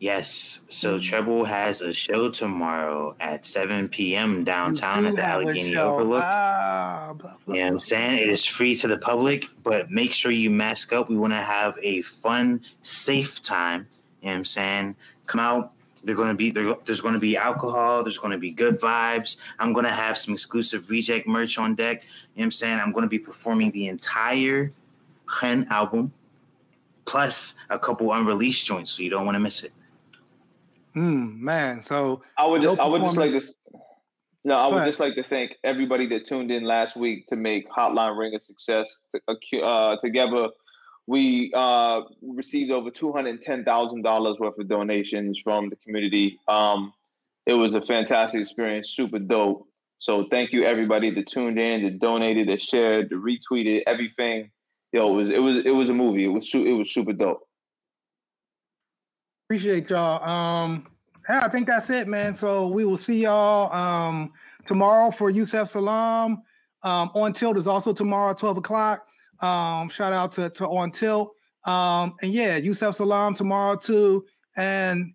Yes. 0.01 0.61
So 0.69 0.99
Treble 0.99 1.45
has 1.45 1.81
a 1.81 1.93
show 1.93 2.29
tomorrow 2.31 3.17
at 3.21 3.45
7 3.45 3.89
p.m. 3.89 4.45
downtown 4.45 5.07
at 5.07 5.17
the 5.17 5.23
Allegheny. 5.23 5.77
Overlook. 5.77 6.23
Ah, 6.23 7.15
blah, 7.17 7.37
blah, 7.45 7.55
You 7.55 7.61
know 7.61 7.67
what 7.67 7.75
I'm 7.75 7.81
saying? 7.81 8.19
It 8.19 8.29
is 8.29 8.45
free 8.45 8.77
to 8.77 8.89
the 8.89 8.99
public, 8.99 9.49
but 9.63 9.91
make 9.91 10.13
sure 10.13 10.31
you 10.31 10.51
mask 10.51 10.93
up. 10.93 11.09
We 11.09 11.17
want 11.17 11.33
to 11.33 11.41
have 11.41 11.79
a 11.83 12.03
fun, 12.03 12.61
safe 12.83 13.41
time. 13.43 13.87
You 14.21 14.27
know 14.27 14.33
what 14.33 14.39
I'm 14.39 14.45
saying? 14.45 14.97
Come 15.27 15.41
out. 15.41 15.73
They're 16.03 16.15
going 16.15 16.29
to 16.29 16.35
be 16.35 16.51
there, 16.51 16.75
there's 16.85 17.01
going 17.01 17.15
to 17.15 17.21
be 17.21 17.35
alcohol, 17.35 18.03
there's 18.03 18.19
going 18.19 18.33
to 18.33 18.39
be 18.39 18.51
good 18.51 18.79
vibes. 18.79 19.37
I'm 19.59 19.73
going 19.73 19.87
to 19.87 19.93
have 19.93 20.19
some 20.19 20.35
exclusive 20.35 20.91
reject 20.91 21.27
merch 21.27 21.57
on 21.57 21.75
deck. 21.75 22.03
You 22.03 22.09
know 22.09 22.11
what 22.35 22.45
I'm 22.45 22.51
saying? 22.51 22.79
I'm 22.79 22.93
going 22.93 23.05
to 23.05 23.09
be 23.09 23.19
performing 23.19 23.71
the 23.71 23.89
entire 23.89 24.71
Hen 25.41 25.67
album 25.71 26.13
plus 27.07 27.55
a 27.71 27.79
couple 27.79 28.13
unreleased 28.13 28.67
joints, 28.67 28.93
so 28.93 29.03
you 29.03 29.11
don't 29.11 29.25
want 29.25 29.37
to 29.37 29.41
miss 29.41 29.63
it. 29.63 29.73
Hmm, 30.95 31.45
man. 31.45 31.83
So 31.83 32.23
I 32.39 32.47
would 32.47 32.63
No 32.63 32.77
just, 32.77 32.81
I 32.81 32.87
would 32.87 33.03
just 33.03 33.17
like 33.17 33.33
to 33.33 33.43
no, 34.45 34.57
I 34.57 34.67
Go 34.67 34.71
would 34.73 34.77
ahead. 34.77 34.89
just 34.89 35.01
like 35.01 35.15
to 35.15 35.25
thank 35.25 35.57
everybody 35.65 36.07
that 36.09 36.27
tuned 36.27 36.51
in 36.51 36.65
last 36.65 36.97
week 36.97 37.27
to 37.29 37.37
make 37.37 37.69
Hotline 37.71 38.17
Ring 38.19 38.35
a 38.35 38.41
success. 38.41 39.01
Uh, 39.63 39.97
together, 40.05 40.49
we 41.07 41.51
uh, 41.55 42.03
received 42.23 42.71
over 42.71 42.91
two 42.91 43.11
hundred 43.13 43.41
ten 43.43 43.65
thousand 43.65 44.03
dollars 44.03 44.37
worth 44.39 44.59
of 44.59 44.69
donations 44.69 45.41
from 45.43 45.71
the 45.71 45.77
community. 45.77 46.39
Um, 46.47 46.93
it 47.47 47.55
was 47.55 47.75
a 47.75 47.81
fantastic 47.81 48.41
experience, 48.43 48.91
super 48.91 49.19
dope. 49.19 49.67
So 49.99 50.27
thank 50.31 50.53
you 50.53 50.65
everybody 50.65 51.11
that 51.15 51.27
tuned 51.27 51.59
in, 51.59 51.83
that 51.85 51.99
donated, 51.99 52.49
that 52.49 52.61
shared, 52.61 53.09
that 53.09 53.17
retweeted, 53.17 53.83
everything. 53.87 54.51
Yo, 54.93 55.19
it 55.19 55.23
was 55.23 55.31
it 55.31 55.39
was 55.39 55.57
it 55.65 55.71
was 55.71 55.89
a 55.89 55.95
movie. 55.95 56.25
It 56.25 56.29
was 56.29 56.51
it 56.55 56.77
was 56.77 56.93
super 56.93 57.15
dope. 57.15 57.49
Appreciate 59.47 59.91
y'all. 59.91 60.27
Um, 60.27 60.87
yeah, 61.29 61.45
I 61.45 61.49
think 61.49 61.67
that's 61.67 61.91
it, 61.91 62.09
man. 62.09 62.35
So 62.35 62.69
we 62.69 62.85
will 62.85 62.99
see 62.99 63.23
y'all 63.23 63.73
um 63.75 64.33
tomorrow 64.67 65.11
for 65.11 65.29
Yusef 65.31 65.69
Salaam. 65.69 66.43
Um, 66.83 67.11
on 67.15 67.33
tilt 67.33 67.57
is 67.57 67.67
also 67.67 67.93
tomorrow, 67.93 68.35
12 68.35 68.59
o'clock. 68.59 69.07
Um, 69.41 69.89
shout 69.89 70.13
out 70.13 70.33
to, 70.33 70.51
to 70.51 70.67
on 70.67 70.91
tilt. 70.91 71.33
Um, 71.65 72.15
and 72.23 72.33
yeah, 72.33 72.57
Yusef 72.57 72.95
Salaam 72.95 73.35
tomorrow 73.35 73.77
too. 73.77 74.25
And 74.57 75.13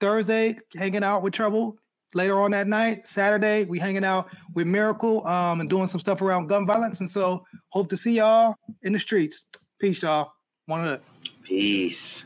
Thursday, 0.00 0.58
hanging 0.76 1.04
out 1.04 1.22
with 1.22 1.32
Trouble 1.32 1.78
later 2.14 2.40
on 2.40 2.50
that 2.50 2.66
night. 2.66 3.06
Saturday, 3.06 3.64
we 3.64 3.78
hanging 3.78 4.04
out 4.04 4.28
with 4.54 4.66
Miracle 4.66 5.26
um 5.26 5.60
and 5.60 5.70
doing 5.70 5.86
some 5.86 6.00
stuff 6.00 6.20
around 6.20 6.48
gun 6.48 6.66
violence. 6.66 7.00
And 7.00 7.10
so 7.10 7.44
hope 7.70 7.88
to 7.88 7.96
see 7.96 8.12
y'all 8.12 8.54
in 8.82 8.92
the 8.92 8.98
streets. 8.98 9.46
Peace, 9.78 10.02
y'all. 10.02 10.32
One 10.66 10.84
hood. 10.84 11.00
Peace. 11.42 12.24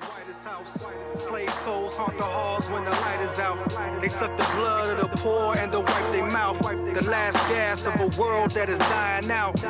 The 0.00 0.06
whitest 0.06 0.44
house. 0.44 1.28
Slave 1.28 1.52
souls 1.64 1.94
haunt 1.94 2.16
the 2.16 2.24
halls 2.24 2.66
when 2.70 2.84
the 2.84 2.90
light 2.90 3.20
is 3.20 3.38
out. 3.38 3.68
They 4.00 4.08
suck 4.08 4.34
the 4.38 4.48
blood 4.54 4.98
of 4.98 5.10
the 5.10 5.16
poor 5.18 5.54
and 5.56 5.70
to 5.72 5.80
wipe 5.80 6.12
their 6.12 6.30
mouth. 6.30 6.58
The 6.58 7.02
last 7.10 7.36
gas 7.50 7.84
of 7.84 8.00
a 8.00 8.06
world 8.18 8.50
that 8.52 8.70
is 8.70 8.78
dying 8.78 9.30
out. 9.30 9.60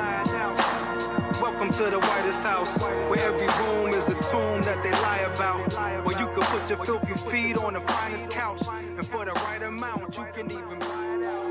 Welcome 1.41 1.73
to 1.73 1.91
the 1.91 1.99
whitest 1.99 2.39
house, 2.41 2.69
where 3.11 3.21
every 3.21 3.49
room 3.65 3.93
is 3.93 4.07
a 4.07 4.15
tomb 4.31 4.63
that 4.63 4.81
they 4.85 4.93
lie 4.93 5.27
about. 5.35 5.73
Where 6.05 6.17
you 6.21 6.27
can 6.27 6.43
put 6.43 6.69
your 6.69 6.85
filthy 6.85 7.15
feet 7.29 7.59
on 7.59 7.73
the 7.73 7.81
finest 7.81 8.31
couch, 8.31 8.63
and 8.69 9.05
for 9.09 9.25
the 9.25 9.33
right 9.33 9.63
amount, 9.63 10.17
you 10.17 10.27
can 10.33 10.49
even 10.53 10.79
buy 10.79 11.17
it 11.17 11.25
out. 11.25 11.50